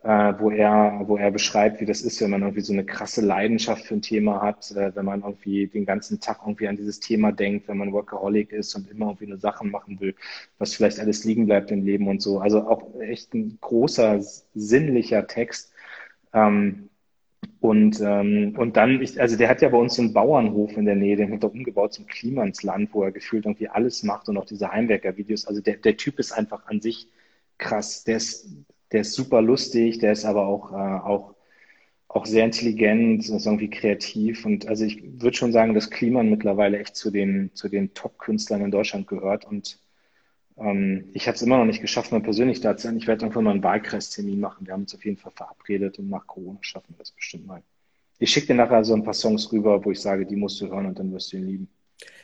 äh, 0.05 0.35
wo 0.39 0.51
er, 0.51 1.03
wo 1.07 1.17
er 1.17 1.31
beschreibt, 1.31 1.81
wie 1.81 1.87
das 1.87 2.03
ist, 2.03 2.21
wenn 2.21 2.31
man 2.31 2.43
irgendwie 2.43 2.63
so 2.63 2.73
eine 2.73 2.85
krasse 2.85 3.21
Leidenschaft 3.21 3.85
für 3.85 3.95
ein 3.95 4.03
Thema 4.03 4.43
hat, 4.43 4.71
äh, 4.73 4.95
wenn 4.97 5.05
man 5.05 5.23
irgendwie 5.23 5.69
den 5.69 5.87
ganzen 5.87 6.19
Tag 6.21 6.41
irgendwie 6.45 6.67
an 6.67 6.77
dieses 6.77 6.99
Thema 6.99 7.31
denkt, 7.31 7.69
wenn 7.69 7.79
man 7.79 7.93
Workaholic 7.93 8.53
ist 8.53 8.75
und 8.75 8.91
immer 8.91 9.07
irgendwie 9.07 9.29
nur 9.29 9.39
Sachen 9.39 9.71
machen 9.71 10.01
will, 10.01 10.15
was 10.59 10.75
vielleicht 10.75 10.99
alles 10.99 11.25
liegen 11.25 11.47
bleibt 11.47 11.71
im 11.71 11.85
Leben 11.85 12.09
und 12.09 12.21
so. 12.21 12.41
Also 12.41 12.67
auch 12.67 13.01
echt 13.01 13.33
ein 13.35 13.59
großer, 13.61 14.21
sinnlicher 14.55 15.27
Text. 15.29 15.73
Ähm, 16.33 16.89
und, 17.61 18.01
ähm, 18.01 18.55
und 18.59 18.77
dann, 18.77 19.01
ich, 19.03 19.21
also 19.21 19.37
der 19.37 19.49
hat 19.49 19.63
ja 19.63 19.69
bei 19.69 19.79
uns 19.79 19.95
so 19.95 20.03
einen 20.03 20.13
Bauernhof 20.13 20.77
in 20.77 20.85
der 20.85 20.97
Nähe, 20.97 21.17
den 21.17 21.33
hat 21.33 21.45
er 21.45 21.53
umgebaut 21.53 21.93
zum 21.93 22.07
Klimansland, 22.09 22.93
wo 22.93 23.05
er 23.05 23.13
gefühlt 23.13 23.45
irgendwie 23.45 23.69
alles 23.69 24.03
macht 24.03 24.29
und 24.29 24.37
auch 24.37 24.47
diese 24.47 24.73
Heimwerker-Videos. 24.73 25.47
Also 25.47 25.61
der, 25.61 25.77
der 25.77 25.97
Typ 25.97 26.19
ist 26.19 26.33
einfach 26.33 26.67
an 26.67 26.81
sich 26.81 27.09
krass. 27.59 28.03
Der 28.03 28.17
ist 28.17 28.49
der 28.93 29.01
ist 29.03 29.15
super 29.15 29.43
lustig, 29.43 29.99
der 29.99 30.13
ist 30.13 30.25
aber 30.25 30.47
auch, 30.47 30.73
äh, 30.73 30.75
auch, 30.75 31.35
auch 32.09 32.27
sehr 32.27 32.45
intelligent, 32.45 33.29
ist 33.29 33.47
irgendwie 33.47 33.71
kreativ. 33.71 34.45
Und 34.45 34.69
also 34.69 34.85
ich 34.85 35.03
würde 35.03 35.37
schon 35.37 35.53
sagen, 35.53 35.75
dass 35.75 35.91
Kliman 35.91 36.31
mittlerweile 36.31 36.79
echt 36.79 36.95
zu 36.97 37.11
den, 37.11 37.51
zu 37.55 37.69
den 37.69 37.95
Top-Künstlern 37.95 38.63
in 38.63 38.71
Deutschland 38.71 39.07
gehört. 39.07 39.45
Und 39.47 39.79
ähm, 40.59 41.09
ich 41.15 41.27
habe 41.27 41.37
es 41.37 41.43
immer 41.43 41.59
noch 41.59 41.65
nicht 41.65 41.81
geschafft, 41.81 42.13
mal 42.13 42.21
persönlich 42.21 42.61
da 42.61 42.77
zu 42.77 42.87
sein. 42.87 42.99
Ich 42.99 43.07
werde 43.07 43.25
irgendwann 43.25 43.45
mal 43.45 43.51
einen 43.53 43.63
Wahlkreistermin 43.63 44.41
machen. 44.41 44.67
Wir 44.67 44.75
haben 44.75 44.83
uns 44.83 44.95
auf 44.95 45.05
jeden 45.05 45.17
Fall 45.17 45.33
verabredet 45.33 45.99
und 45.99 46.11
nach 46.11 46.27
Corona 46.27 46.59
schaffen 46.61 46.95
wir 46.95 46.99
das 46.99 47.13
bestimmt 47.13 47.47
mal. 47.47 47.63
Ich 48.19 48.31
schicke 48.31 48.49
dir 48.49 48.55
nachher 48.55 48.85
so 48.85 48.95
ein 48.95 49.03
paar 49.03 49.15
Songs 49.15 49.51
rüber, 49.53 49.85
wo 49.85 49.91
ich 49.91 50.01
sage, 50.01 50.27
die 50.27 50.37
musst 50.37 50.61
du 50.61 50.69
hören 50.69 50.87
und 50.87 50.99
dann 50.99 51.13
wirst 51.13 51.33
du 51.33 51.39
ihn 51.39 51.47
lieben 51.47 51.69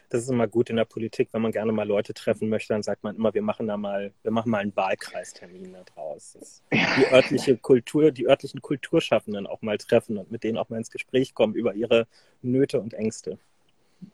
das 0.08 0.22
ist 0.22 0.30
immer 0.30 0.48
gut 0.48 0.70
in 0.70 0.76
der 0.76 0.84
Politik, 0.84 1.28
wenn 1.32 1.42
man 1.42 1.52
gerne 1.52 1.72
mal 1.72 1.86
Leute 1.86 2.14
treffen 2.14 2.48
möchte, 2.48 2.72
dann 2.72 2.82
sagt 2.82 3.04
man 3.04 3.16
immer, 3.16 3.34
wir 3.34 3.42
machen 3.42 3.66
da 3.66 3.76
mal, 3.76 4.12
wir 4.22 4.30
machen 4.30 4.50
mal 4.50 4.58
einen 4.58 4.74
Wahlkreistermin 4.74 5.72
da 5.72 5.84
draus. 5.84 6.62
Die 6.72 7.12
örtliche 7.12 7.56
Kultur, 7.56 8.10
die 8.10 8.26
örtlichen 8.26 8.62
Kulturschaffenden 8.62 9.46
auch 9.46 9.60
mal 9.60 9.76
treffen 9.76 10.16
und 10.16 10.30
mit 10.30 10.44
denen 10.44 10.56
auch 10.56 10.70
mal 10.70 10.78
ins 10.78 10.90
Gespräch 10.90 11.34
kommen 11.34 11.54
über 11.54 11.74
ihre 11.74 12.06
Nöte 12.40 12.80
und 12.80 12.94
Ängste. 12.94 13.38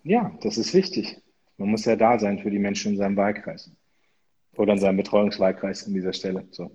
Ja, 0.03 0.37
das 0.43 0.59
ist 0.59 0.75
wichtig. 0.75 1.21
Man 1.59 1.69
muss 1.69 1.85
ja 1.85 1.95
da 1.95 2.19
sein 2.19 2.41
für 2.41 2.51
die 2.51 2.59
Menschen 2.59 2.93
in 2.93 2.99
seinem 2.99 3.17
Wahlkreis. 3.17 3.71
Oder 4.57 4.73
in 4.73 4.79
seinem 4.79 4.97
Betreuungswahlkreis 4.97 5.87
an 5.87 5.95
dieser 5.95 6.13
Stelle. 6.13 6.47
So. 6.51 6.71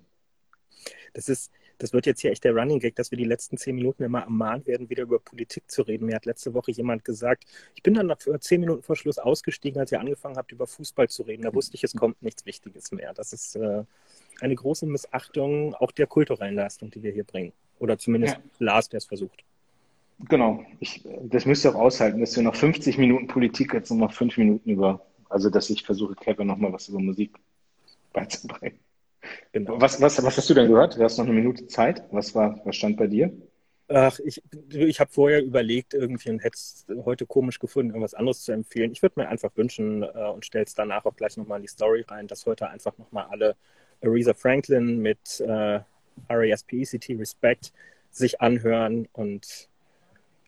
Das 1.13 1.27
ist, 1.27 1.51
das 1.79 1.93
wird 1.93 2.05
jetzt 2.05 2.21
hier 2.21 2.31
echt 2.31 2.43
der 2.43 2.53
Running 2.53 2.79
Gag, 2.79 2.95
dass 2.95 3.09
wir 3.09 3.17
die 3.17 3.25
letzten 3.25 3.57
zehn 3.57 3.75
Minuten 3.75 4.03
immer 4.03 4.21
ermahnt 4.21 4.67
werden, 4.67 4.89
wieder 4.89 5.03
über 5.03 5.17
Politik 5.17 5.63
zu 5.71 5.81
reden. 5.81 6.05
Mir 6.05 6.15
hat 6.15 6.25
letzte 6.25 6.53
Woche 6.53 6.71
jemand 6.71 7.03
gesagt, 7.05 7.45
ich 7.73 7.81
bin 7.81 7.93
dann 7.93 8.07
nach 8.07 8.17
zehn 8.17 8.59
Minuten 8.59 8.83
vor 8.83 8.95
Schluss 8.95 9.17
ausgestiegen, 9.17 9.79
als 9.79 9.91
ihr 9.91 9.99
angefangen 9.99 10.37
habt, 10.37 10.51
über 10.51 10.67
Fußball 10.67 11.09
zu 11.09 11.23
reden. 11.23 11.43
Da 11.43 11.53
wusste 11.53 11.75
ich, 11.75 11.83
es 11.83 11.95
kommt 11.95 12.21
nichts 12.21 12.45
Wichtiges 12.45 12.91
mehr. 12.91 13.13
Das 13.13 13.33
ist 13.33 13.55
äh, 13.55 13.83
eine 14.41 14.55
große 14.55 14.85
Missachtung 14.85 15.73
auch 15.75 15.91
der 15.91 16.07
kulturellen 16.07 16.55
Leistung, 16.55 16.91
die 16.91 17.01
wir 17.01 17.11
hier 17.11 17.23
bringen. 17.23 17.53
Oder 17.79 17.97
zumindest 17.97 18.35
ja. 18.35 18.41
Lars, 18.59 18.89
der 18.89 18.97
es 18.97 19.05
versucht. 19.05 19.43
Genau. 20.27 20.65
Ich, 20.81 21.03
das 21.23 21.45
müsst 21.45 21.65
ihr 21.65 21.73
auch 21.73 21.79
aushalten, 21.79 22.19
dass 22.19 22.35
wir 22.35 22.43
noch 22.43 22.55
50 22.55 22.97
Minuten 22.97 23.27
Politik 23.27 23.73
jetzt 23.73 23.89
noch 23.89 24.11
fünf 24.11 24.37
Minuten 24.37 24.69
über, 24.69 25.05
also 25.29 25.49
dass 25.49 25.69
ich 25.69 25.83
versuche, 25.83 26.15
Kevin 26.15 26.47
nochmal 26.47 26.73
was 26.73 26.89
über 26.89 26.99
Musik 26.99 27.37
beizubringen. 28.11 28.77
Genau. 29.51 29.79
Was, 29.81 30.01
was, 30.01 30.23
was 30.23 30.37
hast 30.37 30.49
du 30.49 30.53
denn 30.53 30.67
gehört? 30.67 30.97
Du 30.97 31.03
hast 31.03 31.17
noch 31.17 31.25
eine 31.25 31.33
Minute 31.33 31.67
Zeit. 31.67 32.03
Was, 32.11 32.35
war, 32.35 32.61
was 32.63 32.75
stand 32.75 32.97
bei 32.97 33.07
dir? 33.07 33.31
Ach, 33.91 34.19
ich, 34.19 34.43
ich 34.69 34.99
habe 34.99 35.11
vorher 35.11 35.41
überlegt, 35.43 35.95
irgendwie 35.95 36.29
und 36.29 36.43
hätte 36.43 36.55
es 36.55 36.85
heute 37.03 37.25
komisch 37.25 37.57
gefunden, 37.57 37.89
irgendwas 37.89 38.13
anderes 38.13 38.43
zu 38.43 38.51
empfehlen. 38.51 38.91
Ich 38.91 39.01
würde 39.01 39.19
mir 39.19 39.29
einfach 39.29 39.49
wünschen 39.55 40.03
äh, 40.03 40.29
und 40.31 40.45
stelle 40.45 40.65
es 40.65 40.75
danach 40.75 41.05
auch 41.05 41.15
gleich 41.15 41.37
nochmal 41.37 41.57
in 41.57 41.63
die 41.63 41.69
Story 41.69 42.05
rein, 42.07 42.27
dass 42.27 42.45
heute 42.45 42.69
einfach 42.69 42.95
nochmal 42.99 43.25
alle 43.31 43.55
Aretha 44.03 44.35
Franklin 44.35 44.99
mit 44.99 45.39
äh, 45.39 45.79
R-A-S-P-E-C-T, 46.27 47.15
Respect, 47.15 47.73
sich 48.11 48.41
anhören 48.41 49.07
und 49.11 49.69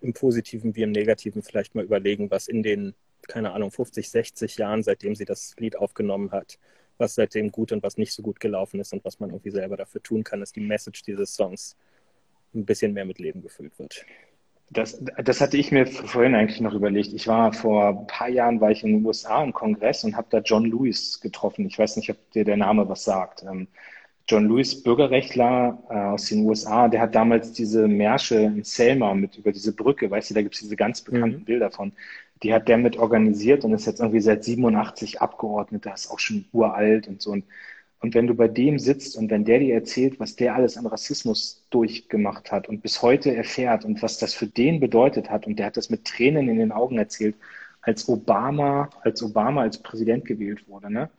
im 0.01 0.13
Positiven 0.13 0.75
wie 0.75 0.83
im 0.83 0.91
Negativen 0.91 1.41
vielleicht 1.41 1.73
mal 1.73 1.83
überlegen, 1.83 2.29
was 2.29 2.47
in 2.47 2.61
den, 2.61 2.93
keine 3.27 3.53
Ahnung, 3.53 3.71
50, 3.71 4.09
60 4.09 4.57
Jahren, 4.57 4.83
seitdem 4.83 5.15
sie 5.15 5.25
das 5.25 5.55
Lied 5.57 5.77
aufgenommen 5.77 6.31
hat, 6.31 6.59
was 7.01 7.15
seitdem 7.15 7.51
gut 7.51 7.73
und 7.73 7.83
was 7.83 7.97
nicht 7.97 8.13
so 8.13 8.23
gut 8.23 8.39
gelaufen 8.39 8.79
ist 8.79 8.93
und 8.93 9.03
was 9.03 9.19
man 9.19 9.31
irgendwie 9.31 9.51
selber 9.51 9.75
dafür 9.75 10.01
tun 10.01 10.23
kann, 10.23 10.39
dass 10.39 10.53
die 10.53 10.61
Message 10.61 11.01
dieses 11.03 11.35
Songs 11.35 11.75
ein 12.55 12.65
bisschen 12.65 12.93
mehr 12.93 13.05
mit 13.05 13.19
Leben 13.19 13.41
gefüllt 13.41 13.77
wird. 13.77 14.05
Das, 14.69 15.03
das 15.21 15.41
hatte 15.41 15.57
ich 15.57 15.73
mir 15.73 15.85
vorhin 15.85 16.33
eigentlich 16.33 16.61
noch 16.61 16.73
überlegt. 16.73 17.11
Ich 17.11 17.27
war 17.27 17.51
vor 17.51 17.89
ein 17.89 18.07
paar 18.07 18.29
Jahren 18.29 18.61
war 18.61 18.71
ich 18.71 18.83
in 18.83 18.93
den 18.93 19.05
USA 19.05 19.43
im 19.43 19.51
Kongress 19.51 20.05
und 20.05 20.15
habe 20.15 20.27
da 20.29 20.39
John 20.39 20.63
Lewis 20.63 21.19
getroffen. 21.19 21.65
Ich 21.65 21.77
weiß 21.77 21.97
nicht, 21.97 22.09
ob 22.09 22.31
dir 22.31 22.45
der 22.45 22.55
Name 22.55 22.87
was 22.87 23.03
sagt. 23.03 23.43
Ähm, 23.43 23.67
John 24.29 24.47
Lewis, 24.47 24.81
Bürgerrechtler 24.81 25.77
äh, 25.89 25.93
aus 25.93 26.27
den 26.27 26.45
USA, 26.45 26.87
der 26.87 27.01
hat 27.01 27.15
damals 27.15 27.51
diese 27.51 27.89
Märsche 27.89 28.35
in 28.35 28.63
Selma 28.63 29.13
mit 29.13 29.35
über 29.37 29.51
diese 29.51 29.75
Brücke, 29.75 30.09
weißt 30.09 30.29
du, 30.29 30.33
da 30.35 30.41
gibt 30.41 30.55
es 30.55 30.61
diese 30.61 30.77
ganz 30.77 31.01
bekannten 31.01 31.39
mhm. 31.39 31.45
Bilder 31.45 31.69
von 31.69 31.91
die 32.43 32.53
hat 32.53 32.67
der 32.67 32.77
mit 32.77 32.97
organisiert 32.97 33.63
und 33.63 33.73
ist 33.73 33.85
jetzt 33.85 33.99
irgendwie 33.99 34.21
seit 34.21 34.43
87 34.43 35.21
Abgeordneter, 35.21 35.93
ist 35.93 36.09
auch 36.09 36.19
schon 36.19 36.45
uralt 36.51 37.07
und 37.07 37.21
so. 37.21 37.31
Und, 37.31 37.45
und 37.99 38.15
wenn 38.15 38.25
du 38.27 38.33
bei 38.33 38.47
dem 38.47 38.79
sitzt 38.79 39.15
und 39.15 39.29
wenn 39.29 39.45
der 39.45 39.59
dir 39.59 39.75
erzählt, 39.75 40.19
was 40.19 40.35
der 40.35 40.55
alles 40.55 40.75
an 40.77 40.87
Rassismus 40.87 41.63
durchgemacht 41.69 42.51
hat 42.51 42.67
und 42.67 42.81
bis 42.81 43.01
heute 43.01 43.35
erfährt 43.35 43.85
und 43.85 44.01
was 44.01 44.17
das 44.17 44.33
für 44.33 44.47
den 44.47 44.79
bedeutet 44.79 45.29
hat, 45.29 45.45
und 45.45 45.59
der 45.59 45.67
hat 45.67 45.77
das 45.77 45.89
mit 45.91 46.05
Tränen 46.05 46.49
in 46.49 46.57
den 46.57 46.71
Augen 46.71 46.97
erzählt, 46.97 47.35
als 47.81 48.07
Obama, 48.09 48.89
als 49.01 49.21
Obama 49.23 49.61
als 49.61 49.77
Präsident 49.77 50.25
gewählt 50.25 50.67
wurde, 50.67 50.91
ne? 50.91 51.09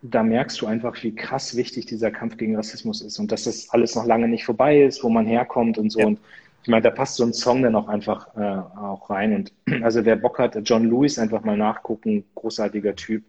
Da 0.00 0.22
merkst 0.22 0.58
du 0.62 0.66
einfach, 0.66 1.02
wie 1.02 1.14
krass 1.14 1.56
wichtig 1.56 1.84
dieser 1.84 2.10
Kampf 2.10 2.38
gegen 2.38 2.56
Rassismus 2.56 3.02
ist 3.02 3.18
und 3.18 3.30
dass 3.30 3.44
das 3.44 3.68
alles 3.68 3.94
noch 3.94 4.06
lange 4.06 4.28
nicht 4.28 4.46
vorbei 4.46 4.82
ist, 4.82 5.04
wo 5.04 5.10
man 5.10 5.26
herkommt 5.26 5.76
und 5.76 5.90
so. 5.90 6.00
Ja. 6.00 6.06
Und 6.06 6.20
ich 6.64 6.68
meine, 6.68 6.80
da 6.80 6.90
passt 6.90 7.16
so 7.16 7.24
ein 7.24 7.34
Song 7.34 7.62
dann 7.62 7.74
auch 7.74 7.88
einfach 7.88 8.34
äh, 8.38 8.78
auch 8.78 9.10
rein. 9.10 9.34
Und 9.34 9.52
also 9.84 10.02
wer 10.06 10.16
Bock 10.16 10.38
hat, 10.38 10.56
John 10.64 10.88
Lewis 10.88 11.18
einfach 11.18 11.44
mal 11.44 11.58
nachgucken, 11.58 12.24
großartiger 12.34 12.96
Typ. 12.96 13.22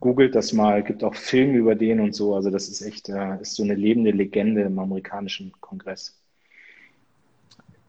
Googelt 0.00 0.34
das 0.34 0.52
mal, 0.52 0.82
gibt 0.82 1.02
auch 1.02 1.14
Filme 1.14 1.56
über 1.56 1.74
den 1.74 1.98
und 2.00 2.14
so. 2.14 2.34
Also 2.34 2.50
das 2.50 2.68
ist 2.68 2.82
echt, 2.82 3.08
äh, 3.08 3.40
ist 3.40 3.54
so 3.54 3.62
eine 3.62 3.74
lebende 3.74 4.10
Legende 4.10 4.60
im 4.60 4.78
amerikanischen 4.78 5.50
Kongress. 5.62 6.20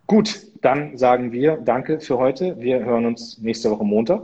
Gut, 0.08 0.48
dann 0.62 0.98
sagen 0.98 1.34
wir 1.34 1.58
Danke 1.58 2.00
für 2.00 2.18
heute. 2.18 2.58
Wir 2.62 2.86
hören 2.86 3.06
uns 3.06 3.38
nächste 3.40 3.72
Woche 3.72 3.84
Montag. 3.84 4.24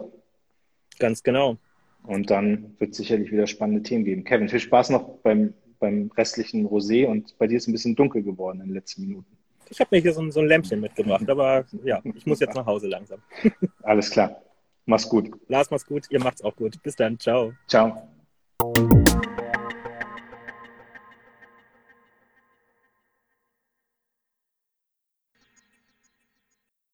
Ganz 1.00 1.22
genau. 1.22 1.58
Und 2.04 2.30
dann 2.30 2.78
wird 2.80 2.92
es 2.92 2.98
sicherlich 2.98 3.30
wieder 3.30 3.46
spannende 3.46 3.84
Themen 3.84 4.06
geben. 4.06 4.24
Kevin, 4.24 4.48
viel 4.48 4.62
Spaß 4.62 4.92
noch 4.92 5.18
beim, 5.18 5.54
beim 5.82 6.12
restlichen 6.16 6.66
Rosé 6.66 7.08
und 7.08 7.38
bei 7.38 7.48
dir 7.48 7.58
ist 7.58 7.68
ein 7.68 7.74
bisschen 7.74 7.98
dunkel 7.98 8.24
geworden 8.24 8.62
in 8.62 8.68
den 8.68 8.74
letzten 8.76 9.02
Minuten. 9.02 9.41
Ich 9.72 9.80
habe 9.80 9.96
mir 9.96 10.02
hier 10.02 10.14
so 10.14 10.22
ein, 10.22 10.32
so 10.32 10.42
ein 10.42 10.48
Lämpchen 10.48 10.82
mitgebracht, 10.82 11.28
aber 11.30 11.66
ja, 11.86 12.02
ich 12.14 12.26
muss 12.26 12.42
jetzt 12.42 12.56
nach 12.56 12.66
Hause 12.66 12.88
langsam. 12.88 13.22
Alles 13.84 14.12
klar. 14.12 14.42
Mach's 14.86 15.08
gut. 15.08 15.32
Lars, 15.48 15.72
mach's 15.72 15.86
gut. 15.86 16.06
Ihr 16.10 16.22
macht's 16.22 16.44
auch 16.44 16.56
gut. 16.56 16.82
Bis 16.84 16.96
dann. 16.98 17.18
Ciao. 17.18 17.54
Ciao. 17.68 18.10